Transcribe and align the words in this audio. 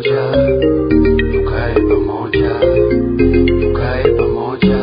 pamoja, 0.00 0.32
tukae 1.32 1.74
pamoja, 1.74 2.50
tukae 3.60 4.04
pamoja, 4.16 4.78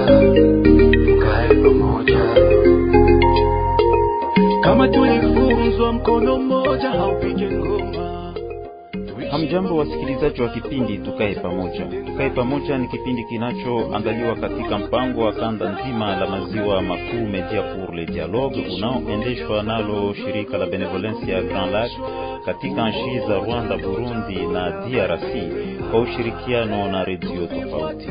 tukae 1.06 1.48
pamoja. 1.64 2.20
Kama 4.64 4.88
tulifunzwa 4.88 5.94
mkono 5.94 6.38
mmoja 6.38 6.90
haupige 6.90 7.52
ngoma. 7.52 8.34
Hamjambo, 9.32 9.78
wasikilizaji 9.78 10.42
wa 10.42 10.50
kipindi 10.50 10.98
Tukae 10.98 11.36
Pamoja. 11.36 11.86
Tukae 12.06 12.30
Pamoja 12.30 12.78
ni 12.78 12.88
kipindi 12.88 13.24
kinachoandaliwa 13.24 14.36
katika 14.36 14.78
mpango 14.78 15.22
wa 15.22 15.34
kanda 15.34 15.70
nzima 15.72 16.16
la 16.16 16.28
maziwa 16.28 16.82
makuu 16.82 17.28
Media 17.32 17.62
pour 17.64 17.96
le 17.96 18.06
Dialogue 18.06 18.66
unaoendeshwa 18.78 19.64
nalo 19.64 20.14
shirika 20.14 20.58
la 20.58 20.66
Benevolence 20.66 21.32
ya 21.32 21.42
Grand 21.44 21.72
Lac 21.74 21.92
katika 22.48 22.90
nchi 22.90 23.20
za 23.28 23.36
Rwanda, 23.40 23.78
Burundi 23.78 24.36
na 24.36 24.70
DRC 24.70 25.32
kwa 25.92 26.00
ushirikiano 26.00 26.92
na 26.92 27.04
redio 27.04 27.48
tofauti. 27.48 28.08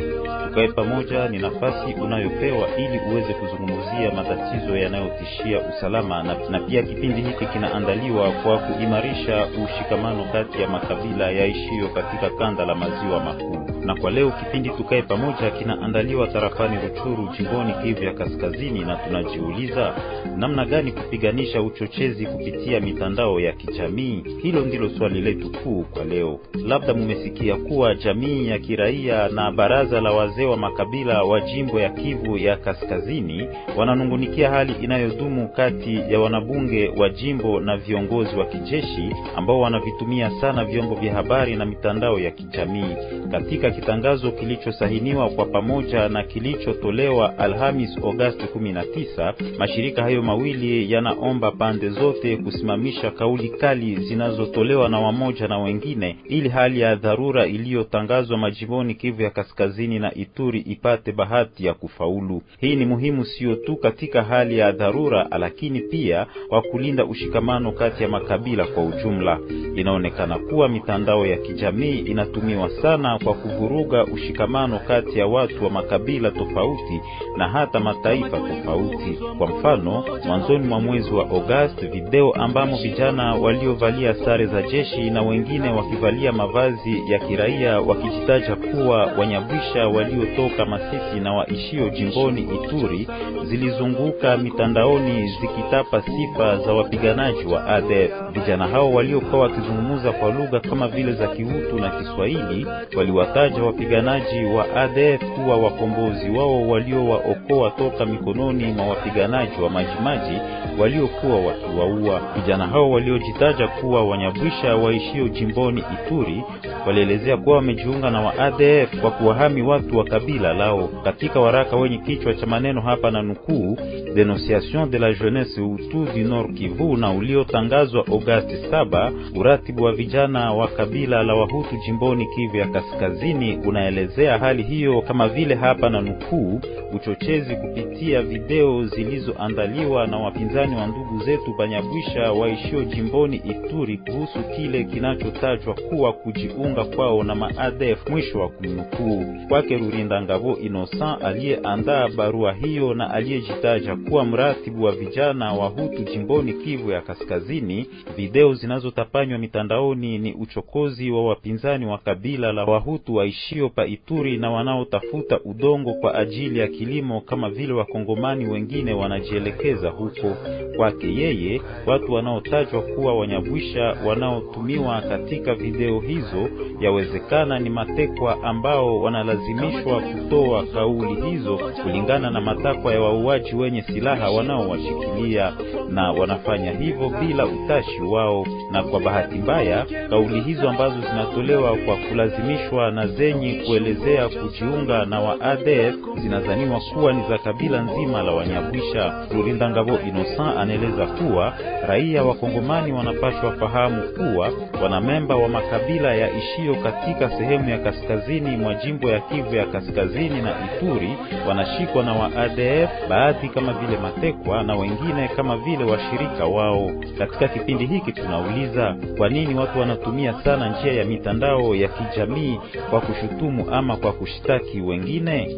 Tukae 0.49 0.69
Pamoja 0.69 1.29
ni 1.29 1.39
nafasi 1.39 1.95
unayopewa 2.03 2.69
ili 2.77 2.99
uweze 2.99 3.35
kuzungumzia 3.35 4.11
matatizo 4.17 4.77
yanayotishia 4.77 5.61
usalama 5.61 6.23
na, 6.23 6.37
na 6.51 6.61
pia 6.61 6.83
kipindi 6.83 7.23
hiki 7.23 7.47
kinaandaliwa 7.47 8.30
kwa 8.33 8.59
kuimarisha 8.59 9.47
ushikamano 9.65 10.25
kati 10.33 10.63
ya 10.63 10.69
makabila 10.69 11.30
yaishiyo 11.30 11.89
katika 11.89 12.30
kanda 12.30 12.66
la 12.66 12.75
maziwa 12.75 13.21
makuu. 13.25 13.66
Na 13.87 13.95
kwa 13.95 14.11
leo 14.11 14.31
kipindi 14.31 14.69
Tukae 14.71 15.03
Pamoja 15.03 15.51
kinaandaliwa 15.51 16.27
tarafani 16.29 16.77
Ruchuru, 16.83 17.29
jimboni 17.39 17.73
Kivu 17.83 18.05
ya 18.05 18.15
Kaskazini, 18.15 18.81
na 18.81 18.97
tunajiuliza 18.97 19.95
namna 20.37 20.65
gani 20.65 20.93
kupiganisha 20.93 21.63
uchochezi 21.63 22.27
kupitia 22.27 22.80
mitandao 22.80 23.41
ya 23.41 23.53
kijamii. 23.53 24.25
Hilo 24.43 24.61
ndilo 24.61 24.91
swali 24.91 25.21
letu 25.21 25.52
kuu 25.52 25.83
kwa 25.83 26.05
leo. 26.05 26.41
Labda 26.66 26.95
mumesikia 26.95 27.57
kuwa 27.57 27.95
jamii 27.95 28.47
ya 28.49 28.59
kiraia 28.59 29.29
na 29.29 29.52
baraza 29.52 30.01
la 30.01 30.10
wazee 30.10 30.45
wa 30.45 30.57
makabila 30.57 31.23
wa 31.23 31.41
jimbo 31.41 31.80
ya 31.80 31.91
Kivu 31.91 32.37
ya 32.38 32.57
Kaskazini 32.57 33.49
wananungunikia 33.77 34.51
hali 34.51 34.73
inayodumu 34.73 35.49
kati 35.49 35.95
ya 35.97 36.21
wanabunge 36.21 36.88
wa 36.97 37.09
jimbo 37.09 37.60
na 37.60 37.77
viongozi 37.77 38.37
wa 38.37 38.47
kijeshi 38.47 39.10
ambao 39.37 39.60
wanavitumia 39.60 40.30
sana 40.41 40.65
vyombo 40.65 40.95
vya 40.95 41.15
habari 41.15 41.57
na 41.57 41.65
mitandao 41.65 42.19
ya 42.19 42.30
kijamii. 42.30 42.97
Katika 43.30 43.71
kitangazo 43.80 44.30
kilichosahiniwa 44.30 45.29
kwa 45.30 45.45
pamoja 45.46 46.09
na 46.09 46.23
kilichotolewa 46.23 47.38
Alhamis 47.38 47.96
Agosti 47.99 48.45
19, 48.59 49.35
mashirika 49.59 50.02
hayo 50.02 50.23
mawili 50.23 50.93
yanaomba 50.93 51.51
pande 51.51 51.88
zote 51.88 52.37
kusimamisha 52.37 53.10
kauli 53.10 53.49
kali 53.49 53.97
zinazotolewa 53.97 54.88
na 54.88 54.99
wamoja 55.01 55.49
na 55.49 55.59
wengine 55.59 56.16
ili 56.24 56.49
hali 56.49 56.80
ya 56.80 56.95
dharura 56.95 57.47
iliyotangazwa 57.47 58.38
majimboni 58.38 58.95
Kivu 58.95 59.23
ya 59.23 59.30
Kaskazini 59.30 59.99
na 59.99 60.15
Ituri 60.15 60.60
ipate 60.60 61.13
bahati 61.13 61.66
ya 61.66 61.74
kufaulu. 61.74 62.43
Hii 62.60 62.77
ni 62.77 62.85
muhimu 62.87 63.24
sio 63.24 63.54
tu 63.54 63.77
katika 63.77 64.22
hali 64.22 64.59
ya 64.59 64.72
dharura, 64.72 65.28
lakini 65.38 65.81
pia 65.81 66.27
kwa 66.49 66.62
kulinda 66.62 67.04
ushikamano 67.04 67.72
kati 67.72 68.03
ya 68.03 68.09
makabila 68.09 68.66
kwa 68.66 68.84
ujumla. 68.84 69.38
Inaonekana 69.77 70.38
kuwa 70.38 70.69
mitandao 70.69 71.27
ya 71.27 71.37
kijamii 71.37 71.99
inatumiwa 71.99 72.71
sana 72.82 73.19
kwa 73.25 73.34
kuvuruga 73.67 74.05
ushikamano 74.05 74.78
kati 74.78 75.19
ya 75.19 75.27
watu 75.27 75.65
wa 75.65 75.71
makabila 75.71 76.31
tofauti 76.31 77.00
na 77.37 77.49
hata 77.49 77.81
mataifa 77.81 78.39
tofauti. 78.41 79.19
Kwa 79.39 79.47
mfano, 79.47 80.05
mwanzoni 80.27 80.67
mwa 80.69 80.81
mwezi 80.81 81.11
wa 81.15 81.25
Agosti, 81.25 81.87
video 81.87 82.31
ambamo 82.33 82.77
vijana 82.77 83.34
waliovalia 83.34 84.15
sare 84.15 84.47
za 84.47 84.62
jeshi 84.62 85.11
na 85.11 85.22
wengine 85.22 85.69
wakivalia 85.71 86.33
mavazi 86.33 87.03
ya 87.12 87.19
kiraia 87.19 87.81
wakijitaja 87.81 88.56
kuwa 88.56 89.06
Wanyabwisha 89.19 89.88
waliotoka 89.88 90.66
Masisi 90.66 91.21
na 91.22 91.32
waishio 91.34 91.88
jimboni 91.88 92.41
Ituri 92.43 93.09
zilizunguka 93.44 94.37
mitandaoni 94.37 95.28
zikitapa 95.41 96.03
sifa 96.03 96.56
za 96.56 96.72
wapiganaji 96.72 97.44
wa 97.44 97.66
ADF. 97.66 98.10
Vijana 98.32 98.66
hao 98.66 98.93
waliokuwa 98.93 99.43
wakizungumza 99.43 100.12
kwa 100.12 100.31
lugha 100.32 100.60
kama 100.60 100.88
vile 100.88 101.12
za 101.12 101.26
kiutu 101.28 101.78
na 101.78 101.91
Kiswahili 101.91 102.66
waliwataja 102.97 103.56
wapiganaji 103.62 104.44
wa 104.44 104.77
ADF 104.77 105.25
kuwa 105.34 105.56
wakombozi 105.56 106.31
wao 106.31 106.69
waliowaokoa 106.69 107.71
toka 107.71 108.06
mikononi 108.06 108.65
mwa 108.67 108.87
wapiganaji 108.87 109.62
wa 109.62 109.71
Majimaji 109.71 110.39
waliokuwa 110.78 111.41
wakiwaua. 111.41 112.21
Vijana 112.37 112.67
hao 112.67 112.91
waliojitaja 112.91 113.69
kuwa 113.69 114.05
Wanyabwisha 114.05 114.77
waishio 114.77 115.28
jimboni 115.28 115.84
Ituri 115.94 116.43
walielezea 116.87 117.37
kuwa 117.37 117.56
wamejiunga 117.56 118.11
na 118.11 118.21
wa 118.21 118.39
ADF 118.39 119.00
kwa 119.00 119.11
kuwahami 119.11 119.62
watu 119.62 119.99
wa 119.99 120.05
kabila 120.05 120.53
lao. 120.55 120.88
Katika 121.05 121.41
waraka 121.41 121.77
wenye 121.77 121.99
kichwa 121.99 122.34
cha 122.34 122.47
maneno 122.47 122.81
hapa 122.81 123.11
na 123.11 123.23
nukuu, 123.23 123.77
Denonciation 124.15 124.91
de 124.91 124.99
la 124.99 125.12
jeunesse 125.12 125.61
Hutu 125.61 126.06
du 126.15 126.28
Nord 126.28 126.55
Kivu, 126.55 126.97
na 126.97 127.11
uliotangazwa 127.11 128.00
Agosti 128.06 128.55
7, 128.71 129.12
uratibu 129.37 129.83
wa 129.84 129.93
vijana 129.93 130.53
wa 130.53 130.69
kabila 130.69 131.23
la 131.23 131.34
Wahutu 131.34 131.77
jimboni 131.87 132.27
Kivu 132.37 132.56
ya 132.56 132.67
Kaskazini 132.69 133.45
unaelezea 133.54 134.38
hali 134.38 134.62
hiyo 134.62 135.02
kama 135.02 135.28
vile 135.28 135.54
hapa 135.54 135.88
na 135.90 136.00
nukuu, 136.00 136.60
uchochezi 136.96 137.56
kupitia 137.56 138.22
video 138.22 138.84
zilizoandaliwa 138.84 140.06
na 140.06 140.18
wapinzani 140.18 140.76
wa 140.76 140.86
ndugu 140.86 141.24
zetu 141.24 141.54
Banyabwisha 141.58 142.32
waishio 142.32 142.84
jimboni 142.84 143.36
Ituri 143.36 143.98
kuhusu 143.98 144.38
kile 144.56 144.84
kinachotajwa 144.84 145.74
kuwa 145.74 146.12
kujiunga 146.12 146.84
kwao 146.84 147.22
na 147.24 147.34
maadef. 147.34 148.08
Mwisho 148.10 148.38
wa 148.40 148.48
kunukuu. 148.48 149.24
Kwake 149.48 149.76
Rurinda 149.78 150.22
Ngabo 150.22 150.56
Innocent 150.58 151.24
aliyeandaa 151.24 152.08
barua 152.08 152.52
hiyo 152.52 152.94
na 152.94 153.10
aliyejitaja 153.10 153.96
kuwa 153.96 154.24
mratibu 154.24 154.82
wa 154.84 154.92
vijana 154.92 155.52
wa 155.52 155.68
Hutu 155.68 156.02
jimboni 156.04 156.52
Kivu 156.52 156.90
ya 156.90 157.00
Kaskazini, 157.00 157.86
video 158.16 158.54
zinazotapanywa 158.54 159.38
mitandaoni 159.38 160.18
ni 160.18 160.32
uchokozi 160.32 161.10
wa 161.10 161.24
wapinzani 161.24 161.86
wa 161.86 161.98
kabila 161.98 162.52
la 162.52 162.64
Wahutu 162.64 163.14
waishio 163.26 163.69
pa 163.69 163.87
Ituri 163.87 164.37
na 164.37 164.50
wanaotafuta 164.50 165.41
udongo 165.44 165.94
kwa 165.94 166.14
ajili 166.14 166.59
ya 166.59 166.69
kilimo 166.69 167.20
kama 167.20 167.50
vile 167.50 167.72
wakongomani 167.72 168.47
wengine 168.47 168.92
wanajielekeza 168.92 169.91
huko. 169.91 170.37
Kwake 170.76 171.14
yeye, 171.14 171.60
watu 171.87 172.12
wanaotajwa 172.12 172.82
kuwa 172.82 173.14
Wanyabwisha 173.19 173.97
wanaotumiwa 174.06 175.00
katika 175.00 175.54
video 175.54 176.00
hizo 176.00 176.48
yawezekana 176.81 177.59
ni 177.59 177.70
matekwa 177.70 178.42
ambao 178.42 179.00
wanalazimishwa 179.00 180.00
kutoa 180.00 180.66
kauli 180.66 181.31
hizo 181.31 181.58
kulingana 181.82 182.31
na 182.31 182.41
matakwa 182.41 182.93
ya 182.93 183.00
wauaji 183.00 183.54
wenye 183.54 183.82
silaha 183.82 184.31
wanaowashikilia, 184.31 185.53
na 185.91 186.12
wanafanya 186.12 186.70
hivyo 186.72 187.08
bila 187.20 187.47
utashi 187.47 188.00
wao. 188.00 188.47
Na 188.70 188.82
kwa 188.82 189.00
bahati 189.00 189.34
mbaya, 189.38 189.87
kauli 190.10 190.41
hizo 190.41 190.69
ambazo 190.70 191.00
zinatolewa 191.00 191.76
kwa 191.76 191.97
kulazimishwa 191.97 192.91
na 192.91 193.06
zenye 193.16 193.62
kuelezea 193.66 194.28
kujiunga 194.28 195.04
na 195.04 195.21
wa 195.21 195.41
ADF 195.41 195.94
zinazaniwa 196.22 196.81
kuwa 196.94 197.12
ni 197.12 197.22
za 197.28 197.38
kabila 197.38 197.82
nzima 197.82 198.22
la 198.22 198.32
Wanyabwisha. 198.32 199.27
Rurinda 199.34 199.71
Ngabo 199.71 199.99
Innocent 200.09 200.56
anaeleza 200.59 201.06
kuwa 201.06 201.55
raia 201.88 202.22
wa 202.25 202.34
Kongomani 202.34 202.93
wanapashwa 202.93 203.53
fahamu 203.53 204.03
kuwa 204.03 204.53
wanamemba 204.82 205.37
wa 205.37 205.49
makabila 205.49 206.15
ya 206.15 206.31
ishio 206.37 206.75
katika 206.75 207.31
sehemu 207.31 207.71
ya 207.71 207.78
kaskazini 207.78 208.56
mwa 208.56 208.75
jimbo 208.75 209.09
ya 209.09 209.21
Kivu 209.21 209.55
ya 209.55 209.66
Kaskazini 209.66 210.43
na 210.43 210.55
Ituri 210.65 211.15
wanashikwa 211.49 212.03
na 212.03 212.12
wa 212.12 212.37
ADF, 212.37 212.91
baadhi 213.09 213.49
kama 213.49 213.72
vile 213.72 213.99
matekwa 213.99 214.62
na 214.62 214.76
wengine 214.76 215.28
kama 215.37 215.56
vile 215.56 215.84
washirika 215.84 216.44
wao. 216.47 216.90
Katika 217.19 217.49
kipindi 217.49 217.87
hiki 217.87 218.12
tunauliza, 218.12 218.96
kwa 219.19 219.29
nini 219.29 219.55
watu 219.55 219.79
wanatumia 219.81 220.35
sana 220.44 220.69
njia 220.69 220.93
ya 220.93 221.05
mitandao 221.05 221.75
ya 221.75 221.88
kijamii 221.88 222.61
kwa 222.90 223.00
kushutumu 223.06 223.70
ama 223.70 223.97
kwa 223.97 224.12
kushtaki 224.12 224.81
wengine? 224.81 225.56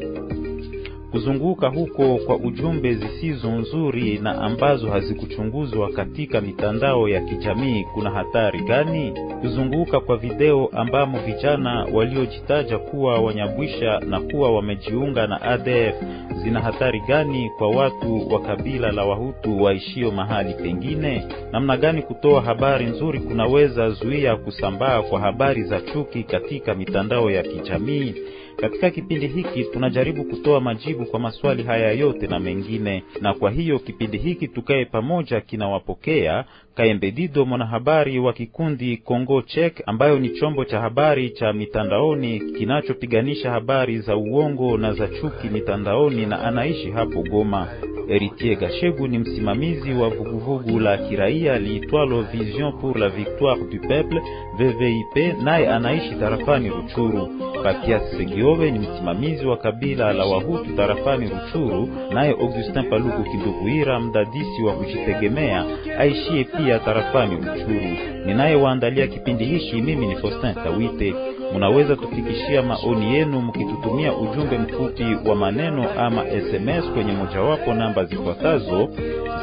Kuzunguka 1.18 1.68
huko 1.68 2.16
kwa 2.26 2.36
ujumbe 2.36 2.94
zisizo 2.94 3.50
nzuri 3.50 4.18
na 4.18 4.42
ambazo 4.42 4.90
hazikuchunguzwa 4.90 5.90
katika 5.92 6.40
mitandao 6.40 7.08
ya 7.08 7.20
kijamii 7.20 7.84
kuna 7.94 8.10
hatari 8.10 8.60
gani? 8.60 9.12
Kuzunguka 9.40 10.00
kwa 10.00 10.16
video 10.16 10.66
ambamo 10.72 11.18
vijana 11.18 11.86
waliojitaja 11.92 12.78
kuwa 12.78 13.20
Wanyabwisha 13.20 13.98
na 14.00 14.20
kuwa 14.20 14.50
wamejiunga 14.54 15.26
na 15.26 15.42
ADF 15.42 15.94
zina 16.42 16.60
hatari 16.60 17.00
gani 17.00 17.50
kwa 17.58 17.68
watu 17.70 18.28
wa 18.32 18.40
kabila 18.40 18.92
la 18.92 19.04
Wahutu 19.04 19.62
waishio 19.62 20.10
mahali 20.10 20.54
pengine? 20.54 21.26
Namna 21.52 21.76
gani 21.76 22.02
kutoa 22.02 22.42
habari 22.42 22.86
nzuri 22.86 23.20
kunaweza 23.20 23.90
zuia 23.90 24.36
kusambaa 24.36 25.02
kwa 25.02 25.20
habari 25.20 25.62
za 25.62 25.80
chuki 25.80 26.22
katika 26.22 26.74
mitandao 26.74 27.30
ya 27.30 27.42
kijamii? 27.42 28.14
Katika 28.60 28.90
kipindi 28.90 29.26
hiki 29.26 29.64
tunajaribu 29.64 30.24
kutoa 30.24 30.60
majibu 30.60 31.06
kwa 31.06 31.20
maswali 31.20 31.62
haya 31.62 31.92
yote 31.92 32.26
na 32.26 32.38
mengine, 32.40 33.04
na 33.20 33.34
kwa 33.34 33.50
hiyo 33.50 33.78
kipindi 33.78 34.18
hiki 34.18 34.48
tukae 34.48 34.84
pamoja 34.84 35.40
kinawapokea 35.40 36.44
Kaembe 36.78 37.10
Dido, 37.10 37.44
mwanahabari 37.46 38.18
wa 38.18 38.32
kikundi 38.32 38.96
Congo 38.96 39.42
Check, 39.42 39.82
ambayo 39.86 40.18
ni 40.18 40.30
chombo 40.30 40.64
cha 40.64 40.80
habari 40.80 41.30
cha 41.30 41.52
mitandaoni 41.52 42.40
kinachopiganisha 42.40 43.50
habari 43.50 43.98
za 43.98 44.16
uongo 44.16 44.78
na 44.78 44.92
za 44.92 45.08
chuki 45.08 45.48
mitandaoni, 45.48 46.26
na 46.26 46.40
anaishi 46.44 46.90
hapo 46.90 47.22
Goma. 47.22 47.68
Eritier 48.08 48.56
Gashegu 48.58 49.06
ni 49.08 49.18
msimamizi 49.18 49.92
wa 49.92 50.08
vuguvugu 50.08 50.78
la 50.80 50.96
kiraia 50.98 51.58
liitwalo 51.58 52.22
Vision 52.22 52.72
pour 52.80 52.98
la 52.98 53.08
Victoire 53.08 53.60
du 53.60 53.80
Peuple 53.88 54.20
VVIP, 54.58 55.42
naye 55.44 55.68
anaishi 55.68 56.14
tarafani 56.14 56.68
Ruchuru. 56.68 57.28
Pakias 57.64 58.02
Segiove 58.16 58.70
ni 58.70 58.78
msimamizi 58.78 59.46
wa 59.46 59.56
kabila 59.56 60.12
la 60.12 60.24
Wahutu 60.24 60.76
tarafani 60.76 61.28
Ruchuru, 61.30 61.88
naye 62.14 62.30
Augustin 62.30 62.90
Paluku 62.90 63.22
Kinduguira, 63.22 64.00
mdadisi 64.00 64.62
wa 64.62 64.72
kujitegemea, 64.72 65.64
aishie 65.98 66.44
pia 66.44 66.67
tarafani 66.78 67.36
Uchuru. 67.36 67.96
Ninayewaandalia 68.26 69.06
kipindi 69.06 69.44
hiki 69.44 69.82
mimi 69.82 70.06
ni 70.06 70.16
Faustin 70.16 70.54
Tawite. 70.54 71.14
Munaweza 71.52 71.96
tufikishia 71.96 72.62
maoni 72.62 73.14
yenu 73.14 73.40
mkitutumia 73.40 74.12
ujumbe 74.12 74.58
mfupi 74.58 75.16
wa 75.28 75.34
maneno 75.36 75.86
ama 75.98 76.24
SMS 76.26 76.84
kwenye 76.94 77.12
mojawapo 77.12 77.74
namba 77.74 78.04
zifuatazo 78.04 78.88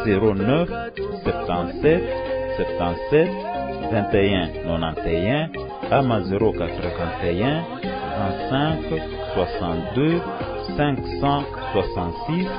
09 0.05 0.65
77 1.25 1.99
77 2.59 3.27
21 3.91 4.47
91 4.67 5.49
ama 5.91 6.19
081 6.19 7.61
25 8.51 8.75
62 9.35 10.19
566 10.67 12.49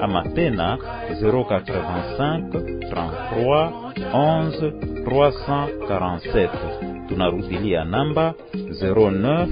ama 0.00 0.22
tena 0.34 0.78
085 1.22 2.50
33 2.90 3.72
11 4.12 4.72
347. 5.04 6.48
Tunarudilia 7.08 7.84
namba 7.84 8.34
09 8.54 9.48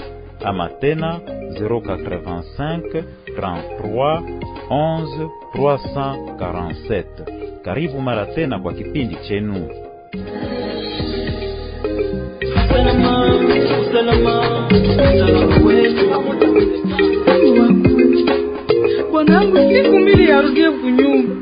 ama 0.45 0.69
tena 0.81 1.21
085 1.61 3.05
33 3.39 4.23
11 4.71 5.31
347. 5.55 7.05
Karibu 7.65 8.01
mara 8.01 8.27
tena 8.27 8.59
kwa 8.59 8.73
kipindi 8.75 9.17
chenu. 9.17 9.69
Salama. 13.93 14.69
Bwanangu 19.13 19.57
siku 19.57 19.99
mbili 19.99 20.33
arudie 20.33 20.71
kunyumba, 20.71 21.35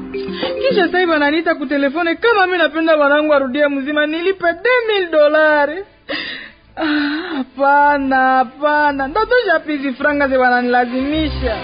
kisha 0.68 0.86
sasa 0.86 0.98
hivi 0.98 1.12
kutelefone 1.54 2.14
kama 2.14 2.46
mi 2.46 2.58
napenda 2.58 2.96
bwanangu 2.96 3.34
arudie 3.34 3.68
mzima, 3.68 4.06
nilipe 4.06 4.44
2000 4.46 5.10
dolari. 5.12 5.84
Ah, 6.76 6.84
Hapana, 7.36 8.16
hapana, 8.16 9.08
ndatosha 9.08 9.60
pizi 9.66 9.92
franga 9.92 10.28
ze 10.28 10.36
wananilazimisha. 10.36 11.56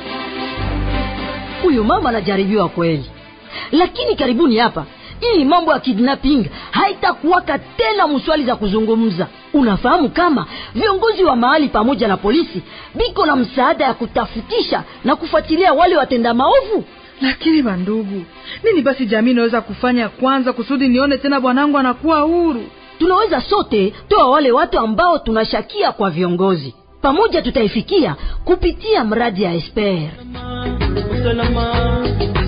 Huyu 1.63 1.85
mama 1.85 2.09
anajaribiwa 2.09 2.69
kweli. 2.69 3.05
Lakini 3.73 4.17
karibuni 4.17 4.57
hapa 4.57 4.87
hii 5.21 5.45
mambo 5.45 5.73
ya 5.73 5.79
kidnapping 5.81 6.47
haitakuwaka 6.71 7.59
tena 7.59 8.09
mswali 8.09 8.45
za 8.45 8.57
kuzungumza. 8.57 9.27
Unafahamu 9.53 10.09
kama 10.09 10.47
viongozi 10.75 11.25
wa 11.25 11.37
mahali 11.37 11.69
pamoja 11.69 12.09
na 12.09 12.17
polisi 12.17 12.63
biko 12.95 13.27
na 13.27 13.37
msaada 13.37 13.85
ya 13.85 13.95
kutafutisha 13.95 14.83
na 15.05 15.17
kufuatilia 15.17 15.73
wale 15.73 15.97
watenda 15.97 16.35
maovu. 16.35 16.85
Lakini 17.21 17.63
bandugu, 17.63 18.23
nini 18.65 18.83
basi 18.83 19.07
jamii 19.07 19.31
inaweza 19.31 19.61
kufanya 19.61 20.09
kwanza 20.09 20.53
kusudi 20.53 20.89
nione 20.89 21.19
tena 21.19 21.41
bwanangu 21.41 21.79
anakuwa 21.79 22.21
huru? 22.21 22.65
tunaweza 22.99 23.41
sote 23.41 23.95
toa 24.09 24.31
wale 24.31 24.53
watu 24.53 24.79
ambao 24.79 25.19
tunashakia 25.19 25.93
kwa 25.93 26.11
viongozi. 26.11 26.75
Pamoja 27.03 27.43
tutaifikia 27.43 28.17
kupitia 28.45 29.05
mradi 29.05 29.43
ya 29.43 29.55
esper 29.55 30.09
Usalama, 31.23 32.03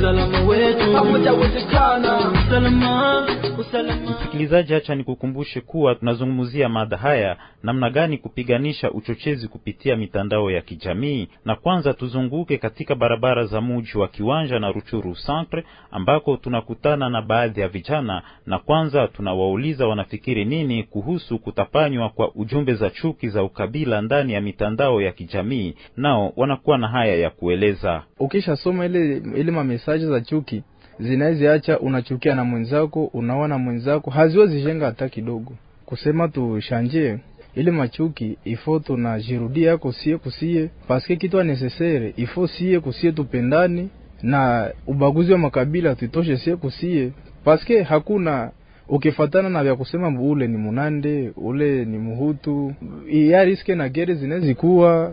usalama 0.05 0.41
wetu. 0.41 0.93
Pamoja 0.93 1.33
wezekana. 1.33 2.19
Usalama, 2.33 3.27
usalama. 3.59 4.11
Msikilizaji, 4.21 4.75
acha 4.75 4.95
nikukumbushe 4.95 5.61
kuwa 5.61 5.95
tunazungumzia 5.95 6.69
mada 6.69 6.97
haya 6.97 7.37
namna 7.63 7.91
gani 7.91 8.19
kupiganisha 8.19 8.91
uchochezi 8.91 9.49
kupitia 9.49 9.97
mitandao 9.97 10.51
ya 10.51 10.61
kijamii. 10.61 11.29
Na 11.45 11.57
kwanza 11.57 11.95
tuzunguke 11.95 12.59
katika 12.59 12.95
barabara 12.95 13.45
za 13.45 13.61
muji 13.61 13.99
wa 13.99 14.09
Kiwanja 14.09 14.59
na 14.59 14.73
Ruchuru 14.73 15.15
Centre 15.27 15.65
ambako 15.91 16.37
tunakutana 16.37 17.09
na 17.11 17.23
baadhi 17.23 17.61
ya 17.61 17.69
vijana, 17.69 18.23
na 18.47 18.59
kwanza 18.59 19.09
tunawauliza 19.09 19.87
wanafikiri 19.87 20.45
nini 20.45 20.83
kuhusu 20.83 21.39
kutapanywa 21.39 22.09
kwa 22.09 22.35
ujumbe 22.35 22.75
za 22.75 22.91
chuki 22.91 23.29
za 23.29 23.43
ukabila 23.43 24.01
ndani 24.03 24.33
ya 24.33 24.41
mitandao 24.41 25.03
ya 25.03 25.13
kijamii. 25.13 25.75
Nao 25.97 26.33
wanakuwa 26.37 26.79
na 26.79 26.89
haya 26.89 27.17
ya 27.17 27.31
kueleza. 27.31 28.03
ukishasoma 28.19 28.87
ile 28.87 29.17
ile 29.37 29.51
mamesaje 29.95 30.07
za 30.07 30.21
chuki 30.21 30.63
zinaweziacha 31.01 31.79
unachukia 31.81 32.35
na 32.35 32.45
mwenzako, 32.45 33.05
unaona 33.05 33.59
mwenzako 33.59 34.11
haziwezi 34.11 34.63
jenga 34.63 34.87
hata 34.87 35.09
kidogo. 35.09 35.53
Kusema 35.87 36.29
tushanje 36.29 37.19
ile 37.55 37.71
machuki 37.71 38.37
ifo 38.45 38.79
tunajirudia 38.79 39.79
sie 39.93 40.19
kusie 40.19 40.71
paske 40.89 41.17
kitu 41.17 41.43
necessaire 41.43 42.15
ifo 42.17 42.47
sie 42.47 42.81
kusie 42.81 43.13
tupendane 43.13 43.89
na 44.23 44.71
ubaguzi 44.87 45.33
wa 45.33 45.39
makabila 45.39 45.95
tutoshe 45.95 46.37
sie 46.37 46.57
kusie 46.57 47.13
paske 47.45 47.83
hakuna 47.83 48.51
ukifatana 48.89 49.49
na 49.49 49.63
vya 49.65 49.77
kusema 49.77 50.21
ule 50.21 50.47
ni 50.47 50.57
munande 50.57 51.33
ule 51.37 51.85
ni 51.85 51.99
muhutu 51.99 52.75
ya 53.09 53.45
riske 53.45 53.75
na 53.75 53.89
gere 53.89 54.15
zinezikuwa 54.15 55.13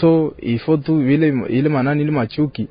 so 0.00 0.34
ifo 0.38 0.76
tu 0.76 1.10
ile 1.10 1.28
ile 1.48 1.68
manani 1.68 2.02
ile 2.02 2.10
machuki 2.10 2.68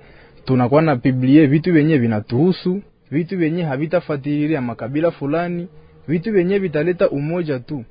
tunakuwa 0.49 0.81
na 0.81 0.95
biblie 0.95 1.45
vitu 1.45 1.73
vyenye 1.73 1.97
vinatuhusu 1.97 2.81
vitu 3.11 3.37
vyenye 3.37 3.63
havitafuatilia 3.63 4.61
makabila 4.61 5.11
fulani 5.11 5.67
vitu 6.07 6.31
vyenye 6.31 6.59
vitaleta 6.59 7.09
umoja 7.09 7.59
tu 7.59 7.83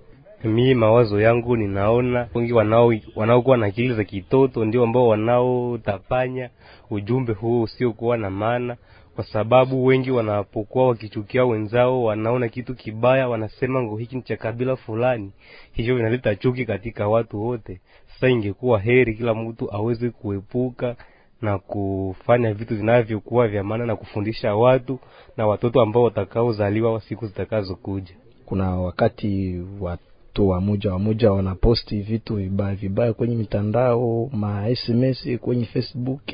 Mi 0.45 0.75
mawazo 0.75 1.21
yangu 1.21 1.57
ninaona 1.57 2.29
wengi 2.35 2.53
wanao 2.53 2.93
wanaokuwa 3.17 3.57
na 3.57 3.67
akili 3.67 3.95
za 3.95 4.05
kitoto 4.05 4.65
ndio 4.65 4.83
ambao 4.83 5.09
wanaotapanya 5.09 6.51
ujumbe 6.91 7.33
huu 7.33 7.63
usiokuwa 7.63 8.17
na 8.17 8.31
maana, 8.31 8.77
kwa 9.15 9.25
sababu 9.25 9.87
wengi 9.87 10.11
wanapokuwa 10.11 10.89
wakichukia 10.89 11.45
wenzao, 11.45 12.03
wanaona 12.05 12.49
kitu 12.49 12.75
kibaya, 12.75 13.29
wanasema 13.29 13.83
ngo 13.83 13.97
hiki 13.97 14.17
ni 14.17 14.23
cha 14.23 14.37
kabila 14.37 14.77
fulani, 14.77 15.33
hicho 15.73 15.97
vinaleta 15.97 16.35
chuki 16.35 16.65
katika 16.67 17.09
watu 17.09 17.43
wote. 17.47 17.81
Sasa 18.15 18.29
ingekuwa 18.29 18.81
heri 18.81 19.15
kila 19.15 19.35
mtu 19.35 19.75
aweze 19.75 20.11
kuepuka 20.11 20.97
na 21.43 21.59
kufanya 21.59 22.55
vitu 22.55 22.77
vinavyokuwa 22.77 23.49
vya 23.49 23.65
maana 23.65 23.87
na 23.87 23.97
kufundisha 23.97 24.55
watu 24.57 24.99
na 25.37 25.47
watoto 25.47 25.81
ambao 25.81 26.03
watakaozaliwa 26.03 27.01
siku 27.01 27.27
zitakazokuja. 27.27 28.15
kuna 28.47 28.77
wakati 28.77 29.61
watu 29.81 30.49
wamoja 30.49 30.93
wamoja 30.93 31.33
wanaposti 31.33 32.01
vitu 32.01 32.37
vibaya 32.37 32.75
vibaya 32.75 33.13
kwenye 33.13 33.37
mitandao 33.37 34.31
ma 34.33 34.77
sms 34.77 35.29
kwenye 35.41 35.65
facebook 35.65 36.33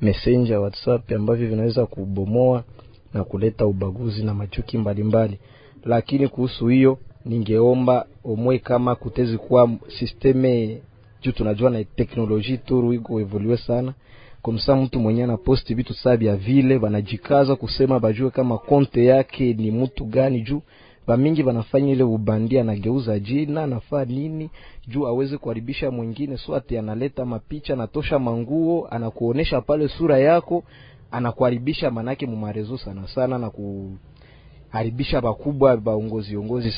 messenger 0.00 0.58
whatsapp 0.58 1.12
ambavyo 1.12 1.48
vinaweza 1.48 1.86
kubomoa 1.86 2.64
na 3.14 3.24
kuleta 3.24 3.66
ubaguzi 3.66 4.24
na 4.24 4.34
machuki 4.34 4.78
mbalimbali 4.78 5.34
mbali. 5.34 5.40
lakini 5.84 6.28
kuhusu 6.28 6.68
hiyo 6.68 6.98
ningeomba 7.24 8.06
omwe 8.24 8.58
kama 8.58 8.94
kutezi 8.94 9.38
kuwa 9.38 9.70
sisteme 9.98 10.80
juu 11.22 11.32
tunajua 11.32 11.70
na 11.70 11.84
teknoloji 11.84 12.58
turu 12.58 12.92
iko 12.92 13.20
evolue 13.20 13.56
sana 13.56 13.94
komsa 14.48 14.76
mtu 14.76 15.00
mwenye 15.00 15.26
na 15.26 15.36
posti 15.36 15.74
vitu 15.74 15.94
saa 15.94 16.16
vya 16.16 16.36
vile 16.36 16.78
banajikaza 16.78 17.56
kusema 17.56 18.00
bajue 18.00 18.30
kama 18.30 18.58
konte 18.58 19.04
yake 19.04 19.52
ni 19.54 19.70
mtu 19.70 20.04
gani 20.04 20.40
juu 20.40 20.62
bamingi 21.06 21.42
banafanya 21.42 21.92
ile 21.92 22.02
ubandia 22.02 22.60
anageuza 22.60 23.18
jina 23.18 23.66
nafaa 23.66 24.04
nini 24.04 24.50
juu 24.86 25.06
aweze 25.06 25.36
kuharibisha 25.38 25.90
mwingine 25.90 26.36
swati 26.36 26.78
analeta 26.78 27.24
mapicha 27.24 27.72
anatosha 27.72 28.18
manguo 28.18 28.88
anakuonesha 28.90 29.60
pale 29.60 29.88
sura 29.88 30.18
yako 30.18 30.64
anakuharibisha 31.10 31.90
manake 31.90 32.26
mumarezo 32.26 32.78
sana 32.78 33.08
sana 33.08 33.38
na 33.38 33.50
kuharibisha 34.70 35.20
bakubwa 35.20 35.76
baongozi 35.76 36.36
ongozi 36.36 36.72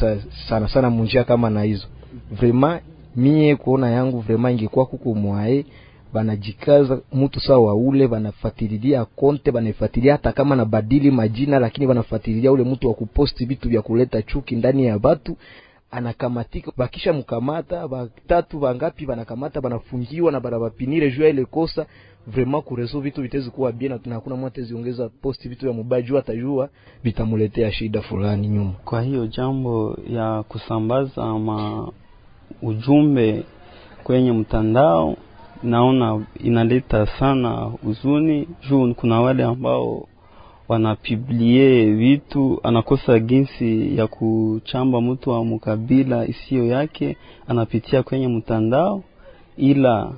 sana 0.49 0.69
sana 0.69 0.91
munjia 0.91 1.25
kama 1.25 1.51
na 1.51 1.63
hizo. 1.63 1.87
Vrema 2.33 2.81
mie 3.17 3.57
kuona 3.57 3.91
yangu 3.91 4.21
vrema 4.21 4.51
ingekuwa 4.51 4.87
kuku 4.87 5.15
mwae 5.15 5.65
banajikaza 6.13 7.01
mutu 7.13 7.41
sawa 7.41 7.67
waule 7.67 8.09
banafatililia 8.09 9.05
konte 9.05 9.53
banafatilia 9.53 10.13
hata 10.13 10.33
kama 10.33 10.57
na 10.57 10.65
badili 10.65 11.11
majina 11.11 11.59
lakini 11.59 11.87
banafuatilia 11.87 12.53
ule 12.53 12.65
mtu 12.65 12.89
wa 12.89 12.95
kuposti 12.95 13.45
vitu 13.45 13.69
vya 13.69 13.83
kuleta 13.83 14.23
chuki 14.23 14.57
ndani 14.57 14.85
ya 14.87 14.99
batu 14.99 15.37
anakamatika, 15.91 16.73
bakisha 16.77 17.13
mkamata 17.13 17.89
batatu 17.89 18.59
bangapi 18.59 19.07
banakamata 19.07 19.61
banafungiwa 19.61 20.33
na 20.33 20.41
barabapinire 20.41 21.11
juu 21.11 21.23
ya 21.23 21.29
ile 21.29 21.45
kosa 21.45 21.87
vraiment 22.27 22.65
ku 22.65 22.77
reseau 22.77 23.01
vitu 23.01 23.23
vitezi 23.23 23.51
kuwa 23.51 23.73
bien 23.73 23.99
na 24.07 24.15
hakuna 24.15 24.37
mtu 24.37 24.63
ziongeza 24.63 25.09
posti 25.09 25.49
vitu 25.49 25.65
vya 25.67 25.75
mubaya 25.75 26.03
juu 26.03 26.19
atajua 26.19 26.69
vitamuletea 27.05 27.73
shida 27.73 28.03
fulani 28.03 28.49
nyuma. 28.49 28.73
Kwa 28.85 29.03
hiyo 29.03 29.27
jambo 29.27 29.99
ya 30.09 30.43
kusambaza 30.43 31.39
ma 31.39 31.89
ujumbe 32.63 33.45
kwenye 34.05 34.33
mtandao 34.33 35.17
naona 35.63 36.23
inaleta 36.45 37.07
sana 37.07 37.73
uzuni 37.83 38.49
juu 38.69 38.95
kuna 38.95 39.21
wale 39.21 39.45
ambao 39.45 40.07
wanapiblie 40.69 41.93
vitu, 41.95 42.61
anakosa 42.63 43.19
jinsi 43.19 43.97
ya 43.99 44.07
kuchamba 44.07 45.01
mtu 45.01 45.31
wa 45.31 45.45
mkabila 45.45 46.27
isiyo 46.27 46.67
yake, 46.67 47.17
anapitia 47.49 48.03
kwenye 48.03 48.29
mtandao. 48.29 49.03
Ila 49.57 50.13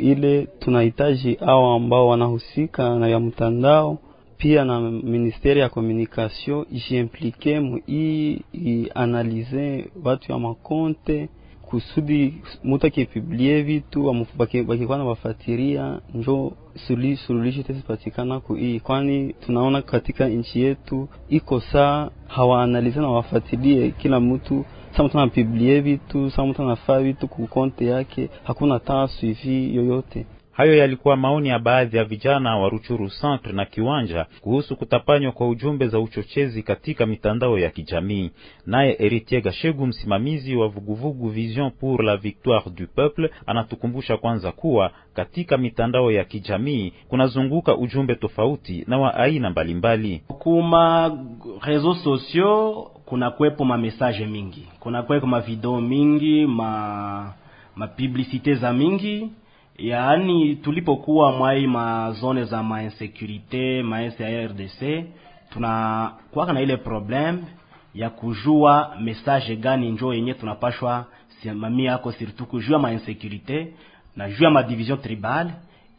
ile 0.00 0.46
tunahitaji 0.58 1.34
hao 1.34 1.72
ambao 1.74 2.08
wanahusika 2.08 2.98
na 2.98 3.08
ya 3.08 3.20
mtandao 3.20 3.98
pia 4.38 4.64
na 4.64 4.80
ministeri 4.80 5.60
ya 5.60 5.68
communication 5.68 6.64
ijiimplike 6.72 7.60
mu 7.60 7.80
hii 7.86 8.40
ianalize 8.52 9.86
watu 10.04 10.32
ya 10.32 10.38
makonte 10.38 11.28
kusudi 11.72 12.34
mutu 12.64 12.86
akipiblie 12.86 13.62
vitu 13.62 14.26
bakikuwa 14.36 14.98
na 14.98 15.04
wafatiria 15.04 16.00
njo 16.14 16.52
suluhisho 17.26 17.62
tesipatikana 17.62 18.40
ku 18.40 18.54
hii, 18.54 18.80
kwani 18.80 19.32
tunaona 19.46 19.82
katika 19.82 20.28
nchi 20.28 20.60
yetu 20.60 21.08
iko 21.28 21.60
saa 21.60 22.10
hawaanalize 22.26 23.00
na 23.00 23.08
wafatilie 23.08 23.90
kila 23.90 24.20
mtu 24.20 24.64
sa 24.96 25.02
mtu 25.02 25.18
anapiblie 25.18 25.80
vitu 25.80 26.30
sa 26.30 26.46
mtu 26.46 26.62
anafaa 26.62 27.00
vitu 27.00 27.28
kukonte 27.28 27.86
yake, 27.86 28.30
hakuna 28.44 28.78
taa 28.78 29.08
suivi 29.08 29.76
yoyote. 29.76 30.26
Hayo 30.52 30.74
yalikuwa 30.76 31.16
maoni 31.16 31.48
ya 31.48 31.58
baadhi 31.58 31.96
ya 31.96 32.04
vijana 32.04 32.56
wa 32.58 32.68
Ruchuru 32.68 33.10
Centre 33.20 33.52
na 33.52 33.64
Kiwanja 33.64 34.26
kuhusu 34.40 34.76
kutapanywa 34.76 35.32
kwa 35.32 35.48
ujumbe 35.48 35.88
za 35.88 36.00
uchochezi 36.00 36.62
katika 36.62 37.06
mitandao 37.06 37.58
ya 37.58 37.70
kijamii. 37.70 38.30
Naye 38.66 38.96
Eritier 38.98 39.42
Gashegu, 39.42 39.86
msimamizi 39.86 40.56
wa 40.56 40.68
vuguvugu 40.68 41.28
Vision 41.28 41.70
pour 41.70 42.02
la 42.04 42.16
Victoire 42.16 42.70
du 42.70 42.86
Peuple, 42.86 43.30
anatukumbusha 43.46 44.16
kwanza 44.16 44.52
kuwa 44.52 44.90
katika 45.14 45.58
mitandao 45.58 46.10
ya 46.12 46.24
kijamii 46.24 46.92
kunazunguka 47.08 47.76
ujumbe 47.76 48.14
tofauti 48.14 48.84
na 48.88 48.98
wa 48.98 49.14
aina 49.14 49.50
mbalimbali. 49.50 50.22
Kuma 50.28 51.12
reseaux 51.62 52.04
sociaux 52.04 52.90
kuna 53.04 53.30
kwepo 53.30 53.64
ma 53.64 53.78
message 53.78 54.26
mingi, 54.26 54.68
kuna 54.80 55.02
kwepo 55.02 55.26
ma 55.26 55.40
video 55.40 55.80
mingi, 55.80 56.46
ma 56.46 57.32
ma 57.76 57.86
publicite 57.86 58.54
za 58.54 58.72
mingi 58.72 59.30
yaani 59.82 60.56
tulipokuwa 60.56 61.32
mwai 61.32 61.66
mazone 61.66 62.44
za 62.44 62.62
ma 62.62 62.82
insecurite 62.82 63.82
maese 63.82 64.24
ya 64.32 64.46
RDC 64.46 65.04
tunakuwaka 65.52 66.52
na 66.52 66.60
ile 66.60 66.76
problem 66.76 67.44
ya 67.94 68.10
kujua 68.10 68.96
message 69.00 69.56
gani 69.56 69.90
njo 69.90 70.14
yenye 70.14 70.34
tunapashwa 70.34 71.04
simamia 71.42 71.90
yako 71.90 72.12
surtout 72.12 72.48
kujua 72.48 72.78
ma 72.78 72.92
insecurite 72.92 73.72
na 74.16 74.30
jua 74.30 74.50
ma 74.50 74.62
division 74.62 74.98
tribal. 74.98 75.50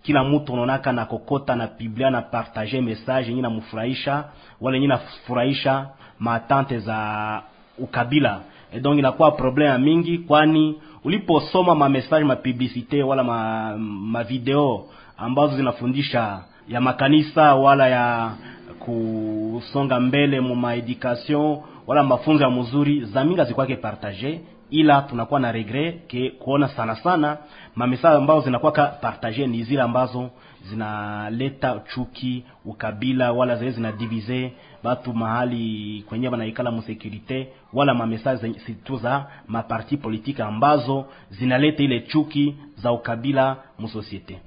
Kila 0.01 0.23
mtu 0.23 0.53
unaonaka 0.53 0.91
na 0.91 1.05
kokota 1.05 1.55
na 1.55 1.67
biblia 1.67 2.09
na 2.09 2.21
partager 2.21 2.81
message 2.81 3.27
yenye 3.29 3.41
namfurahisha 3.41 4.23
wala 4.61 4.77
yenye 4.77 4.87
nafurahisha 4.87 5.89
matante 6.19 6.79
za 6.79 7.41
ukabila, 7.77 8.41
et 8.73 8.79
donc 8.81 8.97
inakuwa 8.99 9.35
ya 9.57 9.77
mingi 9.77 10.17
kwani 10.17 10.75
uliposoma 11.03 11.75
ma 11.75 11.89
message 11.89 12.23
ma 12.25 12.35
publicite 12.35 13.03
wala 13.03 13.23
ma, 13.23 13.77
ma 13.77 14.23
video 14.23 14.85
ambazo 15.17 15.55
zinafundisha 15.57 16.39
ya 16.67 16.81
makanisa 16.81 17.55
wala 17.55 17.87
ya 17.87 18.31
kusonga 18.79 19.99
mbele 19.99 20.39
mu 20.41 20.55
maedukation 20.55 21.57
wala 21.87 22.03
mafunzo 22.03 22.43
ya 22.43 22.49
mzuri 22.49 23.05
zaminga 23.05 23.43
zikwake 23.45 23.75
partage, 23.75 24.41
ila 24.69 25.01
tunakuwa 25.01 25.39
na 25.39 25.51
regret 25.51 26.07
ke 26.07 26.29
kuona 26.29 26.67
sana 26.67 26.95
sana 26.95 27.37
ma 27.75 27.87
message 27.87 28.15
ambazo 28.17 28.41
zinakuwa 28.41 28.71
partage 28.71 29.47
ni 29.47 29.63
zile 29.63 29.81
ambazo 29.81 30.29
zinaleta 30.69 31.81
chuki, 31.93 32.43
ukabila 32.65 33.31
wala 33.31 33.55
zile 33.55 33.71
zinadivize 33.71 34.53
batu 34.83 35.13
mahali 35.13 36.03
kwenye 36.09 36.29
banaikala 36.29 36.71
musekurite 36.71 37.47
wala 37.73 37.93
mamesage 37.93 38.53
situ 38.65 38.97
za 38.97 39.25
maparti 39.47 39.97
politike 39.97 40.43
ambazo 40.43 41.05
zinaleta 41.29 41.83
ile 41.83 41.99
chuki 41.99 42.55
za 42.75 42.91
ukabila 42.91 43.57
musosiete. 43.79 44.39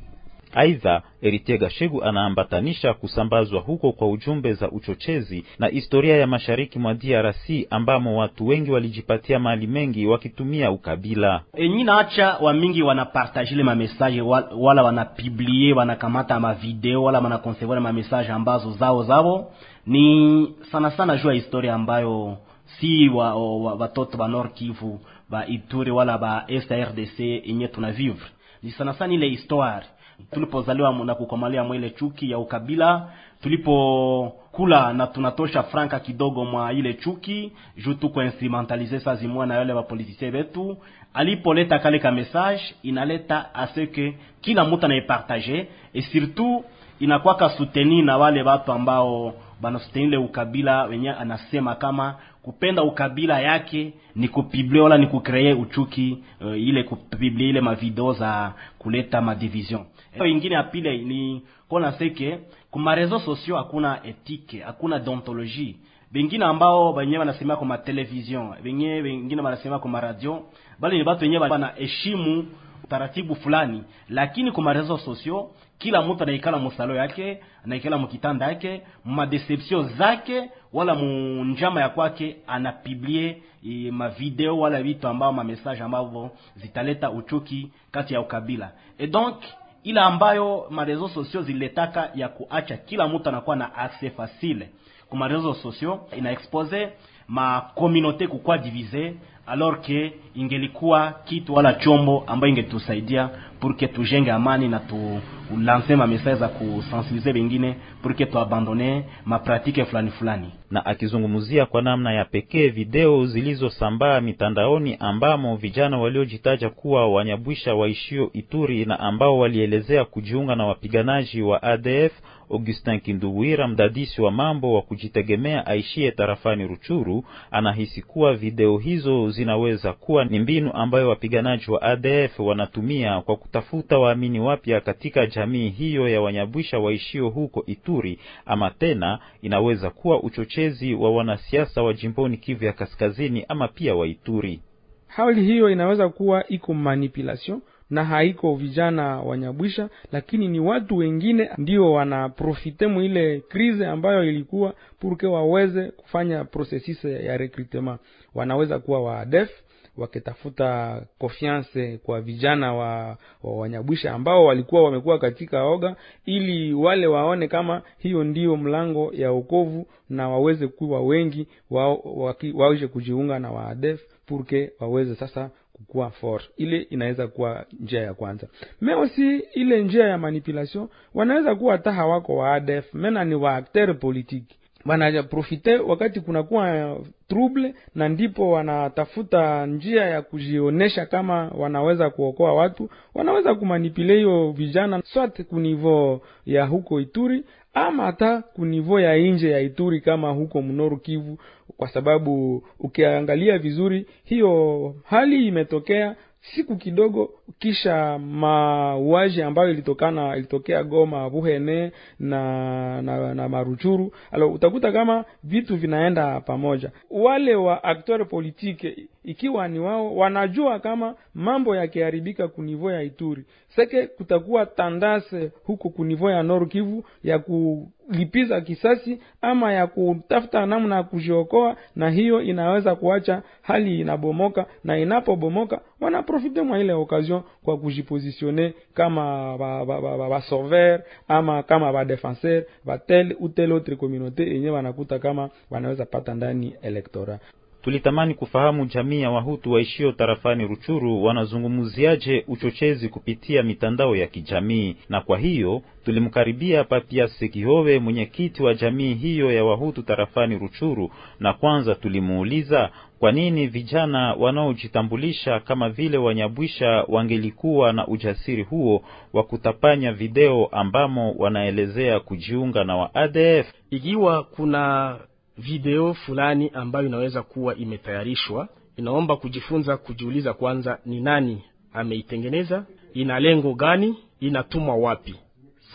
Aidha, 0.56 1.02
Eritega 1.22 1.70
Shegu 1.70 2.04
anaambatanisha 2.04 2.94
kusambazwa 2.94 3.60
huko 3.60 3.92
kwa 3.92 4.08
ujumbe 4.10 4.52
za 4.52 4.70
uchochezi 4.70 5.44
na 5.58 5.66
historia 5.66 6.16
ya 6.16 6.26
mashariki 6.26 6.78
mwa 6.78 6.94
DRC 6.94 7.50
ambamo 7.70 8.18
watu 8.20 8.46
wengi 8.46 8.70
walijipatia 8.70 9.38
mali 9.38 9.66
mengi 9.66 10.06
wakitumia 10.06 10.70
ukabila. 10.70 11.40
Enyi 11.54 11.84
naacha 11.84 12.36
wa 12.40 12.52
mingi 12.54 12.82
wanapartajile 12.82 13.62
mamesaje 13.62 14.20
wala 14.56 14.82
wanapiblie 14.82 15.72
wanakamata 15.72 16.40
mavideo 16.40 17.02
wala 17.02 17.18
wanakonservera 17.20 17.80
mamesaje 17.80 18.32
ambazo 18.32 18.70
zao 18.72 19.02
zao. 19.02 19.52
Ni 19.86 20.54
sana 20.72 20.90
sana 20.90 21.16
jua 21.16 21.32
historia 21.32 21.74
ambayo 21.74 22.36
si 22.80 23.08
wa, 23.08 23.34
wa, 23.34 23.74
watoto 23.74 24.18
wa 24.18 24.28
Nord 24.28 24.52
Kivu 24.52 25.00
ba 25.30 25.46
Ituri 25.46 25.90
wala 25.90 26.18
ba 26.18 26.46
SRDC 26.48 27.20
yenye 27.20 27.68
tunavivre. 27.68 28.26
Ni 28.62 28.70
sana 28.70 28.92
sana 28.94 29.14
ile 29.14 29.28
histoire 29.28 29.86
tulipozaliwa 30.30 30.92
na 31.04 31.14
kukomalia 31.14 31.64
mwele 31.64 31.90
chuki 31.90 32.30
ya 32.30 32.38
ukabila, 32.38 33.08
tulipokula 33.42 34.92
na 34.92 35.06
tunatosha 35.06 35.62
franka 35.62 36.00
kidogo 36.00 36.44
mwa 36.44 36.72
ile 36.72 36.94
chuki 36.94 37.52
juu 37.84 37.94
tuko 37.94 38.22
instrumentalize 38.22 39.00
saa 39.00 39.14
zimwa 39.14 39.46
na 39.46 39.54
yale 39.54 39.74
bapolitisien 39.74 40.32
betu. 40.32 40.76
Alipoleta 41.14 41.78
kale 41.78 41.98
ka 41.98 42.10
message 42.12 42.62
inaleta 42.82 43.54
aseke 43.54 44.16
kila 44.40 44.64
mtu 44.64 44.86
anaipartage 44.86 45.68
et 45.94 46.04
surtout 46.04 46.64
inakwaka 47.00 47.48
soutenir 47.48 48.04
na 48.04 48.18
wale 48.18 48.42
watu 48.42 48.72
ambao 48.72 49.34
banasutenile 49.60 50.16
ukabila 50.16 50.82
wenye 50.84 51.10
anasema 51.10 51.74
kama 51.74 52.14
kupenda 52.42 52.82
ukabila 52.82 53.40
yake 53.40 53.92
ni 54.16 54.28
kupiblia 54.28 54.82
wala 54.82 54.98
ni 54.98 55.06
kukreye 55.06 55.52
uchuki 55.54 56.18
uh, 56.40 56.58
ile 56.60 56.82
kupiblia 56.82 57.48
ile 57.48 57.60
mavideo 57.60 58.12
za 58.12 58.52
kuleta 58.78 59.20
madivision. 59.20 59.84
Hiyo 60.16 60.26
ingine 60.26 60.54
ya 60.54 60.62
pili 60.62 60.98
ni 60.98 61.42
kona 61.68 61.92
seke 61.92 62.38
kuma 62.70 62.94
reseaux 62.94 63.24
sociaux 63.24 63.56
hakuna 63.58 64.00
etike, 64.04 64.60
hakuna 64.60 64.98
deontologie. 64.98 65.76
Bengine 66.12 66.44
ambao 66.44 66.92
wenyewe 66.94 67.18
wanasema 67.18 67.56
kwa 67.56 67.78
television, 67.78 68.54
wenyewe 68.64 69.00
wengine 69.02 69.42
wanasema 69.42 69.78
kwa 69.78 70.00
radio, 70.00 70.42
bali 70.78 70.98
ni 70.98 71.04
watu 71.04 71.22
wenyewe 71.24 71.48
wanaheshimu 71.48 72.46
taratibu 72.88 73.34
fulani, 73.34 73.82
lakini 74.08 74.52
kwa 74.52 74.72
reseaux 74.72 75.04
sociaux 75.04 75.50
kila 75.78 76.02
mtu 76.02 76.22
anaikala 76.22 76.58
musalo 76.58 76.94
yake, 76.94 77.40
anaikala 77.64 77.98
mukitanda 77.98 78.46
yake, 78.46 78.82
madeception 79.04 79.88
zake 79.98 80.50
wala 80.72 80.94
munjama 80.94 81.80
ya 81.80 81.88
kwake, 81.88 82.36
anapiblie 82.46 83.42
e, 83.64 83.90
mavideo 83.90 84.58
wala 84.58 84.82
vitu 84.82 85.08
ambao 85.08 85.32
mamessage 85.32 85.80
ambavyo 85.82 86.30
zitaleta 86.56 87.10
uchuki 87.10 87.70
kati 87.90 88.14
ya 88.14 88.20
ukabila 88.20 88.72
et 88.98 89.10
donc 89.10 89.36
ila 89.86 90.04
ambayo 90.06 90.66
marezo 90.70 91.08
sosio 91.08 91.42
ziletaka 91.42 92.10
ya 92.14 92.28
kuacha 92.28 92.76
kila 92.76 93.08
mtu 93.08 93.28
anakuwa 93.28 93.56
na 93.56 93.70
accès 93.74 94.10
facile. 94.16 94.70
Kwa 95.08 95.18
marezo 95.18 95.54
sociaux, 95.54 96.00
ina 96.18 96.30
expose 96.32 96.88
ma 97.28 97.60
communauté 97.74 98.26
kukwa 98.28 98.58
divise 98.58 99.14
alors 99.46 99.80
que 99.80 100.12
ingelikuwa 100.34 101.14
kitu 101.24 101.54
wala 101.54 101.72
chombo 101.72 102.24
ambayo 102.26 102.50
ingetusaidia 102.52 103.28
purke 103.60 103.88
tujenge 103.88 104.32
amani 104.32 104.68
na 104.68 104.78
tu 104.78 105.20
ulanse 105.54 105.96
ma 105.96 106.06
message 106.06 106.36
za 106.36 106.48
kusensibiliser 106.48 107.32
bengine 107.32 107.76
purke 108.02 108.26
tuabandone 108.26 109.04
mapratike 109.24 109.84
fulani 109.84 110.10
fulani. 110.10 110.50
Na 110.70 110.86
akizungumzia 110.86 111.66
kwa 111.66 111.82
namna 111.82 112.12
ya 112.12 112.24
pekee 112.24 112.68
video 112.68 113.26
zilizosambaa 113.26 114.20
mitandaoni 114.20 114.96
ambamo 115.00 115.56
vijana 115.56 115.98
waliojitaja 115.98 116.70
kuwa 116.70 117.12
wanyabwisha 117.12 117.74
waishio 117.74 118.30
Ituri 118.32 118.84
na 118.84 119.00
ambao 119.00 119.38
walielezea 119.38 120.04
kujiunga 120.04 120.56
na 120.56 120.66
wapiganaji 120.66 121.42
wa 121.42 121.62
ADF 121.62 122.12
Augustin 122.50 123.00
Kinduwira, 123.00 123.68
mdadisi 123.68 124.22
wa 124.22 124.30
mambo 124.30 124.74
wa 124.74 124.82
kujitegemea 124.82 125.66
aishie 125.66 126.10
tarafani 126.10 126.66
Ruchuru, 126.66 127.24
anahisi 127.50 128.02
kuwa 128.02 128.34
video 128.34 128.78
hizo 128.78 129.30
zinaweza 129.30 129.92
kuwa 129.92 130.24
ni 130.24 130.38
mbinu 130.38 130.72
ambayo 130.72 131.08
wapiganaji 131.08 131.70
wa 131.70 131.82
ADF 131.82 132.38
wanatumia 132.40 133.20
kwa 133.20 133.36
kutafuta 133.36 133.98
waamini 133.98 134.40
wapya 134.40 134.80
katika 134.80 135.26
jamii 135.26 135.68
hiyo 135.68 136.08
ya 136.08 136.20
Wanyabwisha 136.20 136.78
waishio 136.78 137.28
huko 137.28 137.64
Ituri, 137.66 138.18
ama 138.46 138.70
tena 138.70 139.18
inaweza 139.42 139.90
kuwa 139.90 140.22
uchochezi 140.22 140.94
wa 140.94 141.10
wanasiasa 141.10 141.82
wa 141.82 141.92
jimboni 141.94 142.36
Kivu 142.36 142.64
ya 142.64 142.72
Kaskazini 142.72 143.44
ama 143.48 143.68
pia 143.68 143.94
wa 143.94 144.06
Ituri. 144.06 144.60
Hali 145.06 145.44
hiyo 145.44 145.70
inaweza 145.70 146.08
kuwa 146.08 146.48
iko 146.48 146.74
manipulation 146.74 147.60
na 147.90 148.04
haiko 148.04 148.54
vijana 148.54 149.20
wanyabwisha, 149.20 149.88
lakini 150.12 150.48
ni 150.48 150.60
watu 150.60 150.96
wengine 150.96 151.50
ndio 151.58 151.92
wanaprofite 151.92 152.86
mwile 152.86 153.40
krize 153.40 153.86
ambayo 153.86 154.24
ilikuwa 154.24 154.74
purke 155.00 155.26
waweze 155.26 155.90
kufanya 155.90 156.44
processus 156.44 157.04
ya 157.04 157.36
recrutement. 157.36 158.00
Wanaweza 158.34 158.78
kuwa 158.78 159.02
waadef 159.02 159.50
wakitafuta 159.96 161.02
confiance 161.18 161.98
kwa 161.98 162.20
vijana 162.20 162.74
wa, 162.74 163.16
wa 163.42 163.56
wanyabwisha 163.56 164.12
ambao 164.14 164.44
walikuwa 164.44 164.84
wamekuwa 164.84 165.18
katika 165.18 165.64
oga, 165.64 165.96
ili 166.26 166.74
wale 166.74 167.06
waone 167.06 167.48
kama 167.48 167.82
hiyo 167.98 168.24
ndio 168.24 168.56
mlango 168.56 169.12
ya 169.14 169.32
ukovu 169.32 169.86
na 170.10 170.28
waweze 170.28 170.66
kuwa 170.68 171.00
wengi 171.00 171.48
wa, 171.70 171.94
wa, 171.94 172.36
waweze 172.54 172.86
kujiunga 172.86 173.38
na 173.38 173.50
waadef 173.50 174.00
purke 174.26 174.70
waweze 174.80 175.14
sasa 175.14 175.50
kukuwa 175.76 176.10
force. 176.10 176.48
Ile 176.56 176.78
inaweza 176.90 177.26
kuwa 177.28 177.66
njia 177.80 178.02
ya 178.02 178.14
kwanza. 178.14 178.46
Me 178.80 179.08
si 179.08 179.36
ile 179.38 179.82
njia 179.84 180.04
ya 180.08 180.18
manipulation, 180.18 180.88
wanaweza 181.14 181.54
kuwa 181.54 181.72
hata 181.72 181.92
hawako 181.92 182.36
wa 182.36 182.54
ADF 182.54 182.94
mena 182.94 183.24
ni 183.24 183.34
wa 183.34 183.56
acteur 183.56 183.98
politique. 183.98 184.56
Wanaprofite 184.86 185.76
wakati 185.76 186.20
kunakuwa 186.20 186.96
trouble, 187.28 187.74
na 187.94 188.08
ndipo 188.08 188.50
wanatafuta 188.50 189.66
njia 189.66 190.04
ya 190.04 190.22
kujionesha 190.22 191.06
kama 191.06 191.48
wanaweza 191.48 192.10
kuokoa 192.10 192.54
watu. 192.54 192.90
Wanaweza 193.14 193.54
kumanipule 193.54 194.14
hiyo 194.16 194.52
vijana 194.52 195.02
swat 195.04 195.42
kunivo 195.42 196.20
ya 196.46 196.64
huko 196.66 197.00
Ituri 197.00 197.44
ama 197.74 198.04
hata 198.04 198.42
kunivo 198.42 199.00
ya 199.00 199.16
nje 199.16 199.50
ya 199.50 199.60
Ituri 199.60 200.00
kama 200.00 200.30
huko 200.30 200.62
mnoru 200.62 200.96
Kivu, 200.96 201.38
kwa 201.76 201.88
sababu 201.88 202.62
ukiangalia 202.78 203.58
vizuri 203.58 204.06
hiyo 204.24 204.94
hali 205.04 205.46
imetokea 205.46 206.16
siku 206.40 206.76
kidogo 206.76 207.30
kisha 207.58 208.18
mauaji 208.18 209.42
ambayo 209.42 209.70
ilitokana 209.70 210.36
ilitokea 210.36 210.82
Goma, 210.84 211.30
Buhene 211.30 211.92
na, 212.20 213.02
na, 213.02 213.34
na 213.34 213.48
Maruchuru. 213.48 214.12
Alo, 214.30 214.52
utakuta 214.52 214.92
kama 214.92 215.24
vitu 215.44 215.76
vinaenda 215.76 216.40
pamoja. 216.40 216.90
Wale 217.10 217.54
wa 217.54 217.84
akteur 217.84 218.28
politike 218.28 218.96
ikiwa 219.24 219.68
ni 219.68 219.78
wao 219.78 220.16
wanajua 220.16 220.78
kama 220.78 221.14
mambo 221.34 221.76
yakiharibika 221.76 222.48
kunivo 222.48 222.92
ya 222.92 223.02
Ituri 223.02 223.44
seke, 223.68 224.06
kutakuwa 224.06 224.66
tandase 224.66 225.50
huko 225.64 225.88
kunivo 225.88 226.30
ya 226.30 226.42
Nord 226.42 226.68
Kivu 226.68 227.04
ya 227.24 227.38
kulipiza 227.38 228.60
kisasi 228.60 229.20
ama 229.40 229.72
ya 229.72 229.86
kutafuta 229.86 230.66
namna 230.66 230.96
ya 230.96 231.02
kujiokoa, 231.02 231.76
na 231.96 232.10
hiyo 232.10 232.42
inaweza 232.42 232.94
kuacha 232.94 233.42
hali 233.62 234.00
inabomoka, 234.00 234.66
na 234.84 234.98
inapobomoka 234.98 235.80
wanaprofite 236.00 236.62
mwa 236.62 236.78
ile 236.78 236.92
occasion 236.92 237.35
kwa 237.64 237.78
kujipozisione 237.78 238.74
kama 238.94 239.58
ba, 239.58 239.84
ba, 239.84 240.00
ba, 240.00 240.28
ba, 240.28 240.98
ama 241.28 241.62
kama 241.62 241.92
ba 241.92 242.04
defenseur 242.04 242.64
ba 242.84 242.98
tel 242.98 243.36
ou 243.40 243.48
tel 243.48 243.72
autre 243.72 243.96
communauté 243.96 244.42
yenye 244.52 244.70
wanakuta 244.70 245.18
kama 245.18 245.50
wanaweza 245.70 246.06
pata 246.06 246.34
ndani 246.34 246.74
elektora. 246.82 247.38
Tulitamani 247.86 248.34
kufahamu 248.34 248.86
jamii 248.86 249.20
ya 249.20 249.30
Wahutu 249.30 249.72
waishio 249.72 250.12
tarafani 250.12 250.66
Ruchuru 250.66 251.24
wanazungumziaje 251.24 252.44
uchochezi 252.48 253.08
kupitia 253.08 253.62
mitandao 253.62 254.16
ya 254.16 254.26
kijamii, 254.26 254.96
na 255.08 255.20
kwa 255.20 255.38
hiyo 255.38 255.82
tulimkaribia 256.04 256.84
Papia 256.84 257.28
Sekihowe, 257.28 257.98
mwenyekiti 257.98 258.62
wa 258.62 258.74
jamii 258.74 259.14
hiyo 259.14 259.52
ya 259.52 259.64
Wahutu 259.64 260.02
tarafani 260.02 260.58
Ruchuru, 260.58 261.10
na 261.40 261.52
kwanza 261.52 261.94
tulimuuliza 261.94 262.90
kwa 263.18 263.32
nini 263.32 263.66
vijana 263.66 264.34
wanaojitambulisha 264.34 265.60
kama 265.60 265.88
vile 265.90 266.18
Wanyabwisha 266.18 267.04
wangelikuwa 267.08 267.92
na 267.92 268.06
ujasiri 268.08 268.62
huo 268.62 269.02
wa 269.32 269.42
kutapanya 269.42 270.12
video 270.12 270.66
ambamo 270.66 271.32
wanaelezea 271.38 272.20
kujiunga 272.20 272.84
na 272.84 272.96
wa 272.96 273.14
ADF. 273.14 273.72
Ikiwa 273.90 274.44
kuna 274.44 275.16
video 275.58 276.14
fulani 276.14 276.70
ambayo 276.74 277.06
inaweza 277.06 277.42
kuwa 277.42 277.74
imetayarishwa, 277.76 278.68
inaomba 278.96 279.36
kujifunza 279.36 279.96
kujiuliza 279.96 280.52
kwanza, 280.54 280.98
ni 281.06 281.20
nani 281.20 281.62
ameitengeneza, 281.92 282.86
ina 283.14 283.40
lengo 283.40 283.74
gani, 283.74 284.18
inatumwa 284.40 284.96
wapi? 284.96 285.34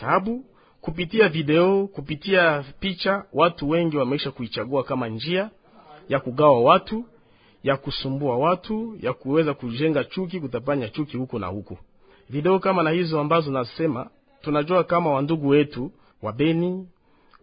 Sababu 0.00 0.44
kupitia 0.80 1.28
video, 1.28 1.86
kupitia 1.86 2.64
picha, 2.80 3.24
watu 3.32 3.68
wengi 3.70 3.96
wameisha 3.96 4.30
kuichagua 4.30 4.84
kama 4.84 5.08
njia 5.08 5.50
ya 6.08 6.20
kugawa 6.20 6.60
watu, 6.62 7.04
ya 7.62 7.76
kusumbua 7.76 8.36
watu, 8.38 8.96
ya 9.00 9.12
kuweza 9.12 9.54
kujenga 9.54 10.04
chuki, 10.04 10.40
kutapanya 10.40 10.88
chuki 10.88 11.16
huku 11.16 11.38
na 11.38 11.46
huku. 11.46 11.78
Video 12.30 12.58
kama 12.58 12.82
na 12.82 12.90
hizo 12.90 13.20
ambazo 13.20 13.50
nasema, 13.52 14.10
tunajua 14.40 14.84
kama 14.84 15.10
wandugu 15.10 15.48
wetu 15.48 15.92
wa 16.22 16.32
Beni, 16.32 16.88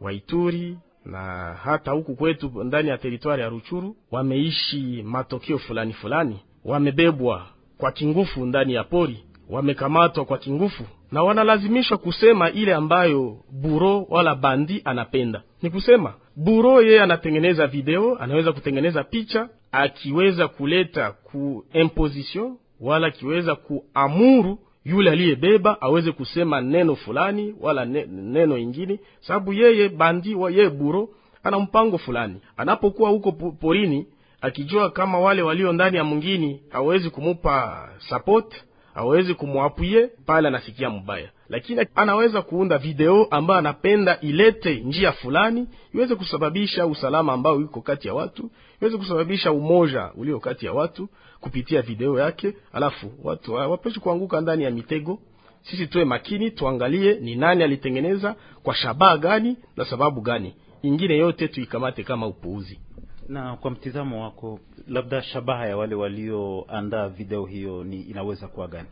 wa 0.01 0.13
Ituri 0.13 0.77
na 1.05 1.53
hata 1.63 1.91
huku 1.91 2.15
kwetu 2.15 2.63
ndani 2.63 2.89
ya 2.89 2.97
teritwari 2.97 3.41
ya 3.41 3.49
Ruchuru 3.49 3.95
wameishi 4.11 5.03
matokeo 5.05 5.57
fulani 5.57 5.93
fulani, 5.93 6.39
wamebebwa 6.65 7.45
kwa 7.77 7.91
kingufu 7.91 8.45
ndani 8.45 8.73
ya 8.73 8.83
pori, 8.83 9.23
wamekamatwa 9.49 10.25
kwa 10.25 10.37
kingufu 10.37 10.83
na 11.11 11.23
wanalazimishwa 11.23 11.97
kusema 11.97 12.51
ile 12.51 12.73
ambayo 12.73 13.37
buro 13.51 14.03
wala 14.09 14.35
bandi 14.35 14.81
anapenda. 14.85 15.41
Ni 15.61 15.69
kusema 15.69 16.13
buro 16.35 16.81
yeye 16.81 17.01
anatengeneza 17.01 17.67
video, 17.67 18.17
anaweza 18.19 18.51
kutengeneza 18.53 19.03
picha, 19.03 19.49
akiweza 19.71 20.47
kuleta 20.47 21.11
ku 21.11 21.65
imposition 21.73 22.57
wala 22.79 23.07
akiweza 23.07 23.55
kuamuru 23.55 24.59
yule 24.89 25.11
aliyebeba 25.11 25.81
aweze 25.81 26.11
kusema 26.11 26.61
neno 26.61 26.95
fulani 26.95 27.55
wala 27.61 27.85
ne, 27.85 28.05
neno 28.05 28.57
ingine, 28.57 28.99
sababu 29.19 29.53
yeye 29.53 29.89
bandi 29.89 30.35
wa 30.35 30.51
yeye 30.51 30.69
buro 30.69 31.09
ana 31.43 31.59
mpango 31.59 31.97
fulani. 31.97 32.35
Anapokuwa 32.57 33.09
huko 33.09 33.31
porini, 33.31 34.05
akijua 34.41 34.89
kama 34.89 35.19
wale 35.19 35.41
walio 35.41 35.73
ndani 35.73 35.97
ya 35.97 36.03
mwingine 36.03 36.61
hawezi 36.69 37.09
kumupa 37.09 37.89
support, 37.97 38.55
hawezi 38.93 39.33
kumwapuye 39.33 40.07
pale, 40.25 40.47
anasikia 40.47 40.89
mbaya, 40.89 41.29
lakini 41.49 41.85
anaweza 41.95 42.41
kuunda 42.41 42.77
video 42.77 43.25
ambayo 43.31 43.59
anapenda 43.59 44.19
ilete 44.21 44.75
njia 44.75 45.11
fulani 45.11 45.67
iweze 45.93 46.15
kusababisha 46.15 46.85
usalama 46.87 47.33
ambao 47.33 47.55
uko 47.55 47.81
kati 47.81 48.07
ya 48.07 48.13
watu, 48.13 48.51
iweze 48.81 48.97
kusababisha 48.97 49.51
umoja 49.51 50.11
ulio 50.15 50.39
kati 50.39 50.65
ya 50.65 50.73
watu 50.73 51.09
kupitia 51.41 51.81
video 51.81 52.19
yake, 52.19 52.53
alafu 52.73 53.11
watu 53.23 53.53
wapeshi 53.53 53.99
kuanguka 53.99 54.41
ndani 54.41 54.63
ya 54.63 54.71
mitego. 54.71 55.19
Sisi 55.61 55.87
tuwe 55.87 56.05
makini, 56.05 56.51
tuangalie 56.51 57.13
ni 57.19 57.35
nani 57.35 57.63
alitengeneza, 57.63 58.35
kwa 58.63 58.75
shabaha 58.75 59.17
gani 59.17 59.57
na 59.77 59.85
sababu 59.85 60.21
gani. 60.21 60.55
Ingine 60.81 61.17
yote 61.17 61.47
tuikamate 61.47 62.03
kama 62.03 62.27
upuuzi. 62.27 62.79
Na 63.27 63.55
kwa 63.57 63.71
mtizamo 63.71 64.23
wako, 64.23 64.59
labda 64.87 65.21
shabaha 65.21 65.67
ya 65.67 65.77
wale 65.77 65.95
walioandaa 65.95 67.07
video 67.07 67.45
hiyo 67.45 67.83
ni 67.83 68.01
inaweza 68.01 68.47
kuwa 68.47 68.67
gani? 68.67 68.87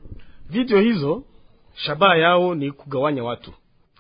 Video 0.50 0.80
hizo 0.80 1.24
shabaha 1.76 2.18
yao 2.18 2.56
ni 2.56 2.72
kugawanya 2.72 3.24
watu, 3.24 3.54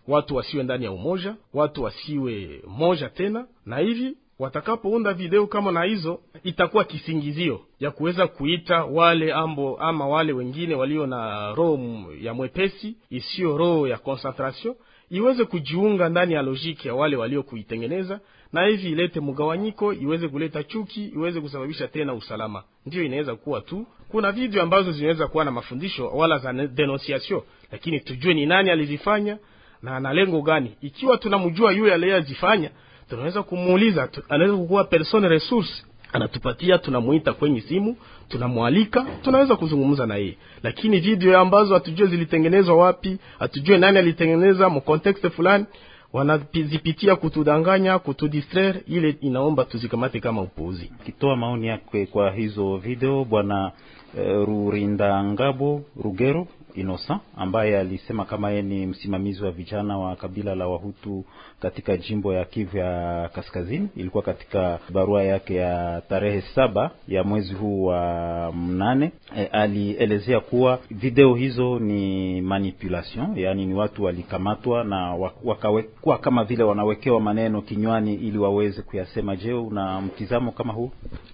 watu 0.08 0.36
wasiwe 0.36 0.64
ndani 0.64 0.86
ya 0.86 0.92
umoja, 0.92 1.36
watu 1.54 1.84
wasiwe 1.84 2.62
moja 2.68 3.10
tena, 3.10 3.48
na 3.66 3.78
hivi 3.78 4.18
watakapounda 4.40 5.14
video 5.14 5.48
kama 5.48 5.72
na 5.72 5.84
hizo, 5.84 6.20
itakuwa 6.44 6.84
kisingizio 6.84 7.62
ya 7.80 7.92
kuweza 7.92 8.28
kuita 8.28 8.84
wale 8.86 9.34
ambo 9.34 9.78
ama 9.78 10.08
wale 10.08 10.34
wengine 10.34 10.76
walio 10.76 11.08
na 11.08 11.52
roho 11.54 12.06
ya 12.22 12.34
mwepesi 12.34 12.96
isiyo 13.10 13.58
roho 13.58 13.88
ya 13.88 13.98
concentration 13.98 14.76
iweze 15.10 15.46
kujiunga 15.46 16.10
ndani 16.10 16.34
ya 16.34 16.42
logiki 16.42 16.88
ya 16.88 16.96
wale 16.96 17.16
waliokuitengeneza, 17.16 18.20
na 18.54 18.66
hivi 18.66 18.92
ilete 18.92 19.20
mgawanyiko, 19.20 19.94
iweze 19.94 20.28
kuleta 20.28 20.64
chuki, 20.64 21.06
iweze 21.06 21.42
kusababisha 21.42 21.88
tena 21.88 22.14
usalama. 22.14 22.64
Ndiyo 22.86 23.04
inaweza 23.04 23.36
kuwa 23.36 23.62
tu 23.62 23.86
kuna 24.10 24.32
video 24.32 24.64
ambazo 24.64 24.92
zinaweza 24.92 25.28
kuwa 25.28 25.46
na 25.46 25.52
mafundisho 25.52 26.08
wala 26.10 26.38
za 26.38 26.54
denunciation, 26.54 27.42
lakini 27.72 28.00
tujue 28.00 28.34
ni 28.34 28.46
nani 28.46 28.70
alizifanya 28.70 29.38
na 29.82 29.96
ana 29.96 30.14
lengo 30.14 30.42
gani. 30.42 30.72
Ikiwa 30.82 31.18
tunamjua 31.18 31.72
yule 31.72 31.94
aliyezifanya 31.94 32.72
tunaweza 33.10 33.44
kumuuliza, 33.44 34.08
tu, 34.08 34.22
anaweza 34.30 34.58
kukuwa 34.58 34.84
person 34.84 35.28
resource, 35.28 35.84
anatupatia, 36.14 36.78
tunamuita 36.78 37.34
kwenye 37.34 37.62
simu, 37.62 37.96
tunamwalika, 38.30 39.06
tunaweza 39.22 39.56
kuzungumza 39.56 40.06
na 40.06 40.16
yeye. 40.16 40.38
Lakini 40.64 41.00
video 41.00 41.40
ambazo 41.40 41.74
hatujue 41.74 42.08
zilitengenezwa 42.08 42.76
wapi, 42.78 43.18
hatujue 43.40 43.78
nani 43.78 43.98
alitengeneza 43.98 44.70
mu 44.70 44.82
context 44.82 45.30
fulani, 45.30 45.66
wanazipitia 46.14 47.16
kutudanganya, 47.16 48.00
kutudistraire, 48.00 48.82
ile 48.88 49.10
inaomba 49.22 49.66
tuzikamate 49.66 50.20
kama 50.20 50.42
upuuzi. 50.42 50.92
Kitoa 51.06 51.36
maoni 51.36 51.68
yake 51.68 52.06
kwa 52.06 52.32
hizo 52.32 52.78
video, 52.78 53.26
bwana 53.26 53.72
uh, 54.14 54.46
Rurindangabo 54.48 55.84
Rugero 56.04 56.48
Inosa 56.78 57.20
ambaye 57.38 57.80
alisema 57.80 58.26
kama 58.26 58.50
yeye 58.50 58.62
ni 58.62 58.86
msimamizi 58.86 59.44
wa 59.44 59.52
vijana 59.52 59.98
wa 59.98 60.16
kabila 60.16 60.56
la 60.56 60.68
Wahutu 60.68 61.26
katika 61.60 61.98
jimbo 61.98 62.34
ya 62.34 62.46
Kivu 62.46 62.78
ya 62.78 63.30
Kaskazini. 63.34 63.90
Ilikuwa 63.96 64.24
katika 64.24 64.80
barua 64.94 65.24
yake 65.24 65.56
ya 65.56 66.02
tarehe 66.10 66.42
saba 66.42 66.92
ya 67.08 67.24
mwezi 67.24 67.54
huu 67.54 67.84
wa 67.86 68.52
mnane. 68.56 69.12
E, 69.38 69.46
alielezea 69.46 70.40
kuwa 70.40 70.80
video 70.92 71.36
hizo 71.36 71.80
ni 71.80 72.42
manipulation, 72.42 73.38
yaani 73.38 73.66
ni 73.66 73.74
watu 73.74 74.04
walikamatwa 74.04 74.84
na 74.84 75.16
wakawekwa 75.44 76.18
kama 76.18 76.44
vile 76.44 76.64
wanawekewa 76.64 77.20
maneno 77.22 77.62
kinywani 77.62 78.14
ili 78.14 78.38
waweze 78.38 78.82
kuyasema. 78.82 79.36
Je, 79.36 79.54
una 79.54 80.02
mtizamo 80.02 80.52
kama 80.52 80.74
huu? 80.74 80.92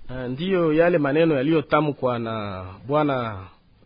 Uh, 0.10 0.16
ndiyo 0.30 0.74
yale 0.74 0.98
maneno 0.98 1.36
yaliyotamkwa 1.36 2.20
na 2.20 2.66
bwana 2.88 3.38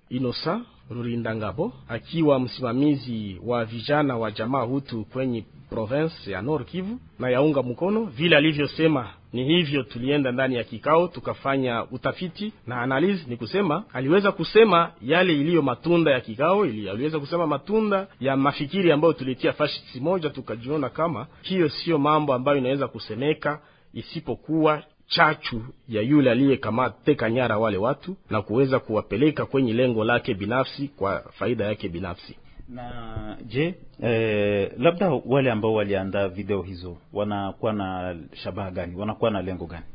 Inosa 0.10 0.62
Rurindangabo 0.90 1.74
akiwa 1.88 2.40
msimamizi 2.40 3.42
wa 3.46 3.66
vijana 3.66 4.18
wa 4.18 4.32
jamaa 4.32 4.62
Hutu 4.62 5.06
kwenye 5.06 5.44
province 5.70 6.32
ya 6.32 6.42
Nord 6.42 6.66
Kivu 6.66 7.00
na 7.20 7.30
yaunga 7.30 7.64
mkono 7.64 8.04
vile 8.04 8.38
alivyosema. 8.38 9.08
Ni 9.34 9.44
hivyo 9.46 9.84
tulienda 9.84 10.32
ndani 10.32 10.56
ya 10.56 10.64
kikao 10.64 11.08
tukafanya 11.08 11.84
utafiti 11.92 12.54
na 12.68 12.82
analizi. 12.82 13.24
ni 13.28 13.38
kusema 13.38 13.84
aliweza 13.94 14.32
kusema 14.32 14.92
yale 15.02 15.34
iliyo 15.34 15.62
matunda 15.62 16.12
ya 16.12 16.22
kikao 16.22 16.66
ili, 16.66 16.90
aliweza 16.90 17.20
kusema 17.20 17.48
matunda 17.48 18.08
ya 18.20 18.38
mafikiri 18.38 18.92
ambayo 18.92 19.14
tulitia 19.14 19.54
fashisi 19.54 20.00
moja, 20.00 20.30
tukajiona 20.30 20.90
kama 20.90 21.28
hiyo 21.42 21.70
siyo 21.70 21.98
mambo 21.98 22.34
ambayo 22.34 22.58
inaweza 22.58 22.88
kusemeka 22.88 23.60
isipokuwa 23.94 24.84
chachu 25.08 25.62
ya 25.90 26.02
yule 26.02 26.32
aliyekamateka 26.32 27.30
nyara 27.30 27.58
wale 27.58 27.78
watu 27.78 28.16
na 28.30 28.42
kuweza 28.42 28.80
kuwapeleka 28.80 29.46
kwenye 29.46 29.74
lengo 29.74 30.04
lake 30.04 30.34
binafsi 30.34 30.88
kwa 30.88 31.20
faida 31.32 31.66
yake 31.66 31.90
binafsi. 31.90 32.36
Na 32.70 33.38
je, 33.46 33.76
eh, 34.04 34.72
labda 34.78 35.12
wale 35.26 35.52
ambao 35.52 35.74
waliandaa 35.74 36.28
video 36.28 36.62
hizo 36.62 36.98
wanakuwa 37.14 37.74
na 37.74 38.16
shabaha 38.34 38.72
gani? 38.72 38.96
Wanakuwa 38.96 39.32
na 39.32 39.42
lengo 39.42 39.66
gani? 39.66 39.86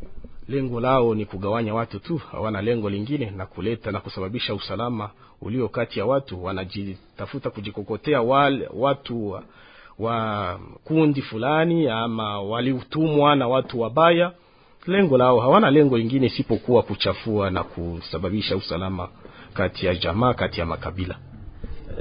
Lengo 0.48 0.80
lao 0.80 1.14
ni 1.14 1.24
kugawanya 1.26 1.74
watu 1.74 1.98
tu, 1.98 2.16
hawana 2.16 2.62
lengo 2.62 2.90
lingine, 2.90 3.30
na 3.30 3.46
kuleta 3.46 3.92
na 3.92 4.00
kusababisha 4.00 4.54
usalama 4.54 5.10
ulio 5.40 5.68
kati 5.68 5.98
ya 5.98 6.06
watu. 6.06 6.44
Wanajitafuta 6.44 7.50
kujikokotea 7.50 8.22
wale 8.22 8.68
watu 8.74 9.30
wa, 9.30 9.42
wa 9.98 10.60
kundi 10.84 11.22
fulani, 11.22 11.88
ama 11.88 12.40
waliutumwa 12.42 13.36
na 13.36 13.48
watu 13.48 13.80
wabaya 13.80 14.32
lengo 14.86 15.18
lao 15.18 15.40
hawana 15.40 15.70
lengo 15.70 15.98
ingine 15.98 16.26
isipokuwa 16.26 16.82
kuchafua 16.82 17.50
na 17.50 17.64
kusababisha 17.64 18.56
usalama 18.56 19.08
kati 19.54 19.86
ya 19.86 19.94
jamaa, 19.94 20.34
kati 20.34 20.60
ya 20.60 20.66
makabila. 20.66 21.16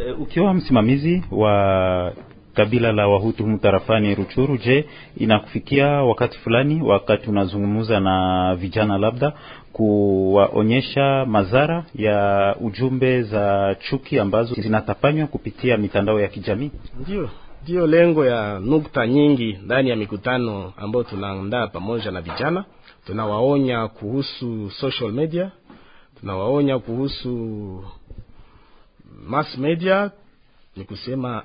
E, 0.08 0.12
ukiwa 0.12 0.54
msimamizi 0.54 1.24
wa 1.32 2.14
kabila 2.54 2.92
la 2.92 3.08
Wahutu 3.08 3.44
humu 3.44 3.58
tarafani 3.58 4.16
Ruchuru, 4.16 4.58
je, 4.58 4.86
inakufikia 5.18 5.88
wakati 5.88 6.38
fulani, 6.38 6.82
wakati 6.82 7.30
unazungumza 7.30 8.00
na 8.00 8.56
vijana, 8.56 8.98
labda 8.98 9.34
kuwaonyesha 9.74 11.26
madhara 11.26 11.86
ya 11.96 12.56
ujumbe 12.62 13.22
za 13.24 13.76
chuki 13.80 14.20
ambazo 14.20 14.54
zinatapanywa 14.62 15.28
kupitia 15.28 15.78
mitandao 15.78 16.20
ya 16.20 16.28
kijamii? 16.28 16.72
Ndio, 17.00 17.30
ndiyo 17.64 17.88
lengo 17.88 18.26
ya 18.26 18.60
nukta 18.60 19.08
nyingi 19.08 19.54
ndani 19.64 19.90
ya 19.90 19.96
mikutano 19.96 20.74
ambayo 20.78 21.04
tunaandaa 21.04 21.68
pamoja 21.68 22.12
na 22.12 22.22
vijana. 22.22 22.66
Tunawaonya 23.06 23.88
kuhusu 23.88 24.70
social 24.70 25.12
media, 25.12 25.52
tunawaonya 26.20 26.80
kuhusu 26.80 27.84
mass 29.28 29.58
media, 29.58 30.12
ni 30.76 30.84
kusema 30.84 31.44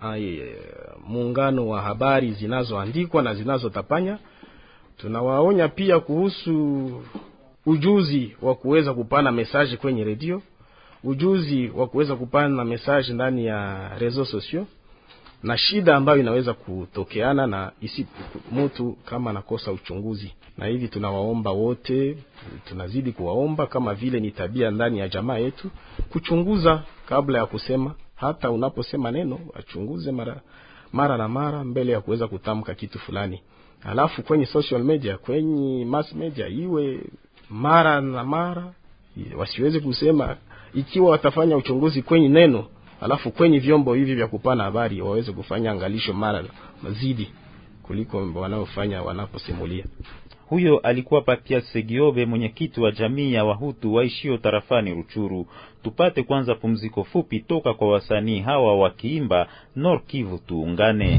muungano 1.07 1.68
wa 1.68 1.83
habari 1.83 2.33
zinazoandikwa 2.33 3.22
na 3.22 3.35
zinazotapanya. 3.35 4.18
Tunawaonya 4.96 5.68
pia 5.68 6.00
kuhusu 6.00 6.90
ujuzi 7.66 8.37
wa 8.42 8.55
kuweza 8.55 8.94
kupana 8.94 9.33
mesaji 9.33 9.76
kwenye 9.76 10.05
redio, 10.05 10.42
ujuzi 11.05 11.68
wa 11.74 11.87
kuweza 11.87 12.16
kupana 12.16 12.64
mesaji 12.64 13.12
ndani 13.12 13.46
ya 13.46 13.90
reseaux 13.98 14.31
sociaux 14.31 14.66
na 15.46 15.56
shida 15.59 15.96
ambayo 15.96 16.20
inaweza 16.20 16.54
kutokeana 16.54 17.46
na 17.46 17.72
isi 17.80 18.06
mtu 18.52 18.96
kama 19.04 19.32
nakosa 19.32 19.72
uchunguzi. 19.72 20.32
Na 20.59 20.66
hivi 20.66 20.88
tunawaomba 20.88 21.50
wote, 21.50 22.18
tunazidi 22.68 23.12
kuwaomba 23.12 23.66
kama 23.66 23.94
vile 23.94 24.20
ni 24.20 24.30
tabia 24.30 24.70
ndani 24.70 24.98
ya 24.98 25.09
jamaa 25.09 25.38
yetu 25.38 25.70
kuchunguza 26.12 26.82
kabla 27.09 27.38
ya 27.38 27.46
kusema. 27.46 27.94
Hata 28.14 28.50
unaposema 28.50 29.11
neno 29.11 29.38
achunguze 29.54 30.12
mara 30.12 30.40
mara 30.92 31.16
na 31.16 31.28
mara 31.28 31.64
mbele 31.64 31.92
ya 31.92 32.00
kuweza 32.00 32.28
kutamka 32.28 32.74
kitu 32.74 32.98
fulani. 32.98 33.40
Alafu 33.85 34.22
kwenye 34.22 34.46
social 34.46 34.85
media, 34.85 35.18
kwenye 35.18 35.85
mass 35.85 36.12
media, 36.14 36.48
iwe 36.48 37.00
mara 37.50 38.00
na 38.00 38.24
mara, 38.24 38.72
wasiweze 39.37 39.80
kusema 39.80 40.37
ikiwa 40.74 41.11
watafanya 41.11 41.56
uchunguzi 41.56 42.02
kwenye 42.02 42.28
neno 42.28 42.64
alafu 43.00 43.30
kwenye 43.30 43.59
vyombo 43.59 43.94
hivi 43.94 44.14
vya 44.14 44.26
kupana 44.26 44.64
habari 44.64 45.00
waweze 45.00 45.32
kufanya 45.32 45.70
angalisho 45.70 46.12
mara 46.12 46.44
mazidi 46.82 47.28
kuliko 47.82 48.18
wanaofanya 48.35 49.02
wanaposimulia. 49.02 49.85
Huyo 50.48 50.78
alikuwa 50.78 51.20
Patia 51.22 51.61
Segiobe, 51.61 52.26
mwenyekiti 52.26 52.80
wa 52.80 52.92
jamii 52.92 53.32
ya 53.32 53.44
Wahutu 53.44 53.94
waishio 53.94 54.37
tarafani 54.38 54.94
Ruchuru. 54.94 55.46
Tupate 55.82 56.22
kwanza 56.22 56.54
pumziko 56.54 57.04
fupi 57.04 57.40
toka 57.40 57.74
kwa 57.74 57.88
wasanii 57.92 58.40
hawa 58.40 58.78
wakiimba 58.78 59.48
Nord 59.76 60.00
Kivu 60.06 60.38
tuungane. 60.38 61.18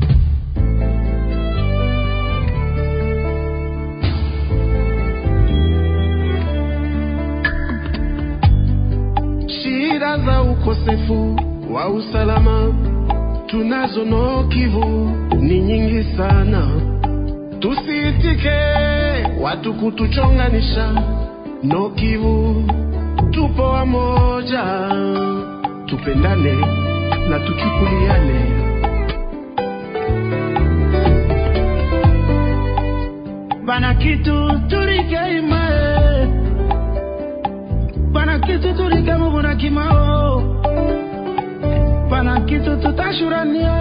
Shida 9.48 10.18
za 10.26 10.42
ukosefu 10.42 11.40
wa 11.78 11.90
usalama 11.90 12.74
tunazo 13.48 14.06
Nord 14.06 14.50
Kivu 14.50 14.86
ni 15.40 15.60
nyingi 15.62 16.04
sana, 16.18 16.68
tusiitike 17.60 18.58
watu 19.42 19.74
kutuchonganisha. 19.74 21.04
Nord 21.64 21.96
Kivu 21.96 22.64
tupo 23.32 23.64
wamoja, 23.64 24.64
tupendane 25.86 26.54
na 27.30 27.40
tuchukuliane. 27.40 28.42
Bana 33.66 33.94
kitu 33.96 34.60
turike 34.70 35.20
imae, 35.40 36.28
bana 38.12 38.40
kitu 38.40 38.74
turike 38.74 39.14
mubuna 39.16 39.56
kimao 39.56 40.44
kitu 42.48 42.78
tutashuranio 42.82 43.76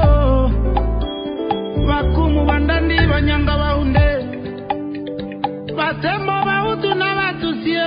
bakumu 1.88 2.46
bandandi 2.46 2.96
banyanga 3.10 3.54
baunde 3.62 4.08
batembo 5.76 6.32
bautu 6.48 6.94
na 6.94 7.08
batusie 7.18 7.86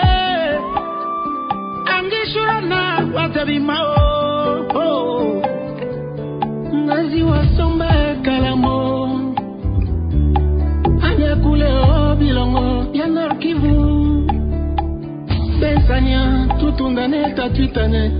angishurana 1.96 3.02
batabimao 3.14 4.66
oh. 4.76 5.42
ngazi 6.76 7.24
wasomba 7.24 8.16
kalamo. 8.26 8.80
Anyakuleo 11.02 12.16
bilongo 12.16 12.86
ya 12.94 13.08
norkivu. 13.08 13.76
Besania 15.60 16.48
tutungane 16.60 17.30
tatwitane. 17.36 18.12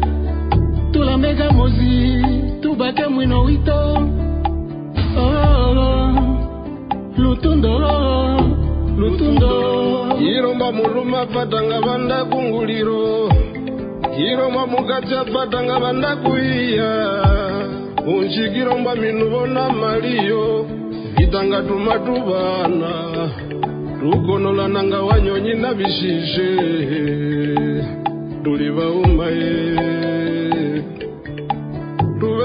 Tulambeka 0.92 1.52
mozi 1.52 2.22
bake 2.80 3.08
mwino 3.08 3.44
wito 3.44 3.80
oh, 5.18 6.14
lutundo 7.18 7.80
lutundo 8.98 9.52
yiromba 10.22 10.72
muluma 10.72 11.26
patanga 11.26 11.80
afatanga 11.80 11.82
vandakunguliro 11.82 13.30
yiromba 14.18 14.68
mukati 14.68 15.14
afatanga 15.16 15.80
vandakuiya 15.80 16.92
unjikiromba 18.08 18.96
minuvona 18.96 19.70
maliyo 19.70 20.66
vitanga 21.18 21.62
tumatuvana 21.62 22.92
tukonolananga 24.00 25.02
wanyonyi 25.02 25.54
na 25.54 25.74
vishishe. 25.74 26.56
Tuli 28.44 28.70
vaumaye 28.70 30.09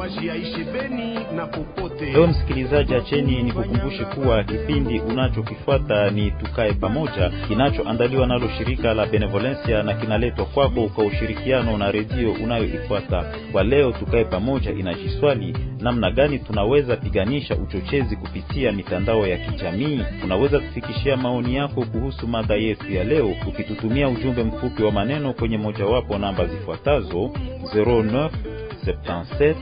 bumba 0.00 0.24
maji 0.24 0.64
Beni 0.72 1.14
na 1.36 1.46
popote. 1.46 2.04
Leo 2.12 2.26
msikilizaji, 2.26 2.94
acheni 2.94 3.42
ni 3.42 3.52
kukumbushe 3.52 4.04
kuwa 4.04 4.44
kipindi 4.44 5.00
unachokifuata 5.00 6.10
ni 6.10 6.30
tukae 6.30 6.72
pamoja, 6.72 7.30
kinachoandaliwa 7.48 8.26
nalo 8.26 8.48
shirika 8.58 8.94
la 8.94 9.06
Benevolencia 9.06 9.82
na 9.82 9.94
kinaletwa 9.94 10.44
kwako 10.46 10.88
kwa 10.88 11.04
ushirikiano 11.04 11.76
na 11.78 11.90
redio 11.92 12.32
unayoifuata. 12.32 13.24
Kwa 13.52 13.62
leo, 13.62 13.92
tukae 13.92 14.24
pamoja 14.24 14.70
inajiswali 14.70 15.56
namna 15.80 16.10
gani 16.10 16.38
tunaweza 16.38 16.96
piganisha 16.96 17.56
uchochezi 17.56 18.16
kupitia 18.16 18.72
mitandao 18.72 19.26
ya 19.26 19.36
kijamii. 19.38 20.00
Unaweza 20.24 20.60
kufikishia 20.60 21.16
maoni 21.16 21.54
yako 21.54 21.84
kuhusu 21.84 22.28
mada 22.28 22.54
yetu 22.54 22.92
ya 22.92 23.04
leo 23.04 23.34
ukitutumia 23.48 24.08
ujumbe 24.08 24.44
mfupi 24.44 24.82
wa 24.82 24.92
maneno 24.92 25.32
kwenye 25.32 25.58
mojawapo 25.58 26.18
namba 26.18 26.46
zifuatazo 26.46 27.30
09 27.74 29.54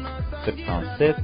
77 0.53 0.57
77 0.57 1.15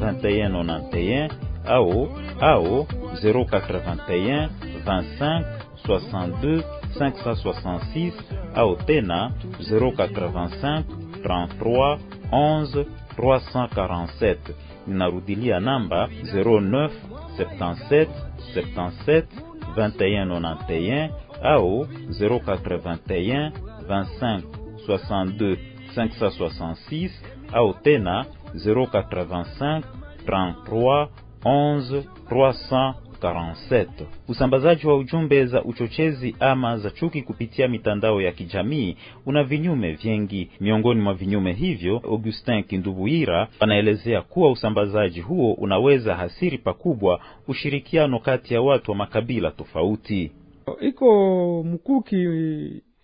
2191 0.00 1.30
au 1.68 2.08
au 2.40 2.86
081 3.22 4.48
25 4.84 5.44
62 5.86 6.62
566 6.98 8.12
au 8.56 8.76
tena 8.76 9.30
085 9.60 10.84
33 11.22 11.98
11 12.32 12.84
347. 13.16 14.36
Ninarudilia 14.86 15.60
namba 15.60 16.08
09 16.34 16.90
77 17.36 18.08
77 18.54 19.26
2191 19.76 21.10
au 21.44 21.86
081 22.20 23.52
25 23.88 24.42
62 24.86 25.58
566 25.94 27.10
au 27.52 27.72
tena 27.82 28.24
085 28.56 29.82
33 30.26 31.08
11 31.44 32.02
347. 32.30 33.86
Usambazaji 34.28 34.86
wa 34.86 34.96
ujumbe 34.96 35.46
za 35.46 35.64
uchochezi 35.64 36.36
ama 36.40 36.78
za 36.78 36.90
chuki 36.90 37.22
kupitia 37.22 37.68
mitandao 37.68 38.20
ya 38.22 38.32
kijamii 38.32 38.96
una 39.26 39.44
vinyume 39.44 39.92
vingi. 39.92 40.50
Miongoni 40.60 41.00
mwa 41.00 41.14
vinyume 41.14 41.52
hivyo, 41.52 41.96
Augustin 42.04 42.62
Kindubuira 42.62 43.48
anaelezea 43.60 44.22
kuwa 44.22 44.50
usambazaji 44.50 45.20
huo 45.20 45.52
unaweza 45.52 46.14
hasiri 46.14 46.58
pakubwa 46.58 47.20
ushirikiano 47.48 48.18
kati 48.18 48.54
ya 48.54 48.62
watu 48.62 48.90
wa 48.90 48.96
makabila 48.96 49.50
tofauti. 49.50 50.32
Iko 50.80 51.62
mkuki 51.66 52.26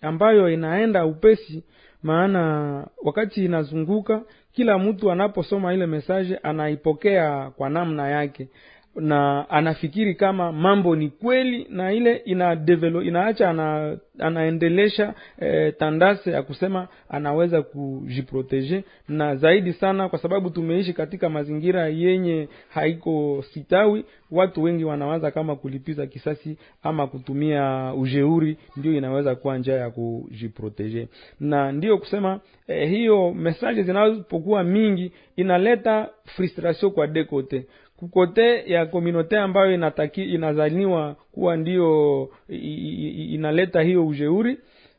ambayo 0.01 0.49
inaenda 0.49 1.05
upesi 1.05 1.63
maana 2.03 2.87
wakati 3.03 3.45
inazunguka 3.45 4.21
kila 4.53 4.77
mtu 4.79 5.11
anaposoma 5.11 5.73
ile 5.73 5.85
mesaje 5.85 6.37
anaipokea 6.37 7.49
kwa 7.57 7.69
namna 7.69 8.07
yake 8.09 8.47
na 8.95 9.49
anafikiri 9.49 10.15
kama 10.15 10.51
mambo 10.51 10.95
ni 10.95 11.09
kweli 11.09 11.67
na 11.69 11.93
ile 11.93 12.15
ina 12.15 12.55
develop, 12.55 13.03
inaacha 13.05 13.49
ana, 13.49 13.97
anaendelesha 14.19 15.13
eh, 15.39 15.73
tandase 15.77 16.31
ya 16.31 16.43
kusema 16.43 16.87
anaweza 17.09 17.61
kujiproteje. 17.61 18.83
Na 19.09 19.35
zaidi 19.35 19.73
sana 19.73 20.09
kwa 20.09 20.19
sababu 20.19 20.49
tumeishi 20.49 20.93
katika 20.93 21.29
mazingira 21.29 21.87
yenye 21.87 22.47
haiko 22.69 23.43
sitawi 23.53 24.05
watu 24.31 24.63
wengi 24.63 24.83
wanawaza 24.83 25.31
kama 25.31 25.55
kulipiza 25.55 26.07
kisasi 26.07 26.57
ama 26.83 27.07
kutumia 27.07 27.93
ujeuri 27.93 28.57
ndio 28.77 28.93
inaweza 28.97 29.35
kuwa 29.35 29.57
njia 29.57 29.75
ya 29.75 29.89
kujiproteje. 29.89 31.07
Na 31.39 31.71
ndiyo 31.71 31.97
kusema 31.97 32.39
eh, 32.67 32.89
hiyo 32.89 33.33
mesaje 33.33 33.83
zinazopokuwa 33.83 34.63
mingi 34.63 35.11
inaleta 35.35 36.09
frustration 36.25 36.91
kwa 36.91 37.07
dekote 37.07 37.65
kukote 38.03 38.71
ya 38.71 38.85
komunote 38.85 39.39
ambayo 39.39 39.73
inataki 39.73 40.23
inazaniwa 40.23 41.15
kuwa 41.31 41.57
ndiyo 41.57 42.29
inaleta 43.33 43.81
hiyo 43.81 44.07
ujeuri 44.07 44.57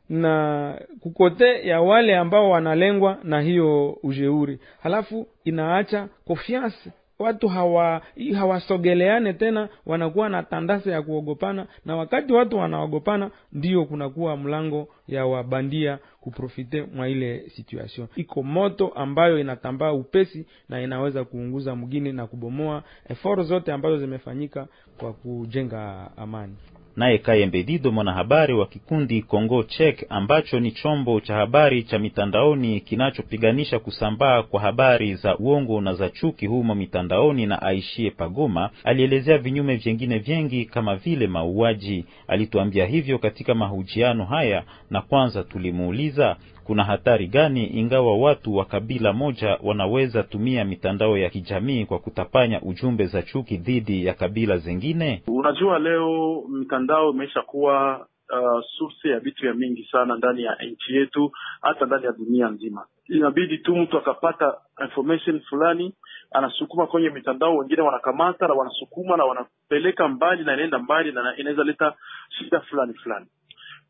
na 0.09 0.81
kukote 0.99 1.67
ya 1.67 1.81
wale 1.81 2.17
ambao 2.17 2.49
wanalengwa 2.49 3.17
na 3.23 3.41
hiyo 3.41 3.89
ujeuri. 4.03 4.59
Halafu 4.83 5.27
inaacha 5.43 6.07
confiance. 6.27 6.91
Watu 7.19 7.47
hawa 7.47 8.01
hawasogeleane 8.35 9.33
tena 9.33 9.69
wanakuwa 9.85 10.29
na 10.29 10.43
tandasa 10.43 10.91
ya 10.91 11.01
kuogopana 11.01 11.67
na 11.85 11.95
wakati 11.95 12.33
watu 12.33 12.57
wanaogopana 12.57 13.31
ndio 13.53 13.85
kunakuwa 13.85 14.37
mlango 14.37 14.87
ya 15.07 15.25
wabandia 15.25 15.99
kuprofite 16.25 16.81
mwa 16.81 17.09
ile 17.09 17.49
situation. 17.49 18.07
Iko 18.15 18.43
moto 18.43 18.87
ambayo 18.87 19.39
inatambaa 19.39 19.93
upesi 19.93 20.45
na 20.69 20.81
inaweza 20.81 21.23
kuunguza 21.25 21.75
mgini 21.75 22.11
na 22.13 22.27
kubomoa 22.27 22.83
eforo 23.09 23.43
zote 23.43 23.71
ambazo 23.73 23.97
zimefanyika 23.97 24.67
kwa 24.97 25.13
kujenga 25.13 26.11
amani 26.17 26.55
naye 26.95 27.17
Kayembe 27.17 27.63
Dido, 27.63 27.91
mwanahabari 27.91 28.53
wa 28.53 28.65
kikundi 28.67 29.21
Congo 29.21 29.63
Check 29.63 30.05
ambacho 30.09 30.59
ni 30.59 30.71
chombo 30.71 31.19
cha 31.19 31.35
habari 31.35 31.83
cha 31.83 31.99
mitandaoni 31.99 32.79
kinachopiganisha 32.79 33.79
kusambaa 33.79 34.43
kwa 34.43 34.61
habari 34.61 35.15
za 35.15 35.37
uongo 35.37 35.81
na 35.81 35.93
za 35.93 36.09
chuki 36.09 36.45
humo 36.47 36.75
mitandaoni 36.75 37.45
na 37.45 37.61
aishie 37.61 38.11
Pagoma, 38.11 38.69
alielezea 38.83 39.37
vinyume 39.37 39.75
vyengine 39.75 40.17
vyengi 40.19 40.65
kama 40.65 40.95
vile 40.95 41.27
mauaji. 41.27 42.05
Alituambia 42.27 42.85
hivyo 42.85 43.19
katika 43.19 43.55
mahojiano 43.55 44.25
haya, 44.25 44.63
na 44.89 45.01
kwanza 45.01 45.43
tulimuuliza 45.43 46.35
kuna 46.65 46.83
hatari 46.83 47.27
gani 47.27 47.65
ingawa 47.67 48.17
watu 48.17 48.55
wa 48.55 48.65
kabila 48.65 49.13
moja 49.13 49.57
wanaweza 49.63 50.23
tumia 50.23 50.65
mitandao 50.65 51.17
ya 51.17 51.29
kijamii 51.29 51.85
kwa 51.85 51.99
kutapanya 51.99 52.61
ujumbe 52.61 53.05
za 53.05 53.21
chuki 53.21 53.57
dhidi 53.57 54.05
ya 54.05 54.13
kabila 54.13 54.57
zingine. 54.57 55.23
Unajua, 55.27 55.79
leo 55.79 56.43
mitandao 56.49 57.11
imeisha 57.11 57.41
kuwa 57.41 58.07
uh, 58.31 58.61
source 58.77 59.09
ya 59.09 59.19
vitu 59.19 59.45
ya 59.45 59.53
mingi 59.53 59.87
sana 59.91 60.15
ndani 60.17 60.43
ya 60.43 60.55
nchi 60.71 60.95
yetu, 60.95 61.31
hata 61.61 61.85
ndani 61.85 62.05
ya 62.05 62.11
dunia 62.11 62.47
nzima. 62.49 62.85
Inabidi 63.09 63.57
tu 63.57 63.75
mtu 63.75 63.97
akapata 63.97 64.53
information 64.85 65.39
fulani 65.41 65.93
anasukuma 66.31 66.87
kwenye 66.87 67.09
mitandao, 67.09 67.57
wengine 67.57 67.81
wanakamata 67.81 68.47
na 68.47 68.53
wanasukuma 68.53 69.17
na 69.17 69.25
wanapeleka 69.25 70.07
mbali 70.07 70.43
na 70.43 70.53
inaenda 70.53 70.79
mbali 70.79 71.11
na 71.11 71.37
inaweza 71.37 71.63
leta 71.63 71.93
shida 72.29 72.59
fulani 72.61 72.93
fulani 72.93 73.25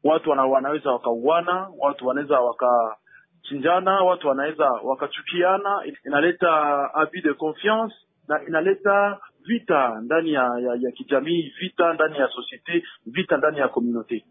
watu 0.06 0.30
wana, 0.30 0.46
wanaweza 0.46 0.92
wakauana, 0.92 1.70
watu 1.80 2.08
wanaweza 2.08 2.40
wakachinjana, 2.40 3.92
watu 4.04 4.28
wanaweza 4.28 4.70
wakachukiana. 4.72 5.82
Inaleta 6.06 6.50
abus 6.94 7.24
de 7.24 7.34
confiance 7.34 7.96
na 8.28 8.42
inaleta 8.48 9.20
vita 9.46 10.02
ndani 10.02 10.34
ya, 10.34 10.42
ya, 10.44 10.76
ya 10.80 10.92
kijamii, 10.92 11.54
vita 11.60 11.94
ndani 11.94 12.18
ya 12.18 12.28
societe, 12.28 12.84
vita 13.06 13.38
ndani 13.38 13.58
ya 13.60 13.68
community. 13.68 14.26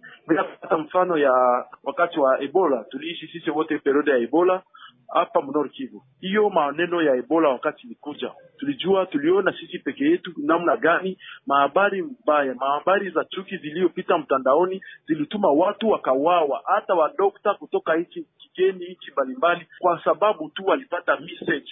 Hata 0.61 0.79
mfano 0.79 1.17
ya 1.19 1.65
wakati 1.85 2.21
wa 2.21 2.41
Ebola, 2.43 2.85
tuliishi 2.91 3.29
sisi 3.29 3.51
wote 3.51 3.79
periode 3.79 4.11
ya 4.11 4.17
Ebola 4.19 4.63
hapa 5.09 5.43
mnor 5.43 5.71
Kivu. 5.71 6.03
Hiyo 6.21 6.51
maneno 6.51 7.03
ya 7.03 7.15
Ebola 7.17 7.49
wakati 7.49 7.87
ilikuja, 7.87 8.33
tulijua 8.59 9.07
tuliona 9.07 9.53
sisi 9.61 9.79
peke 9.79 10.05
yetu 10.05 10.33
namna 10.37 10.77
gani 10.77 11.19
mahabari 11.47 12.03
mbaya, 12.03 12.55
mahabari 12.55 13.11
za 13.11 13.25
chuki 13.25 13.57
ziliyopita 13.57 14.19
mtandaoni 14.19 14.83
zilituma 15.07 15.49
watu 15.53 15.89
wakawawa, 15.89 16.63
hata 16.67 16.95
wadokta 16.95 17.55
kutoka 17.55 17.97
nchi 17.97 18.27
kigeni, 18.39 18.87
nchi 18.89 19.11
mbalimbali, 19.13 19.67
kwa 19.79 20.05
sababu 20.05 20.51
tu 20.51 20.67
walipata 20.67 21.17
message 21.21 21.71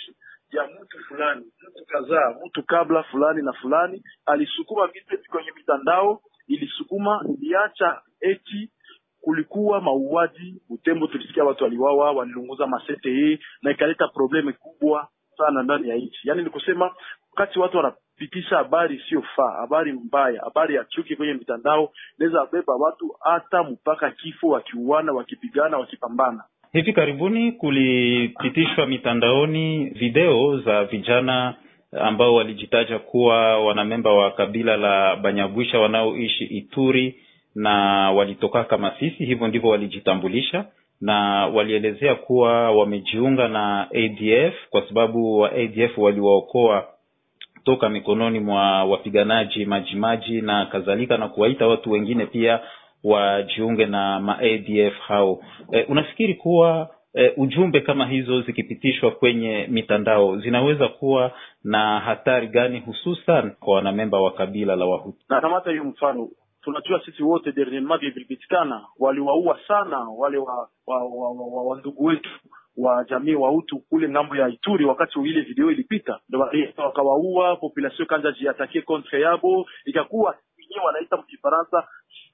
ya 0.52 0.66
mtu 0.82 0.98
fulani, 1.08 1.44
mtu 1.70 1.84
kadhaa, 1.86 2.34
mtu 2.46 2.62
kabla 2.62 3.02
fulani 3.02 3.42
na 3.42 3.52
fulani 3.52 4.02
alisukuma 4.26 4.86
message 4.86 5.28
kwenye 5.30 5.50
mitandao, 5.56 6.20
ilisukuma 6.48 7.24
iliacha 7.38 8.00
eti 8.20 8.70
kulikuwa 9.22 9.80
mauaji 9.80 10.54
Butembo, 10.68 11.06
tulisikia 11.06 11.44
watu 11.44 11.64
waliwawa, 11.64 12.12
walilunguza 12.12 12.66
masete 12.66 13.38
na 13.62 13.70
ikaleta 13.70 14.08
probleme 14.08 14.52
kubwa 14.52 15.08
sana 15.36 15.62
ndani 15.62 15.88
ya 15.88 15.96
nchi. 15.96 16.28
Yani 16.28 16.42
ni 16.42 16.50
kusema 16.50 16.90
wakati 17.36 17.58
watu 17.58 17.76
wanapitisha 17.76 18.56
habari 18.56 18.96
isiyofaa, 18.96 19.50
habari 19.60 19.92
mbaya, 19.92 20.40
habari 20.44 20.74
ya 20.74 20.84
chuki 20.84 21.16
kwenye 21.16 21.34
mitandao, 21.34 21.92
inaweza 22.18 22.46
beba 22.52 22.74
watu 22.74 23.14
hata 23.20 23.62
mpaka 23.62 24.10
kifo, 24.10 24.48
wakiuana, 24.48 25.12
wakipigana, 25.12 25.78
wakipambana. 25.78 26.44
Hivi 26.72 26.92
karibuni 26.92 27.52
kulipitishwa 27.52 28.86
mitandaoni 28.86 29.84
video 29.90 30.58
za 30.58 30.84
vijana 30.84 31.54
ambao 32.00 32.34
walijitaja 32.34 32.98
kuwa 32.98 33.58
wanamemba 33.64 34.12
wa 34.12 34.30
kabila 34.30 34.76
la 34.76 35.16
Banyagwisha 35.16 35.78
wanaoishi 35.78 36.44
Ituri 36.44 37.20
na 37.54 37.70
walitoka 38.10 38.64
kama 38.64 38.92
sisi, 38.98 39.24
hivyo 39.24 39.48
ndivyo 39.48 39.70
walijitambulisha, 39.70 40.64
na 41.00 41.46
walielezea 41.46 42.14
kuwa 42.14 42.70
wamejiunga 42.70 43.48
na 43.48 43.88
ADF 43.90 44.54
kwa 44.70 44.88
sababu 44.88 45.38
wa 45.38 45.52
ADF 45.52 45.98
waliwaokoa 45.98 46.86
toka 47.64 47.88
mikononi 47.88 48.40
mwa 48.40 48.84
wapiganaji 48.84 49.64
majimaji 49.64 50.40
na 50.40 50.66
kadhalika, 50.66 51.16
na 51.18 51.28
kuwaita 51.28 51.66
watu 51.66 51.90
wengine 51.90 52.26
pia 52.26 52.60
wajiunge 53.04 53.86
na 53.86 54.20
ma 54.20 54.38
ADF 54.38 54.98
hao. 55.08 55.40
E, 55.72 55.82
unafikiri 55.82 56.34
kuwa 56.34 56.90
e, 57.14 57.32
ujumbe 57.36 57.80
kama 57.80 58.06
hizo 58.06 58.40
zikipitishwa 58.40 59.10
kwenye 59.10 59.66
mitandao 59.70 60.38
zinaweza 60.38 60.88
kuwa 60.88 61.32
na 61.64 62.00
hatari 62.00 62.46
gani, 62.48 62.80
hususan 62.80 63.50
kwa 63.60 63.74
wanamemba 63.74 64.20
wa 64.20 64.30
kabila 64.32 64.76
la 64.76 64.84
Wahutu? 64.86 65.18
na 65.28 65.40
kamata 65.40 65.70
hiyo 65.70 65.84
mfano 65.84 66.28
tunajua 66.62 67.04
sisi 67.04 67.22
wote 67.22 67.52
dernierement 67.52 68.00
vilivyopitikana 68.00 68.86
waliwaua 68.98 69.58
sana 69.68 69.98
wale 69.98 70.38
wa 70.38 70.68
wa, 70.86 71.04
wa, 71.04 71.30
wa, 71.30 71.46
wa, 71.46 71.62
wa 71.64 71.78
ndugu 71.78 72.04
wetu 72.04 72.30
wa 72.76 73.04
jamii 73.04 73.34
wa 73.34 73.52
utu 73.52 73.78
kule 73.78 74.08
ng'ambo 74.08 74.36
ya 74.36 74.48
Ituri, 74.48 74.84
wakati 74.84 75.18
ile 75.20 75.40
video 75.40 75.70
ilipita, 75.70 76.20
wakawaua, 76.76 77.56
population 77.56 78.08
kanja 78.08 78.32
jiatake 78.32 78.82
contre 78.82 79.20
yabo, 79.20 79.66
ikakuwa 79.84 80.36
wenyewe 80.58 80.84
wanaita 80.86 81.16
mkifaransa 81.16 81.88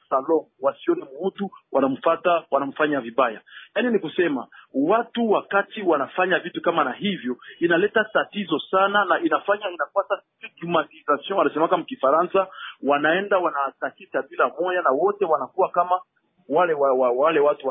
salon, 0.09 0.45
wasione 0.61 1.07
mtu, 1.27 1.51
wanamfata, 1.73 2.45
wanamfanya 2.51 3.01
vibaya. 3.01 3.41
Yaani 3.77 3.91
ni 3.91 3.99
kusema 3.99 4.47
watu 4.75 5.31
wakati 5.31 5.83
wanafanya 5.83 6.39
vitu 6.39 6.63
kama 6.63 6.85
na 6.85 6.93
hivyo, 6.93 7.37
inaleta 7.61 8.05
tatizo 8.05 8.59
sana 8.71 9.05
na 9.05 9.21
inafanya 9.21 9.71
inapata 9.71 10.23
stigmatisation, 10.37 11.39
wanasemaka 11.39 11.77
mkifaransa, 11.77 12.47
wanaenda 12.83 13.39
wanatakisa 13.39 14.23
bila 14.23 14.49
moya 14.61 14.83
na 14.83 14.91
wote 14.91 15.25
wanakuwa 15.25 15.69
kama 15.69 16.01
wale 16.49 16.75
wa, 16.75 16.93
wa, 16.93 17.11
wale 17.11 17.41
watu 17.41 17.69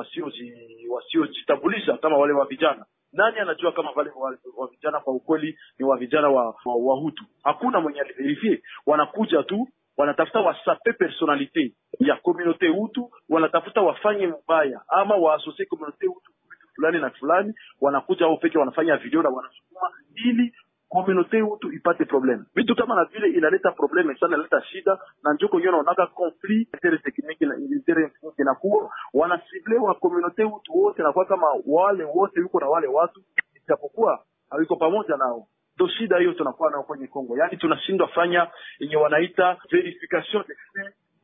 wasiojitambulisha 0.89 1.91
wasio 1.91 2.01
kama 2.01 2.17
wale 2.17 2.33
wa 2.33 2.45
vijana. 2.45 2.85
Nani 3.13 3.39
anajua 3.39 3.71
kama 3.71 3.91
wale 3.95 4.11
wa, 4.57 4.67
vijana 4.67 4.99
kwa 4.99 5.13
ukweli 5.13 5.57
ni 5.79 5.85
wa 5.85 5.97
vijana 5.97 6.29
wa, 6.29 6.55
Wahutu? 6.65 7.23
wa 7.23 7.51
Hakuna 7.53 7.79
mwenye 7.81 8.01
aliverifie. 8.01 8.61
Wanakuja 8.85 9.43
tu 9.43 9.67
wanatafuta 9.97 10.39
wasape 10.39 10.93
personalite 10.93 11.73
ya 11.99 12.15
komunote 12.15 12.69
utu, 12.69 13.11
wanatafuta 13.29 13.81
wafanye 13.81 14.27
mbaya 14.27 14.81
ama 14.87 15.15
waasosie 15.15 15.65
komunote 15.65 16.07
Hutu 16.07 16.31
fulani 16.75 16.99
na 16.99 17.09
fulani, 17.09 17.53
wanakuja 17.81 18.25
au 18.25 18.37
peke 18.37 18.57
wanafanya 18.57 18.97
video 18.97 19.21
na 19.21 19.29
wanasukuma 19.29 19.91
ili 20.15 20.53
komunote 20.89 21.41
utu 21.41 21.71
ipate 21.73 22.05
probleme. 22.05 22.43
Vitu 22.55 22.75
kama 22.75 22.95
na 22.95 23.05
vile 23.05 23.27
inaleta 23.29 23.71
probleme 23.71 24.15
sana, 24.15 24.33
inaleta 24.35 24.61
shida 24.61 24.99
na 25.23 25.33
njoko 25.33 25.57
hiyo 25.57 25.71
naonaka 25.71 26.07
conflit 26.07 26.73
intere 26.73 26.97
tekniki 26.97 27.45
na 27.45 27.55
intere 27.57 28.11
inakuwa 28.39 28.91
wanasible 29.13 29.77
wa 29.77 29.93
komunote 29.95 30.43
utu 30.43 30.77
wote 30.77 31.03
na 31.03 31.13
kwa 31.13 31.25
kama 31.25 31.47
wale 31.65 32.03
wote 32.03 32.39
yuko 32.39 32.59
na 32.59 32.67
wale 32.69 32.87
watu, 32.87 33.21
ijapokuwa 33.65 34.23
hawiko 34.49 34.75
pamoja 34.75 35.17
nao 35.17 35.47
ndo 35.77 35.87
shida 35.87 36.17
hiyo 36.17 36.33
tunakuwa 36.33 36.71
nayo 36.71 36.83
kwenye 36.83 37.07
Kongo, 37.07 37.37
yaani 37.37 37.57
tunashindwa 37.57 38.07
fanya 38.07 38.47
yenye 38.79 38.95
wanaita 38.95 39.57
verification 39.71 40.43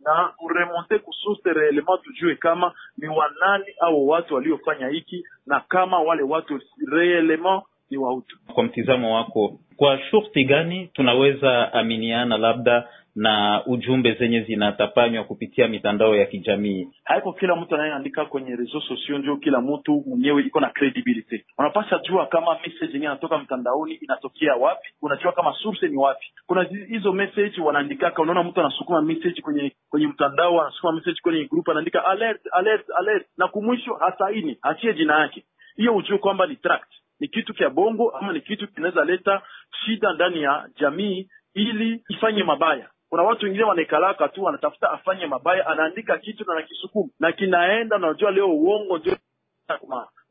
na 0.05 0.29
kuremonte 0.37 0.99
kususte 0.99 1.53
reelema 1.53 1.97
tujue 1.97 2.35
kama 2.35 2.73
ni 2.97 3.07
wanani 3.07 3.65
au 3.81 4.07
watu 4.07 4.35
waliofanya 4.35 4.87
hiki 4.87 5.23
na 5.45 5.59
kama 5.59 5.99
wale 5.99 6.23
watu 6.23 6.59
reellement 6.91 7.63
ni 7.89 7.97
wautu. 7.97 8.37
Kwa 8.53 8.63
mtizamo 8.63 9.15
wako, 9.15 9.59
kwa 9.77 9.99
shurti 9.99 10.45
gani 10.45 10.87
tunaweza 10.93 11.73
aminiana 11.73 12.37
labda 12.37 12.87
na 13.15 13.63
ujumbe 13.65 14.13
zenye 14.13 14.41
zinatapanywa 14.41 15.23
kupitia 15.23 15.67
mitandao 15.67 16.15
ya 16.15 16.26
kijamii? 16.26 16.88
Haiko 17.04 17.34
kila 17.34 17.56
mtu 17.56 17.76
anayeandika 17.76 18.26
kwenye 18.26 18.56
reseau 18.56 18.82
sosio 18.82 19.17
ndio 19.17 19.38
kila 19.38 19.62
mtu 19.62 20.04
mwenyewe 20.08 20.41
iko 20.43 20.60
na 20.60 20.69
credibility. 20.69 21.45
Unapasha 21.58 21.99
jua 21.99 22.26
kama 22.26 22.54
message 22.60 22.93
yenyewe 22.93 23.12
inatoka 23.12 23.38
mtandaoni 23.38 23.93
inatokea 23.93 24.56
wapi, 24.56 24.89
unajua 25.02 25.32
kama 25.32 25.54
source 25.63 25.88
ni 25.88 25.97
wapi. 25.97 26.26
Kuna 26.47 26.63
hizo 26.63 27.13
message 27.13 27.62
wanaandikaka, 27.62 28.21
unaona 28.21 28.43
mtu 28.43 28.60
anasukuma 28.60 29.02
message 29.02 29.41
kwenye 29.41 29.71
kwenye 29.89 30.08
mtandao, 30.08 30.62
anasukuma 30.62 30.93
message 30.93 31.17
kwenye 31.21 31.45
group, 31.45 31.69
anaandika 31.69 32.06
alert 32.06 32.41
alert 32.52 32.86
alert, 32.99 33.28
na 33.38 33.47
kumwisho 33.47 33.93
hasaini, 33.93 34.58
achie 34.62 34.93
jina 34.93 35.19
yake, 35.19 35.43
hiyo 35.76 35.95
ujue 35.95 36.17
kwamba 36.17 36.47
ni 36.47 36.56
tract 36.56 36.89
ni 37.19 37.28
kitu 37.28 37.54
kya 37.54 37.69
bongo 37.69 38.10
ama 38.10 38.34
ni 38.34 38.41
kitu 38.41 38.67
kinaweza 38.67 39.06
leta 39.06 39.41
shida 39.86 40.13
ndani 40.13 40.41
ya 40.41 40.69
jamii 40.80 41.28
ili 41.54 42.04
ifanye 42.10 42.43
mabaya. 42.43 42.89
Kuna 43.13 43.23
watu 43.23 43.45
wengine 43.45 43.63
wanaikalaka 43.63 44.28
tu 44.30 44.43
wanatafuta 44.43 44.91
afanye 44.91 45.26
mabaya, 45.28 45.67
anaandika 45.67 46.17
kitu 46.17 46.45
na 46.47 46.56
nakisukuma 46.56 47.10
na 47.19 47.32
kinaenda. 47.32 47.97
najua 47.97 48.32
leo 48.32 48.47
uongo 48.56 48.97
ndio 48.97 49.17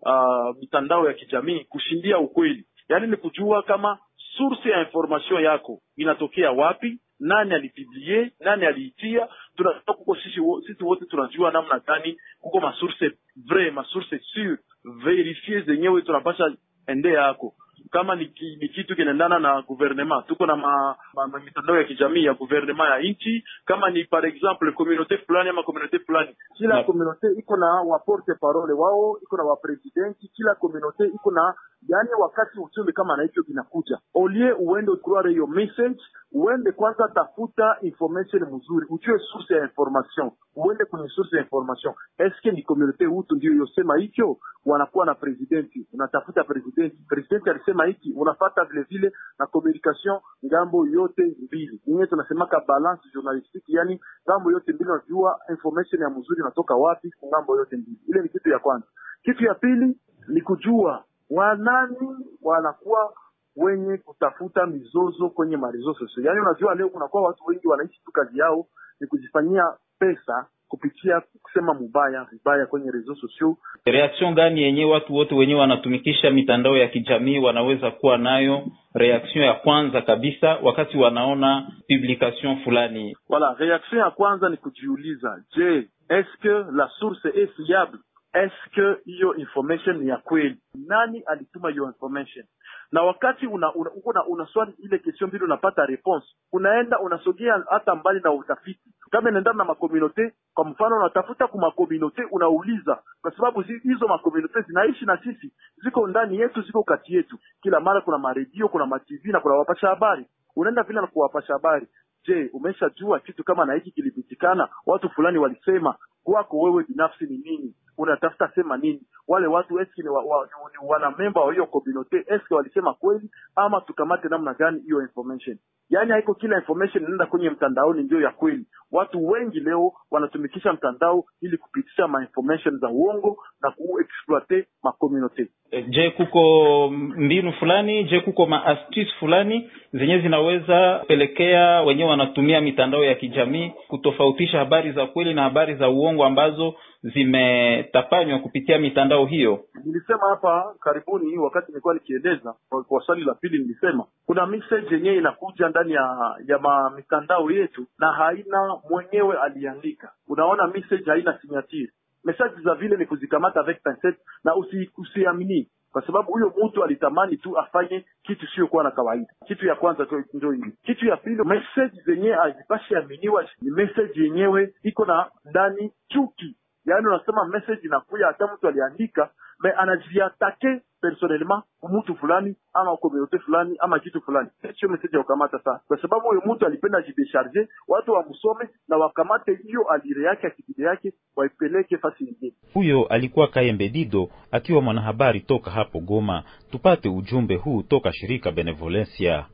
uh, 0.03 0.57
mitandao 0.61 1.07
ya 1.07 1.12
kijamii 1.14 1.64
kushindia 1.64 2.18
ukweli, 2.18 2.64
yaani 2.88 3.07
ni 3.07 3.16
kujua 3.16 3.62
kama 3.62 3.99
source 4.37 4.68
ya 4.71 4.81
information 4.81 5.42
yako 5.45 5.81
inatokea 5.97 6.51
wapi, 6.51 6.99
nani 7.21 7.55
alipiblie, 7.55 8.33
nani 8.40 8.66
aliitia. 8.66 9.29
Tunajua 9.57 9.95
kuko 9.95 10.16
sisi, 10.16 10.40
sisi 10.66 10.85
wote 10.85 11.05
tunajua 11.05 11.51
namna 11.51 11.79
gani 11.79 12.16
kuko 12.40 12.61
masource 12.61 13.11
vrai, 13.49 13.71
masource 13.71 14.18
sur 14.18 14.59
verifie 15.05 15.61
zenyewe 15.61 16.03
tunapasha 16.03 16.53
ende 16.87 17.09
yako 17.12 17.55
kama 17.92 18.14
ni, 18.16 18.26
ki, 18.26 18.57
ni 18.61 18.68
kitu 18.68 18.96
kinaendana 18.96 19.38
na 19.38 19.62
guvernema, 19.62 20.22
tuko 20.28 20.46
na 20.46 20.57
ma, 20.57 20.96
ma, 21.14 21.26
ma, 21.26 21.38
mitandao 21.38 21.76
ya 21.76 21.85
kijamii 21.85 22.24
ya 22.24 22.35
guvernema 22.35 22.88
ya 22.88 22.98
nchi. 22.98 23.44
Kama 23.64 23.90
ni 23.90 24.05
par 24.05 24.26
exemple 24.26 24.72
communauté 24.72 25.18
fulani 25.26 25.48
ama 25.50 25.62
communauté 25.62 25.98
fulani, 25.98 26.37
kila 26.57 26.74
yeah. 26.74 26.87
communauté 26.87 27.26
iko 27.38 27.57
na 27.57 27.66
waporte 27.87 28.35
parole 28.40 28.72
wao, 28.72 29.18
iko 29.22 29.37
na 29.37 29.42
wapresidenti, 29.42 30.28
kila 30.28 30.55
communauté 30.55 31.07
iko 31.07 31.31
na 31.31 31.55
yani, 31.88 32.09
wakati 32.20 32.61
uchumi 32.61 32.92
kama 32.92 33.16
na 33.16 33.22
hicho 33.22 33.42
kinakuja, 33.42 33.98
olie 34.14 34.52
uende 34.52 34.90
ukurare 34.90 35.31
hiyo 35.31 35.46
message, 35.46 36.00
uende 36.33 36.72
kwanza 36.72 37.09
tafuta 37.14 37.76
information 37.83 38.42
mzuri, 38.55 38.87
ujue 38.90 39.18
source 39.33 39.55
ya 39.55 39.62
information, 39.62 40.31
uende 40.57 40.85
kwenye 40.85 41.09
source 41.09 41.37
ya 41.37 41.42
information. 41.42 41.94
Eske 42.18 42.50
ni 42.52 42.62
communauté 42.62 43.07
utu 43.07 43.35
ndio 43.35 43.55
yosema 43.55 43.96
hicho? 43.96 44.37
Wanakuwa 44.66 45.07
na 45.07 45.14
presidenti, 45.14 45.87
unatafuta 45.92 46.44
presidenti, 46.44 46.96
presidenti 47.09 47.50
alisema 47.50 47.82
hiki, 47.85 48.12
unafata 48.16 48.64
vile 48.64 48.83
vile 48.83 49.12
na 49.38 49.47
communication 49.47 50.21
ng'ambo 50.47 50.87
yote 50.87 51.37
mbili, 51.42 51.81
Ninyi 51.87 52.07
tunasemaka 52.07 52.61
balance 52.68 53.03
journalistique, 53.14 53.64
yani 53.77 54.01
ng'ambo 54.29 54.53
yote 54.53 54.73
mbili, 54.73 54.90
unajua 54.90 55.40
information 55.51 56.03
ya 56.03 56.11
mzuri 56.11 56.40
inatoka 56.40 56.75
wapi 56.75 57.11
ng'ambo 57.27 57.57
yote 57.57 57.77
mbili. 57.77 57.99
Ile 58.09 58.23
ni 58.23 58.29
kitu 58.29 58.49
ya 58.49 58.59
kwanza. 58.59 58.87
Kitu 59.23 59.45
ya 59.45 59.55
pili 59.55 59.97
ni 60.29 60.40
kujua 60.40 61.05
wanani 61.31 62.09
wanakuwa 62.42 63.14
wenye 63.57 63.97
kutafuta 63.97 64.66
mizozo 64.66 65.31
kwenye 65.31 65.57
marezo 65.57 65.95
sosio. 65.95 66.23
Yaani 66.25 66.40
unajua 66.40 66.75
leo 66.75 66.88
kunakuwa 66.88 67.23
watu 67.23 67.45
wengi 67.47 67.68
wanaishi 67.68 68.01
tu 68.05 68.12
kazi 68.12 68.38
yao 68.38 68.66
ni 69.01 69.07
kujifanyia 69.07 69.73
pesa 69.99 70.47
kupitia 70.72 71.22
kusema 71.42 71.74
mubaya 71.74 72.24
vibaya 72.32 72.66
kwenye 72.66 72.90
reseaux 72.90 73.20
sociaux. 73.20 73.56
Reaction 73.85 74.35
gani 74.35 74.62
yenye 74.62 74.85
watu 74.85 75.14
wote 75.14 75.35
wenyewe 75.35 75.61
wanatumikisha 75.61 76.30
mitandao 76.30 76.76
ya 76.76 76.88
kijamii 76.88 77.38
wanaweza 77.38 77.90
kuwa 77.90 78.18
nayo? 78.18 78.62
Reaction 78.94 79.44
ya 79.44 79.54
kwanza 79.54 80.02
kabisa 80.02 80.58
wakati 80.62 80.98
wanaona 80.98 81.66
publication 81.88 82.56
fulani, 82.64 83.16
wala 83.28 83.54
reaction 83.58 84.00
ya 84.00 84.11
kwanza 84.11 84.48
ni 84.48 84.56
kujiuliza, 84.56 85.42
je, 85.56 85.88
est-ce 86.08 86.64
la 86.76 86.88
source 86.98 87.24
est 87.28 87.50
fiable? 87.56 87.98
Est-ce 88.35 88.96
hiyo 89.04 89.35
information 89.37 89.96
ni 89.96 90.08
ya 90.08 90.16
kweli? 90.16 90.56
Nani 90.88 91.22
alituma 91.26 91.70
hiyo 91.70 91.87
information? 91.87 92.44
na 92.92 93.02
wakati 93.02 93.46
una, 93.46 93.74
una, 93.74 93.90
una, 94.04 94.24
una 94.26 94.46
swali 94.46 94.72
ile 94.78 94.98
question 94.98 95.28
mbili 95.28 95.44
unapata 95.44 95.87
response, 95.87 96.26
unaenda 96.52 96.98
unasogea 97.00 97.64
hata 97.70 97.94
mbali 97.94 98.20
na 98.24 98.32
utafiti. 98.32 98.90
Kama 99.12 99.31
inaendana 99.31 99.59
na 99.59 99.64
makomunote, 99.64 100.33
kwa 100.55 100.64
mfano 100.64 100.96
unatafuta 100.96 101.46
ku 101.46 101.59
makomunote, 101.59 102.22
unauliza, 102.31 103.03
kwa 103.22 103.37
sababu 103.37 103.61
hizo 103.61 104.09
makomunote 104.09 104.61
zinaishi 104.61 105.05
na 105.07 105.16
sisi, 105.22 105.53
ziko 105.85 106.07
ndani 106.07 106.37
yetu, 106.38 106.62
ziko 106.62 106.83
kati 106.83 107.14
yetu. 107.14 107.38
Kila 107.62 107.81
mara 107.81 108.01
kuna 108.01 108.18
maredio, 108.18 108.68
kuna 108.68 108.87
matv 108.87 109.25
na 109.25 109.40
kuna 109.40 109.55
wapasha 109.55 109.88
habari. 109.88 110.27
Unaenda 110.57 110.83
vile 110.83 111.01
na 111.01 111.07
kuwapasha 111.07 111.53
habari, 111.53 111.87
je, 112.27 112.51
umeshajua 112.53 113.20
kitu 113.20 113.44
kama 113.44 113.64
na 113.64 113.75
hiki 113.75 113.90
kilipitikana, 113.90 114.68
watu 114.87 115.11
fulani 115.11 115.38
walisema, 115.38 115.94
kwako 116.25 116.59
wewe 116.61 116.85
binafsi 116.88 117.25
ni 117.25 117.38
nini? 117.38 117.75
Unatafuta 117.98 118.48
sema 118.55 118.76
nini? 118.76 119.02
Wale 119.28 119.46
watu 119.46 119.81
eski 119.81 120.03
ni, 120.03 120.09
wa, 120.09 120.22
wa, 120.24 120.47
ni 120.82 120.88
wanamemba 120.88 121.40
wa 121.40 121.53
hiyo 121.53 121.66
community, 121.66 122.16
eski 122.26 122.55
walisema 122.55 122.95
kweli 122.95 123.30
ama 123.57 123.80
tukamate 123.80 124.28
namna 124.28 124.55
gani 124.55 124.80
hiyo 124.80 125.03
information? 125.03 125.59
Yaani 125.90 126.11
haiko 126.12 126.34
kila 126.34 126.57
information 126.57 127.03
inaenda 127.05 127.26
kwenye 127.26 127.51
mtandaoni 127.51 128.03
ndio 128.03 128.20
ya 128.20 128.30
kweli. 128.30 128.64
Watu 128.93 129.26
wengi 129.28 129.61
leo 129.61 129.93
wanatumikisha 130.11 130.72
mtandao 130.72 131.24
ili 131.40 131.57
kupitisha 131.57 132.09
ma 132.09 132.22
information 132.22 132.78
za 132.78 132.88
uongo 132.88 133.36
na 133.62 133.70
kuexploite 133.70 134.66
ma 134.82 134.93
community. 134.93 135.47
Je, 135.88 136.11
kuko 136.11 136.88
mbinu 137.16 137.53
fulani? 137.53 138.05
Je, 138.05 138.20
kuko 138.20 138.47
maastuce 138.47 139.12
fulani 139.18 139.70
zenye 139.93 140.18
zinaweza 140.18 140.99
kupelekea 140.99 141.82
wenyewe 141.82 142.11
wanatumia 142.11 142.61
mitandao 142.61 143.05
ya 143.05 143.14
kijamii 143.14 143.72
kutofautisha 143.88 144.59
habari 144.59 144.93
za 144.93 145.07
kweli 145.07 145.34
na 145.34 145.43
habari 145.43 145.74
za 145.74 145.88
uongo 145.90 146.24
ambazo 146.24 146.74
zimetapanywa 147.03 148.38
kupitia 148.38 148.78
mitandao 148.78 149.26
hiyo? 149.26 149.64
Nilisema 149.84 150.28
hapa 150.30 150.74
karibuni, 150.80 151.38
wakati 151.38 151.68
nilikuwa 151.72 151.94
nikieleza 151.94 152.55
kwa, 152.88 153.03
swali 153.07 153.24
la 153.24 153.34
pili, 153.34 153.59
nilisema 153.59 154.05
kuna 154.26 154.46
message 154.46 154.94
yenyewe 154.94 155.16
inakuja 155.16 155.68
ndani 155.68 155.92
ya 155.92 156.34
ya 156.46 156.90
mitandao 156.96 157.50
yetu 157.50 157.86
na 157.98 158.12
haina 158.12 158.76
mwenyewe 158.90 159.38
aliandika. 159.38 160.12
Unaona 160.28 160.66
message 160.66 161.11
haina 161.11 161.38
signature 161.40 161.88
message 162.24 162.62
za 162.64 162.74
vile 162.74 162.96
ni 162.96 163.07
kuzikamata 163.07 163.61
avec 163.61 163.82
pincette 163.82 164.18
na 164.44 164.57
usi, 164.57 164.90
usiamini 164.98 165.68
kwa 165.92 166.07
sababu 166.07 166.32
huyo 166.32 166.55
mtu 166.64 166.84
alitamani 166.84 167.36
tu 167.36 167.59
afanye 167.59 168.05
kitu 168.22 168.44
isiyokuwa 168.44 168.84
na 168.84 168.90
kawaida. 168.90 169.26
Kitu 169.46 169.66
ya 169.66 169.74
kwanza 169.74 170.07
ndio 170.34 170.50
hili. 170.50 170.72
Kitu 170.82 171.07
ya 171.07 171.16
pili, 171.16 171.44
message 171.44 172.00
zenyewe 172.07 172.34
hazipashi 172.36 172.94
aminiwa, 172.96 173.48
ni 173.62 173.70
message 173.70 174.20
yenyewe 174.22 174.74
iko 174.82 175.05
na 175.05 175.30
ndani 175.44 175.92
chuki. 176.09 176.57
Yaani 176.87 177.07
unasema 177.07 177.45
message 177.49 177.80
inakuya, 177.87 178.26
hata 178.26 178.47
mtu 178.55 178.68
aliandika 178.68 179.30
me 179.62 179.70
anajiatake 179.70 180.80
personnellement 181.01 181.62
mtu 181.93 182.14
fulani 182.16 182.57
ama 182.74 182.97
komunote 182.97 183.39
fulani 183.39 183.76
ama 183.78 183.99
kitu 183.99 184.20
fulani, 184.20 184.49
sio 184.80 184.89
message 184.89 185.16
ya 185.16 185.22
kukamata 185.22 185.59
sana, 185.59 185.80
kwa 185.89 186.03
sababu 186.03 186.28
huyo 186.28 186.43
mtu 186.47 186.66
alipenda 186.66 186.99
ajidesharge, 186.99 187.68
watu 187.89 188.12
wamsome 188.12 188.68
na 188.89 188.97
wakamate 188.97 189.55
hiyo 189.55 189.89
alire 189.91 190.24
yake 190.26 190.47
akidide 190.47 190.83
yake 190.83 191.12
waipeleke 191.37 191.99
fasi 191.99 192.24
nyingine. 192.24 192.53
Huyo 192.74 193.07
alikuwa 193.07 193.49
Kayembe 193.49 193.89
Dido 193.89 194.28
akiwa 194.51 194.83
mwanahabari 194.83 195.41
toka 195.41 195.70
hapo 195.70 196.01
Goma. 196.01 196.43
Tupate 196.70 197.09
ujumbe 197.09 197.57
huu 197.57 197.83
toka 197.83 198.12
shirika 198.12 198.51
Benevolencia. 198.53 199.47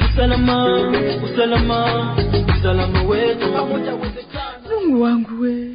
Usalama, 0.00 0.66
usalama, 1.24 2.16
usalama 2.58 3.02
wetu 3.02 3.56
Mungu 4.88 5.02
wangu 5.02 5.40
we, 5.42 5.68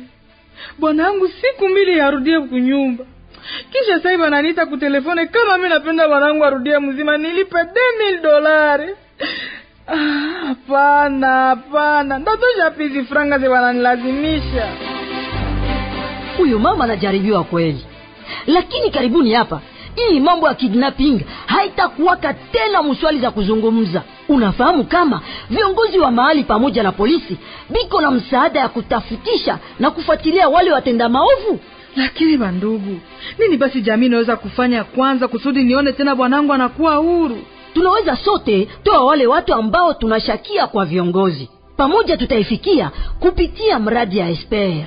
bwana 0.80 1.04
wangu 1.08 1.28
siku 1.28 1.70
mbili 1.70 2.02
arudie 2.02 2.40
kunyumba, 2.40 3.06
kisha 3.72 3.96
sasa 3.98 4.12
hivi 4.12 4.24
ananiita 4.24 4.66
kutelefone 4.66 5.26
kama 5.28 5.58
mi 5.58 5.70
napenda 5.70 6.08
bwana 6.08 6.26
wangu 6.26 6.46
arudie 6.46 6.80
mzima, 6.80 7.18
nilipe 7.18 7.58
2000 7.58 8.22
dolari. 8.24 8.90
Ah, 9.88 9.96
Hapana, 10.48 11.28
hapana, 11.28 12.20
ndatosha 12.20 12.72
pizi 12.72 13.04
franga 13.04 13.40
ze 13.40 13.48
wananilazimisha. 13.48 14.68
huyu 16.38 16.60
mama 16.60 16.84
anajaribiwa 16.84 17.44
kweli. 17.44 17.86
Lakini 18.48 18.92
karibuni 18.92 19.34
hapa 19.34 19.62
hii 19.96 20.20
mambo 20.20 20.48
ya 20.48 20.54
kidnapping 20.54 21.22
haitakuwaka 21.46 22.34
tena 22.34 22.84
mswali 22.84 23.20
za 23.20 23.32
kuzungumza 23.32 24.02
unafahamu 24.36 24.84
kama 24.84 25.22
viongozi 25.50 26.00
wa 26.00 26.12
mahali 26.12 26.44
pamoja 26.44 26.84
na 26.84 26.92
polisi 26.92 27.38
biko 27.70 28.02
na 28.02 28.12
msaada 28.12 28.60
ya 28.60 28.70
kutafutisha 28.70 29.60
na 29.80 29.92
kufuatilia 29.92 30.50
wale 30.50 30.72
watenda 30.72 31.10
maovu? 31.10 31.60
Lakini 31.96 32.38
bandugu, 32.38 33.00
nini 33.40 33.58
basi 33.58 33.82
jamii 33.82 34.06
inaweza 34.06 34.36
kufanya 34.36 34.84
kwanza 34.84 35.28
kusudi 35.28 35.64
nione 35.64 35.92
tena 35.92 36.16
bwanangu 36.16 36.54
anakuwa 36.54 36.96
huru? 36.96 37.38
tunaweza 37.74 38.16
sote 38.18 38.68
toa 38.84 39.06
wale 39.06 39.28
watu 39.28 39.54
ambao 39.54 39.94
tunashakia 39.94 40.68
kwa 40.68 40.86
viongozi. 40.86 41.50
Pamoja 41.78 42.18
tutaifikia 42.18 42.92
kupitia 43.20 43.80
mradi 43.80 44.18
ya 44.18 44.30
esper. 44.30 44.86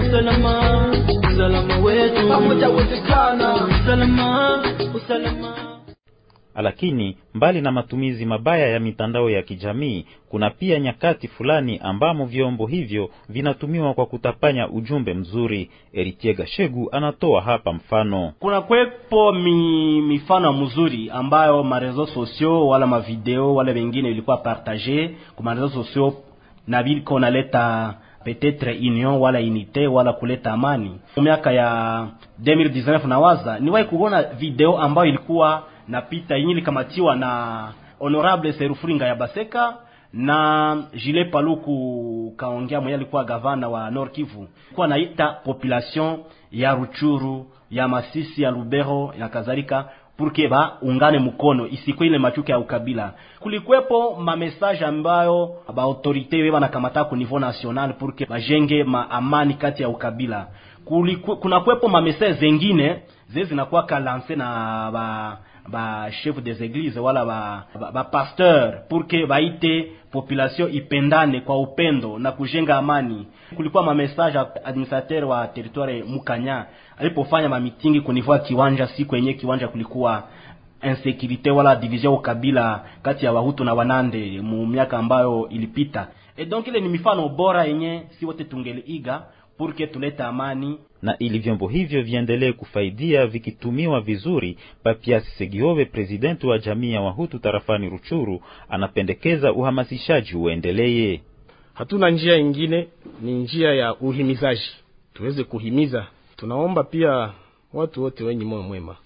Usalama, 0.00 0.84
usalama 1.32 1.76
wetu. 1.78 2.28
Pamoja 2.28 2.68
wezekana, 2.68 3.54
usalama, 3.54 4.62
usalama 4.94 5.75
Lakini 6.62 7.16
mbali 7.34 7.60
na 7.60 7.72
matumizi 7.72 8.26
mabaya 8.26 8.66
ya 8.68 8.80
mitandao 8.80 9.30
ya 9.30 9.42
kijamii, 9.42 10.06
kuna 10.28 10.50
pia 10.50 10.78
nyakati 10.80 11.28
fulani 11.28 11.80
ambamo 11.82 12.24
vyombo 12.26 12.66
hivyo 12.66 13.10
vinatumiwa 13.28 13.94
kwa 13.94 14.06
kutapanya 14.06 14.68
ujumbe 14.68 15.14
mzuri. 15.14 15.70
Eritie 15.92 16.34
Gashegu 16.34 16.88
anatoa 16.92 17.40
hapa 17.42 17.72
mfano. 17.72 18.32
kuna 18.40 18.60
kwepo 18.60 19.32
mi, 19.32 20.00
mifano 20.02 20.52
mzuri 20.52 21.10
ambayo 21.10 21.62
marezo 21.62 22.06
sosio 22.06 22.66
wala 22.68 22.86
mavideo 22.86 23.54
wala 23.54 23.72
wengine 23.72 24.10
ilikuwa 24.10 24.36
partage 24.36 25.10
kwa 25.34 25.44
marezo 25.44 25.68
sosio 25.68 26.14
na 26.66 26.82
viliko 26.82 27.18
naleta 27.20 27.94
peut-être 28.24 28.78
union 28.88 29.16
wala 29.20 29.38
unité 29.38 29.86
wala 29.86 30.12
kuleta 30.12 30.52
amani. 30.52 30.90
Miaka 31.16 31.52
ya 31.52 32.06
2019 32.42 33.06
nawaza 33.08 33.58
niwahi 33.58 33.84
kuona 33.84 34.22
video 34.22 34.78
ambayo 34.78 35.08
ilikuwa 35.08 35.62
napita 35.88 36.36
yenye 36.36 36.52
ilikamatiwa 36.52 37.16
na 37.16 37.72
honorable 37.98 38.52
Serufuringa 38.52 39.06
ya 39.06 39.14
Baseka 39.14 39.74
na 40.12 40.82
Jile 40.94 41.24
Paluku 41.24 42.34
kaongea 42.36 42.80
mwenye 42.80 42.94
alikuwa 42.96 43.24
gavana 43.24 43.68
wa 43.68 43.90
Nord 43.90 44.10
Kivu, 44.12 44.48
kwa 44.74 44.88
naita 44.88 45.28
population 45.28 46.18
ya 46.52 46.74
Ruchuru 46.74 47.46
ya 47.70 47.88
Masisi 47.88 48.42
ya 48.42 48.50
Lubero 48.50 49.14
ya 49.20 49.28
kadhalika 49.28 49.88
purke 50.16 50.48
ba 50.48 50.72
ungane 50.82 51.18
mkono 51.18 51.66
isikuwe 51.66 52.06
ile 52.08 52.18
machuki 52.18 52.50
ya 52.50 52.58
ukabila. 52.58 53.12
Kulikwepo 53.40 54.14
ma 54.20 54.36
message 54.36 54.84
ambayo 54.84 55.54
ba 55.74 55.82
autorite 55.82 56.42
we 56.42 56.50
banakamata 56.50 57.04
ku 57.04 57.16
niveau 57.16 57.38
national 57.38 57.92
purke 57.94 58.26
bajenge 58.26 58.84
ma 58.84 59.10
amani 59.10 59.54
kati 59.54 59.82
ya 59.82 59.88
ukabila. 59.88 60.46
Kulikwe, 60.84 61.36
kuna 61.36 61.60
kwepo 61.60 61.88
ma 61.88 62.00
message 62.00 62.32
zengine 62.32 63.02
zile 63.28 63.44
zinakuwa 63.44 63.82
kalanse 63.82 64.36
na 64.36 64.90
ba 64.92 65.38
ba 65.68 66.10
chef 66.10 66.40
des 66.42 66.62
églises 66.62 66.96
wala 66.98 67.24
ba, 67.24 67.66
ba, 67.80 67.90
ba 67.92 68.04
pasteur 68.04 68.86
pour 68.88 69.06
que 69.06 69.26
baite 69.26 69.90
population 70.12 70.68
ipendane 70.68 71.40
kwa 71.40 71.58
upendo 71.60 72.18
na 72.18 72.32
kujenga 72.32 72.76
amani. 72.76 73.26
Kulikuwa 73.56 73.82
ma 73.82 73.94
message 73.94 74.38
administrateur 74.64 75.24
wa 75.24 75.46
territoire 75.48 76.02
Mukanya 76.02 76.66
alipofanya 76.98 77.48
ma 77.48 77.60
mitingi 77.60 78.00
kunivua 78.00 78.38
kiwanja, 78.38 78.86
siku 78.86 79.16
yenye 79.16 79.32
kiwanja 79.34 79.68
kulikuwa 79.68 80.22
insécurité 80.82 81.50
wala 81.50 81.76
division 81.76 82.14
ukabila 82.14 82.84
kati 83.02 83.24
ya 83.24 83.32
Wahutu 83.32 83.64
na 83.64 83.74
Wanande 83.74 84.40
mu 84.42 84.66
miaka 84.66 84.98
ambayo 84.98 85.48
ilipita. 85.48 86.08
E 86.36 86.44
donc 86.44 86.66
ile 86.66 86.80
ni 86.80 86.88
mifano 86.88 87.28
bora 87.28 87.64
yenye 87.64 88.02
si 88.18 88.26
wote 88.26 88.44
tungeliiga 88.44 89.22
pour 89.58 89.74
que 89.74 89.86
tulete 89.86 90.20
amani 90.22 90.78
na 91.02 91.18
ili 91.18 91.38
vyombo 91.38 91.68
hivyo 91.68 92.02
viendelee 92.02 92.52
kufaidia 92.52 93.26
vikitumiwa 93.26 94.00
vizuri. 94.00 94.58
Papiasi 94.82 95.30
Segiove, 95.30 95.84
prezidenti 95.84 96.46
wa 96.46 96.58
jamii 96.58 96.92
ya 96.92 97.00
Wahutu 97.00 97.38
tarafani 97.38 97.88
Ruchuru, 97.90 98.40
anapendekeza 98.68 99.52
uhamasishaji 99.52 100.36
uendeleye 100.36 101.20
Hatuna 101.74 102.10
njia 102.10 102.36
ingine, 102.36 102.88
ni 103.22 103.32
njia 103.34 103.74
ya 103.74 103.94
uhimizaji, 103.94 104.70
tuweze 105.14 105.44
kuhimiza. 105.44 106.06
Tunaomba 106.36 106.84
pia 106.84 107.32
watu 107.72 108.02
wote 108.02 108.24
wenye 108.24 108.44
moyo 108.44 108.62
mwema 108.62 108.96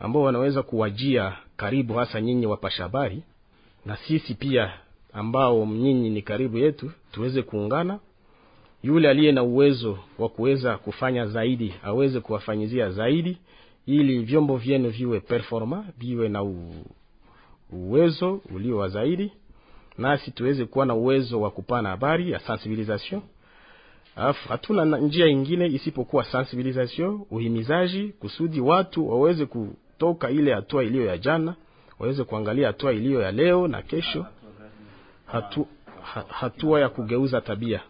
ambao 0.00 0.22
wanaweza 0.22 0.62
kuwajia 0.62 1.36
karibu, 1.56 1.94
hasa 1.94 2.20
nyinyi 2.20 2.46
wapasha 2.46 2.82
habari 2.82 3.22
na 3.84 3.96
sisi 3.96 4.34
pia 4.34 4.72
ambao 5.12 5.66
nyinyi 5.66 6.10
ni 6.10 6.22
karibu 6.22 6.58
yetu, 6.58 6.90
tuweze 7.12 7.42
kuungana 7.42 7.98
yule 8.86 9.08
aliye 9.10 9.32
na 9.32 9.42
uwezo 9.42 9.98
wa 10.18 10.28
kuweza 10.28 10.76
kufanya 10.78 11.26
zaidi 11.26 11.74
aweze 11.82 12.20
kuwafanyizia 12.20 12.90
zaidi, 12.90 13.38
ili 13.86 14.18
vyombo 14.18 14.56
vyenu 14.56 14.88
viwe 14.90 15.20
performa, 15.20 15.84
viwe 15.98 16.28
na 16.28 16.44
uwezo 17.72 18.40
ulio 18.54 18.76
wa 18.78 18.88
zaidi, 18.88 19.32
nasi 19.98 20.30
tuweze 20.30 20.64
kuwa 20.64 20.86
na 20.86 20.94
uwezo 20.94 21.40
wa 21.40 21.50
kupana 21.50 21.88
habari 21.88 22.30
ya 22.30 22.38
sensibilisation. 22.38 23.20
Alafu 24.16 24.48
hatuna 24.48 24.84
njia 24.98 25.26
ingine 25.26 25.66
isipokuwa 25.66 26.24
sensibilisation, 26.24 27.20
uhimizaji, 27.30 28.08
kusudi 28.08 28.60
watu 28.60 29.08
waweze 29.10 29.46
kutoka 29.46 30.30
ile 30.30 30.54
hatua 30.54 30.84
iliyo 30.84 31.04
ya 31.06 31.18
jana, 31.18 31.54
waweze 31.98 32.24
kuangalia 32.24 32.66
hatua 32.66 32.92
iliyo 32.92 33.20
ya 33.22 33.32
leo 33.32 33.68
na 33.68 33.82
kesho, 33.82 34.26
hatu, 35.26 35.66
hatua 36.28 36.80
ya 36.80 36.88
kugeuza 36.88 37.40
tabia 37.40 37.80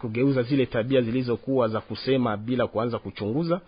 kugeuza 0.00 0.42
zile 0.42 0.66
tabia 0.66 1.00
zilizokuwa 1.00 1.68
za 1.68 1.80
kusema 1.80 2.36
bila 2.36 2.66
kuanza 2.66 2.98
kuchunguza, 2.98 3.60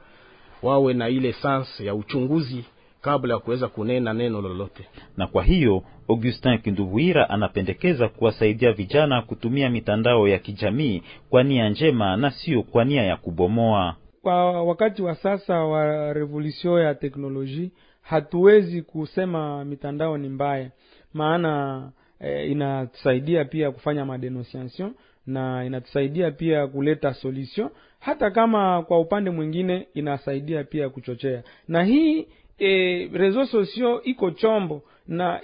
wawe 0.63 0.95
na 0.95 1.09
ile 1.09 1.33
sans 1.33 1.81
ya 1.81 1.95
uchunguzi 1.95 2.65
kabla 3.01 3.35
ya 3.35 3.41
kuweza 3.41 3.69
kunena 3.69 4.13
neno 4.15 4.41
lolote. 4.43 4.89
Na 5.17 5.27
kwa 5.27 5.45
hiyo 5.45 5.83
Augustin 6.09 6.59
Kindubuira 6.59 7.31
anapendekeza 7.31 8.09
kuwasaidia 8.09 8.73
vijana 8.73 9.23
kutumia 9.23 9.71
mitandao 9.71 10.29
ya 10.29 10.39
kijamii 10.39 11.03
kwa 11.31 11.43
nia 11.43 11.69
njema 11.71 12.17
na 12.17 12.31
sio 12.31 12.63
kwa 12.63 12.85
nia 12.85 13.03
ya 13.03 13.17
kubomoa. 13.17 13.97
Kwa 14.23 14.63
wakati 14.63 15.03
wa 15.03 15.15
sasa 15.15 15.65
wa 15.65 16.13
revolution 16.13 16.83
ya 16.83 16.95
teknoloji, 16.95 17.71
hatuwezi 18.03 18.83
kusema 18.83 19.65
mitandao 19.65 20.19
ni 20.19 20.29
mbaya, 20.29 20.71
maana 21.15 21.83
eh, 22.21 22.51
inatusaidia 22.51 23.45
pia 23.45 23.71
kufanya 23.71 24.05
madenonciation 24.05 24.93
na 25.29 25.65
inatusaidia 25.65 26.31
pia 26.31 26.67
kuleta 26.67 27.15
solution, 27.15 27.69
hata 28.01 28.31
kama 28.31 28.83
kwa 28.83 29.01
upande 29.01 29.31
mwingine 29.31 29.89
inasaidia 29.95 30.65
pia 30.65 30.89
kuchochea. 30.89 31.43
Na 31.69 31.85
hii 31.85 32.27
e, 32.59 33.09
rezo 33.13 33.47
sosio 33.47 34.03
iko 34.03 34.31
chombo 34.31 34.83
na 35.09 35.41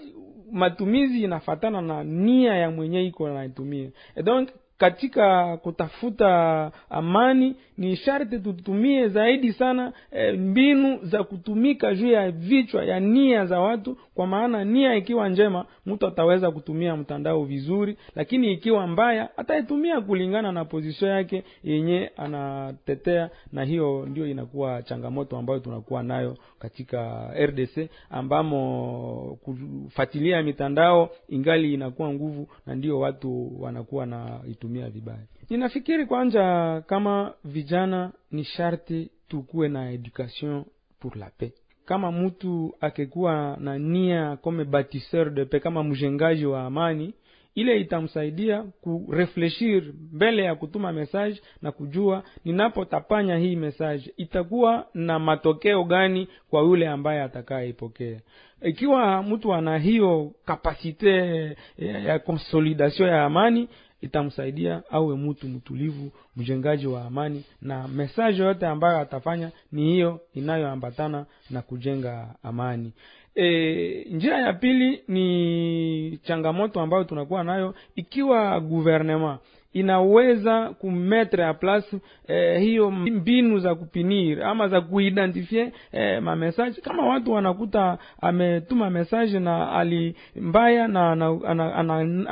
matumizi 0.52 1.22
inafatana 1.22 1.80
na 1.82 2.04
nia 2.04 2.54
ya 2.54 2.70
mwenye 2.70 3.04
iko 3.06 3.28
naitumia. 3.28 3.88
E 4.16 4.22
donc 4.22 4.48
katika 4.78 5.56
kutafuta 5.56 6.70
amani 6.90 7.56
ni 7.78 7.96
sharti 7.96 8.38
tutumie 8.38 9.08
zaidi 9.08 9.52
sana 9.52 9.92
e, 10.10 10.32
mbinu 10.32 10.98
za 11.02 11.24
kutumika 11.24 11.94
juu 11.94 12.10
ya 12.10 12.30
vichwa 12.30 12.84
ya 12.84 13.00
nia 13.00 13.46
za 13.46 13.60
watu. 13.60 13.96
Kwa 14.14 14.26
maana 14.26 14.64
nia 14.64 14.94
ikiwa 14.96 15.28
njema 15.28 15.66
mtu 15.86 16.06
ataweza 16.06 16.50
kutumia 16.50 16.96
mtandao 16.96 17.44
vizuri 17.44 17.96
lakini 18.14 18.52
ikiwa 18.52 18.86
mbaya 18.86 19.38
ataitumia 19.38 20.00
kulingana 20.00 20.52
na 20.52 20.64
pozisio 20.64 21.08
yake 21.08 21.44
yenye 21.64 22.10
anatetea. 22.16 23.30
Na 23.52 23.64
hiyo 23.64 24.06
ndio 24.10 24.26
inakuwa 24.26 24.82
changamoto 24.82 25.36
ambayo 25.38 25.58
tunakuwa 25.58 26.02
nayo 26.02 26.36
katika 26.58 27.30
rdc 27.46 27.90
ambamo 28.10 29.38
kufuatilia 29.44 30.42
mitandao 30.42 31.10
ingali 31.28 31.74
inakuwa 31.74 32.12
nguvu 32.12 32.48
na 32.66 32.74
ndio 32.74 33.00
watu 33.00 33.62
wanakuwa 33.62 34.06
na 34.06 34.40
itumia 34.64 34.88
vibaya. 34.90 35.18
Ninafikiri 35.50 36.06
kwanza 36.06 36.82
kama 36.86 37.34
vijana 37.44 38.12
ni 38.30 38.44
sharti 38.44 39.10
tukuwe 39.28 39.68
na 39.68 39.90
education 39.92 40.64
pour 41.00 41.16
la 41.16 41.30
paix. 41.38 41.52
Kama 41.84 42.12
mtu 42.12 42.74
akekuwa 42.80 43.56
na 43.60 43.78
nia 43.78 44.36
comme 44.36 44.64
batisseur 44.64 45.30
de 45.30 45.44
paix 45.44 45.62
kama 45.62 45.84
mjengaji 45.84 46.46
wa 46.46 46.62
amani 46.64 47.14
ile 47.54 47.80
itamsaidia 47.80 48.62
kurefleshir 48.62 49.82
mbele 50.12 50.42
ya 50.44 50.54
kutuma 50.54 50.92
message 50.92 51.40
na 51.62 51.72
kujua 51.72 52.22
ninapotapanya 52.44 53.36
hii 53.36 53.56
message 53.56 54.12
itakuwa 54.16 54.86
na 54.94 55.18
matokeo 55.18 55.84
gani 55.84 56.28
kwa 56.50 56.62
yule 56.62 56.88
ambaye 56.88 57.22
atakayeipokea 57.22 58.20
ikiwa 58.62 59.22
mtu 59.22 59.54
ana 59.54 59.78
hiyo 59.78 60.32
kapasite 60.44 61.08
ya, 61.78 61.98
ya 61.98 62.18
consolidation 62.18 63.08
ya 63.08 63.24
amani 63.24 63.68
itamsaidia 64.04 64.82
awe 64.90 65.16
mtu 65.16 65.48
mtulivu 65.48 66.10
mjengaji 66.36 66.86
wa 66.86 67.04
amani 67.04 67.44
na 67.62 67.88
mesaji 67.88 68.40
yote 68.40 68.66
ambayo 68.66 68.98
atafanya 68.98 69.50
ni 69.72 69.82
hiyo 69.82 70.20
inayoambatana 70.34 71.26
na 71.50 71.62
kujenga 71.62 72.34
amani. 72.42 72.92
E, 73.34 74.06
njia 74.10 74.36
ya 74.38 74.52
pili 74.52 75.02
ni 75.08 76.18
changamoto 76.22 76.80
ambayo 76.80 77.04
tunakuwa 77.04 77.44
nayo 77.44 77.74
ikiwa 77.94 78.60
guvernema 78.60 79.38
inaweza 79.74 80.68
kumetre 80.70 81.44
a 81.44 81.54
place 81.54 81.96
eh, 82.28 82.60
hiyo 82.60 82.90
mbinu 82.90 83.58
za 83.58 83.74
kupinir 83.74 84.42
ama 84.42 84.68
za 84.68 84.80
kuidentifie 84.80 85.72
eh, 85.92 86.22
mamesaje 86.22 86.80
kama 86.80 87.06
watu 87.06 87.32
wanakuta 87.32 87.98
ametuma 88.20 88.90
mesaje 88.90 89.40
na 89.40 89.72
ali 89.72 90.14
mbaya 90.36 90.88
na 90.88 91.10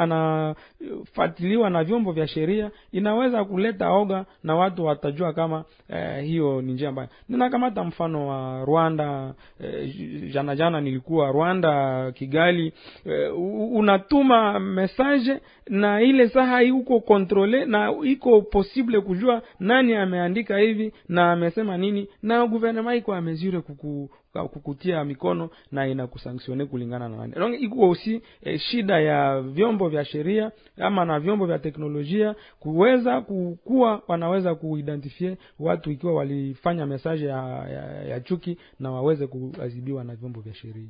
anafuatiliwa 0.01 1.66
ana, 1.68 1.68
ana, 1.68 1.68
ana, 1.68 1.78
na 1.78 1.84
vyombo 1.84 2.12
vya 2.12 2.26
sheria 2.26 2.70
inaweza 2.93 3.45
kuleta 3.45 3.90
oga 3.90 4.24
na 4.45 4.55
watu 4.55 4.84
watajua 4.84 5.32
kama 5.32 5.64
eh, 5.88 6.24
hiyo 6.24 6.62
ni 6.62 6.72
njia 6.72 6.93
mbaya. 6.93 7.09
Ninakamata 7.28 7.84
mfano 7.84 8.28
wa 8.28 8.64
rwanda 8.64 9.34
eh, 9.61 9.95
jana 10.32 10.57
jana 10.57 10.80
nilikuwa 10.80 11.32
rwanda 11.32 12.12
kigali 12.12 12.72
eh, 13.07 13.32
unatuma 13.72 14.61
mesaje 14.61 15.40
na 15.68 16.03
ile 16.03 16.28
saha 16.28 16.61
huko 16.70 17.01
kontrole 17.35 17.64
na 17.66 17.95
iko 18.05 18.43
posible 18.43 19.01
kujua 19.01 19.43
nani 19.61 19.95
ameandika 19.95 20.59
hivi 20.59 20.93
na 21.09 21.33
amesema 21.33 21.76
nini 21.78 22.09
na 22.22 22.47
guvernema 22.47 22.95
iko 22.95 23.14
amezure 23.14 23.61
kuku 23.61 24.11
kukutia 24.33 25.05
mikono 25.05 25.51
na 25.72 25.87
inakusanksione 25.87 26.64
kulingana 26.66 27.09
na 27.09 27.16
nani. 27.16 27.33
Donc 27.33 27.61
iko 27.62 27.85
aussi 27.87 28.20
eh, 28.43 28.59
shida 28.61 29.01
ya 29.01 29.41
vyombo 29.41 29.89
vya 29.89 30.05
sheria 30.05 30.53
ama 30.76 31.05
na 31.05 31.20
vyombo 31.20 31.47
vya 31.47 31.59
teknolojia 31.59 32.35
kuweza 32.61 33.20
kukuwa 33.20 34.03
wanaweza 34.09 34.55
kuidentifie 34.55 35.37
watu 35.59 35.91
ikiwa 35.91 36.14
walifanya 36.14 36.87
mesaje 36.87 37.26
ya, 37.26 37.68
ya, 37.68 38.03
ya 38.05 38.20
chuki 38.20 38.59
na 38.80 38.91
waweze 38.91 39.26
kuadhibiwa 39.26 40.05
na 40.05 40.14
vyombo 40.14 40.41
vya 40.41 40.55
sheria 40.55 40.89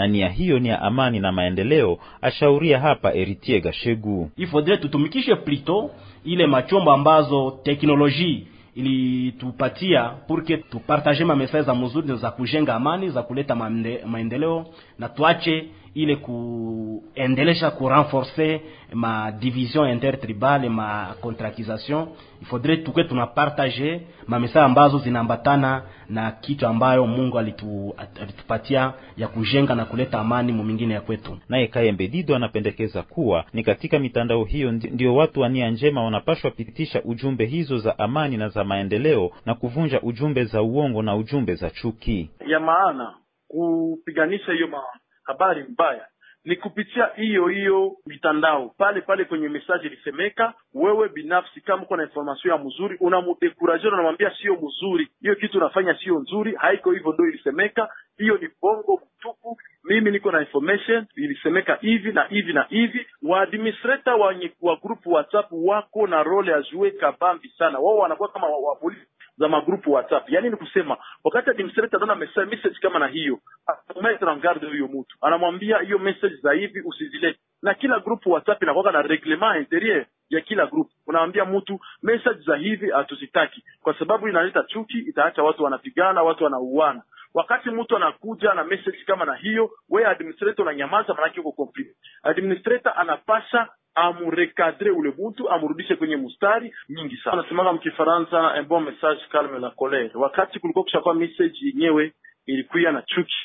na 0.00 0.06
nia 0.06 0.28
hiyo 0.28 0.58
ni 0.58 0.68
ya 0.68 0.82
amani 0.82 1.20
na 1.20 1.32
maendeleo 1.32 1.98
ashauria 2.22 2.80
hapa 2.80 3.14
Eritier 3.14 3.60
Gashegu. 3.60 4.30
Ifodre 4.36 4.76
tutumikishe 4.76 5.36
plito 5.36 5.90
ile 6.24 6.46
machombo 6.46 6.92
ambazo 6.92 7.58
teknolojia 7.62 8.40
ilitupatia 8.74 10.08
purke 10.08 10.56
tupartaje 10.56 11.24
ma 11.24 11.36
message 11.36 11.62
za 11.62 11.74
mzuri 11.74 12.16
za 12.16 12.30
kujenga 12.30 12.74
amani 12.74 13.08
za 13.08 13.22
kuleta 13.22 13.54
maende, 13.54 14.00
maendeleo 14.06 14.66
na 14.98 15.08
tuache 15.08 15.64
ile 15.94 16.16
kuendelesha 16.16 17.70
kurenforce 17.70 18.60
ma 18.92 19.32
division 19.32 19.88
intertribale 19.90 20.68
ma 20.68 21.14
contractisation 21.20 22.08
il 22.40 22.46
faudrait 22.46 22.84
tuke 22.84 23.04
tunapartage 23.04 24.00
ma 24.26 24.38
message 24.38 24.64
ambazo 24.64 24.98
zinaambatana 24.98 25.82
na 26.08 26.30
kitu 26.30 26.66
ambayo 26.66 27.06
Mungu 27.06 27.38
alitu, 27.38 27.94
alitupatia 28.22 28.92
ya 29.16 29.28
kujenga 29.28 29.74
na 29.74 29.84
kuleta 29.84 30.18
amani 30.20 30.52
mumingine 30.52 30.94
ya 30.94 31.00
kwetu. 31.00 31.38
Naye 31.48 31.66
Kayembe 31.66 32.08
Dido 32.08 32.36
anapendekeza 32.36 33.02
kuwa 33.02 33.44
ni 33.52 33.62
katika 33.62 33.98
mitandao 33.98 34.44
hiyo 34.44 34.72
ndio 34.72 35.14
watu 35.14 35.40
wa 35.40 35.48
nia 35.48 35.70
njema 35.70 36.04
wanapashwa 36.04 36.50
pitisha 36.50 37.02
ujumbe 37.02 37.44
hizo 37.46 37.78
za 37.78 37.98
amani 37.98 38.36
na 38.36 38.48
za 38.48 38.64
maendeleo 38.64 39.30
na 39.46 39.54
kuvunja 39.54 40.00
ujumbe 40.02 40.44
za 40.44 40.62
uongo 40.62 41.02
na 41.02 41.16
ujumbe 41.16 41.54
za 41.54 41.70
chuki. 41.70 42.30
Ya 42.46 42.60
maana 42.60 43.14
kupiganisha 43.48 44.52
hiyo 44.52 44.68
habari 45.30 45.62
mbaya 45.68 46.06
ni 46.44 46.56
kupitia 46.56 47.06
hiyo 47.16 47.46
hiyo 47.48 47.96
mitandao 48.06 48.68
pale 48.78 49.00
pale 49.00 49.24
kwenye 49.24 49.48
mesaji 49.48 49.86
ilisemeka. 49.86 50.54
Wewe 50.74 51.08
binafsi 51.08 51.60
kama 51.60 51.82
uko 51.82 51.96
na 51.96 52.02
information 52.02 52.52
ya 52.58 52.64
mzuri, 52.64 52.96
unamudekuraje, 53.00 53.88
unamwambia 53.88 54.32
sio 54.42 54.56
mzuri, 54.56 55.08
hiyo 55.20 55.34
kitu 55.34 55.58
unafanya 55.58 55.98
sio 55.98 56.18
nzuri, 56.18 56.54
haiko 56.54 56.92
hivyo, 56.92 57.12
ndo 57.12 57.28
ilisemeka, 57.28 57.88
hiyo 58.18 58.38
ni 58.38 58.48
bongo 58.62 59.00
mtupu. 59.18 59.58
Mimi 59.84 60.10
niko 60.10 60.32
na 60.32 60.40
information 60.40 61.06
ilisemeka 61.16 61.74
hivi 61.80 62.12
na 62.12 62.24
hivi 62.24 62.52
na 62.52 62.62
hivi. 62.62 63.06
Waadministrator 63.22 64.14
wa, 64.14 64.34
wa 64.60 64.76
group 64.76 65.06
WhatsApp 65.06 65.46
wako 65.52 66.06
na 66.06 66.22
role 66.22 66.52
ya 66.52 66.62
jue 66.62 66.90
kabambi 66.90 67.48
sana, 67.58 67.78
wao 67.78 67.96
wanakuwa 67.98 68.28
kama 68.28 68.46
wa, 68.46 68.58
wa 68.58 68.76
za 69.40 69.48
magrupu 69.48 69.92
WhatsApp. 69.92 70.30
Yaani 70.30 70.50
ni 70.50 70.56
kusema 70.56 70.96
wakati 71.24 71.50
administrator 71.50 72.02
anaona 72.02 72.14
message, 72.26 72.50
message 72.56 72.78
kama 72.82 72.98
na 72.98 73.06
hiyo, 73.06 73.38
ametra 73.98 74.32
en 74.32 74.40
garde 74.40 74.66
huyo 74.66 74.88
mtu, 74.88 75.16
anamwambia 75.20 75.78
hiyo 75.78 75.98
message 75.98 76.36
za 76.42 76.52
hivi 76.52 76.80
usizilete. 76.80 77.38
Na 77.62 77.74
kila 77.74 77.98
grupu 78.00 78.30
WhatsApp 78.30 78.62
inakuwa 78.62 78.92
na 78.92 79.02
reglement 79.02 79.56
interieur 79.58 80.04
ya 80.30 80.40
kila 80.40 80.66
group, 80.66 80.90
unaambia 81.06 81.44
mtu 81.44 81.80
message 82.02 82.40
za 82.46 82.56
hivi 82.56 82.90
hatuzitaki, 82.90 83.64
kwa 83.82 83.98
sababu 83.98 84.28
inaleta 84.28 84.62
chuki, 84.62 84.98
itaacha 84.98 85.42
watu 85.42 85.64
wanapigana, 85.64 86.22
watu 86.22 86.44
wanauana. 86.44 87.02
Wakati 87.34 87.70
mtu 87.70 87.96
anakuja 87.96 88.54
na 88.54 88.64
message 88.64 88.98
kama 89.06 89.24
na 89.24 89.34
hiyo, 89.34 89.70
wewe 89.90 90.08
administrator 90.08 90.62
unanyamaza, 90.66 91.14
maanake 91.14 91.40
uko 91.40 91.52
complete. 91.52 91.94
Administrator 92.22 92.92
anapasha 92.96 93.68
amurekadre 93.94 94.90
ule 94.90 95.12
mtu 95.28 95.50
amurudishe 95.50 95.96
kwenye 95.96 96.16
mustari 96.16 96.74
mingi 96.88 97.16
sana. 97.16 97.32
Anasemaga 97.40 97.72
mkifaransa 97.72 98.54
un 98.60 98.64
bon 98.66 98.84
message 98.84 99.20
calme 99.32 99.58
la 99.58 99.70
colere. 99.70 100.10
Wakati 100.14 100.58
kulikuwa 100.60 100.82
kushakuwa 100.84 101.14
message 101.14 101.54
yenyewe 101.62 102.12
ilikuwa 102.46 102.92
na 102.92 103.02
chuki, 103.02 103.36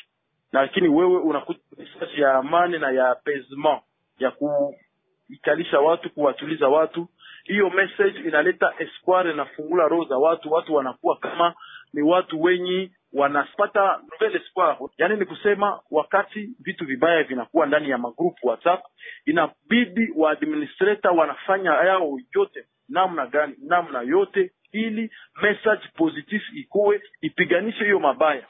lakini 0.52 0.88
wewe 0.88 1.18
unakuja 1.20 1.58
message 1.78 2.20
ya 2.22 2.34
amani 2.34 2.78
na 2.78 2.90
ya 2.90 3.10
apaisement 3.10 3.80
ya 4.18 4.30
kuikalisha 4.30 5.80
watu, 5.80 6.10
kuwatuliza 6.10 6.68
watu. 6.68 7.08
Hiyo 7.44 7.70
message 7.70 8.18
inaleta 8.28 8.72
espoir, 8.78 9.30
inafungula 9.30 9.88
roho 9.88 10.04
za 10.04 10.18
watu, 10.18 10.52
watu 10.52 10.74
wanakuwa 10.74 11.16
kama 11.16 11.54
ni 11.92 12.02
watu 12.02 12.42
wenye 12.42 12.90
wanapata 13.16 14.00
nouvelle 14.10 14.38
espoir. 14.38 14.76
Yaani 14.98 15.16
ni 15.16 15.24
kusema 15.24 15.80
wakati 15.90 16.50
vitu 16.60 16.84
vibaya 16.86 17.22
vinakuwa 17.22 17.66
ndani 17.66 17.90
ya 17.90 17.98
magrupu 17.98 18.46
WhatsApp, 18.48 18.84
inabidi 19.26 20.12
wa 20.16 20.30
administrator 20.30 21.12
wanafanya 21.12 21.70
yao 21.70 22.18
yote 22.34 22.64
namna 22.88 23.26
gani, 23.26 23.54
namna 23.62 24.00
yote 24.02 24.50
ili 24.72 25.10
message 25.42 25.82
positive 25.96 26.44
ikuwe 26.54 27.02
ipiganishe 27.20 27.84
hiyo 27.84 28.00
mabaya. 28.00 28.42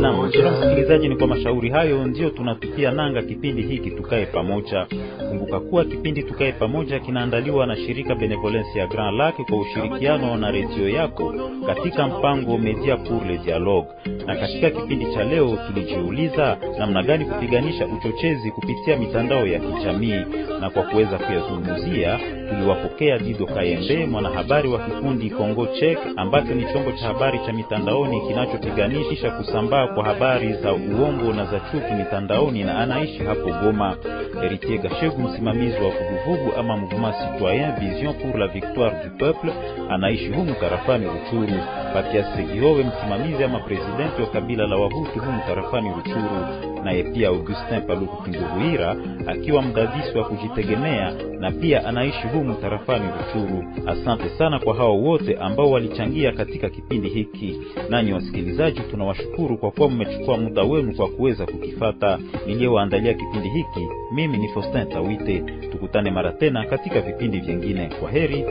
Naam, 0.00 0.26
msikilizaji, 0.26 1.08
ni 1.08 1.16
kwa 1.16 1.26
mashauri 1.26 1.70
hayo 1.70 2.04
ndio 2.06 2.30
tunatukia 2.30 2.90
nanga 2.90 3.22
kipindi 3.22 3.62
hiki 3.62 3.90
tukae 3.90 4.26
pamoja. 4.26 4.86
Kumbuka 5.28 5.60
kuwa 5.60 5.84
kipindi 5.84 6.22
Tukae 6.22 6.52
Pamoja 6.52 7.00
kinaandaliwa 7.00 7.66
na 7.66 7.76
shirika 7.76 8.14
Benevolence 8.14 8.78
ya 8.78 8.86
Grand 8.86 9.16
Lac 9.18 9.34
kwa 9.36 9.58
ushirikiano 9.60 10.36
na 10.36 10.50
redio 10.50 10.88
yako 10.88 11.34
katika 11.66 12.06
mpango 12.06 12.58
Media 12.58 12.96
pour 12.96 13.26
le 13.26 13.38
Dialogue. 13.38 13.88
Na 14.26 14.36
katika 14.36 14.70
kipindi 14.70 15.06
cha 15.14 15.24
leo 15.24 15.58
tulijiuliza 15.66 16.58
namna 16.78 17.02
gani 17.02 17.24
kupiganisha 17.24 17.86
uchochezi 17.86 18.50
kupitia 18.50 18.96
mitandao 18.96 19.46
ya 19.46 19.58
kijamii, 19.60 20.24
na 20.60 20.70
kwa 20.70 20.82
kuweza 20.82 21.18
kuyazungumzia 21.18 22.20
tuliwapokea 22.48 23.18
Dido 23.18 23.46
Kayembe, 23.46 24.06
mwanahabari 24.06 24.68
wa 24.68 24.78
kikundi 24.78 25.30
Congo 25.30 25.66
Check 25.66 25.98
ambacho 26.16 26.54
ni 26.54 26.64
chombo 26.72 26.92
cha 26.92 27.06
habari 27.06 27.38
cha 27.46 27.52
mitandaoni 27.52 28.20
kinachopiganisha 28.20 29.30
kusambaa 29.30 29.86
kwa 29.86 30.04
habari 30.04 30.52
za 30.52 30.72
uongo 30.72 31.32
na 31.32 31.44
za 31.44 31.60
chuki 31.60 31.92
mitandaoni, 31.94 32.64
na 32.64 32.78
anaishi 32.78 33.24
hapo 33.24 33.50
Goma. 33.62 33.96
Heritier 34.40 34.78
Gashegu, 34.80 35.22
msimamizi 35.22 35.76
wa 35.76 35.90
vuguvugu 35.90 36.52
ama 36.58 36.76
Mouvement 36.76 37.14
Citoyen 37.16 37.72
Vision 37.80 38.14
pour 38.14 38.38
la 38.38 38.46
Victoire 38.46 38.96
du 39.04 39.10
Peuple, 39.18 39.52
anaishi 39.90 40.28
humu 40.28 40.54
tarafani 40.54 41.06
Ruchuru. 41.06 41.58
Patias 41.94 42.26
Segihowe, 42.36 42.84
msimamizi 42.84 43.44
ama 43.44 43.58
presidenti 43.60 44.22
wa 44.22 44.26
kabila 44.28 44.66
la 44.66 44.76
Wahutu 44.76 45.20
humu 45.20 45.40
tarafani 45.46 45.88
Ruchuru, 45.96 46.46
naye 46.84 47.02
pia 47.02 47.28
Augustin 47.28 47.80
Paluku 47.86 48.22
Kinguruira 48.22 48.96
akiwa 49.26 49.62
mdadisi 49.62 50.18
wa 50.18 50.24
kujitegemea 50.24 51.12
na 51.40 51.50
pia 51.50 51.84
anaishi 51.86 52.26
humu 52.32 52.54
tarafani 52.54 53.04
Ruchuru. 53.18 53.64
Asante 53.86 54.28
sana 54.38 54.58
kwa 54.58 54.74
hao 54.76 54.98
wote 55.02 55.36
ambao 55.36 55.70
walichangia 55.70 56.32
katika 56.32 56.70
kipindi 56.70 57.08
hiki. 57.08 57.60
Nanyi 57.90 58.12
wasikilizaji, 58.12 58.80
tunawashukuru 58.80 59.58
kwa 59.58 59.70
kuwa 59.70 59.90
mmechukua 59.90 60.36
muda 60.36 60.62
wenu 60.62 60.94
kwa 60.96 61.08
kuweza 61.08 61.46
kukifata. 61.46 62.18
Niliyowaandalia 62.46 63.14
kipindi 63.14 63.48
hiki 63.48 63.88
mimi 64.12 64.38
ni 64.38 64.48
Faustin 64.48 64.88
Tawite. 64.88 65.38
Tukutane 65.72 66.10
mara 66.10 66.32
tena 66.32 66.64
katika 66.66 67.00
vipindi 67.00 67.40
vyengine. 67.40 67.90
Kwa 68.00 68.10
heri. 68.10 68.44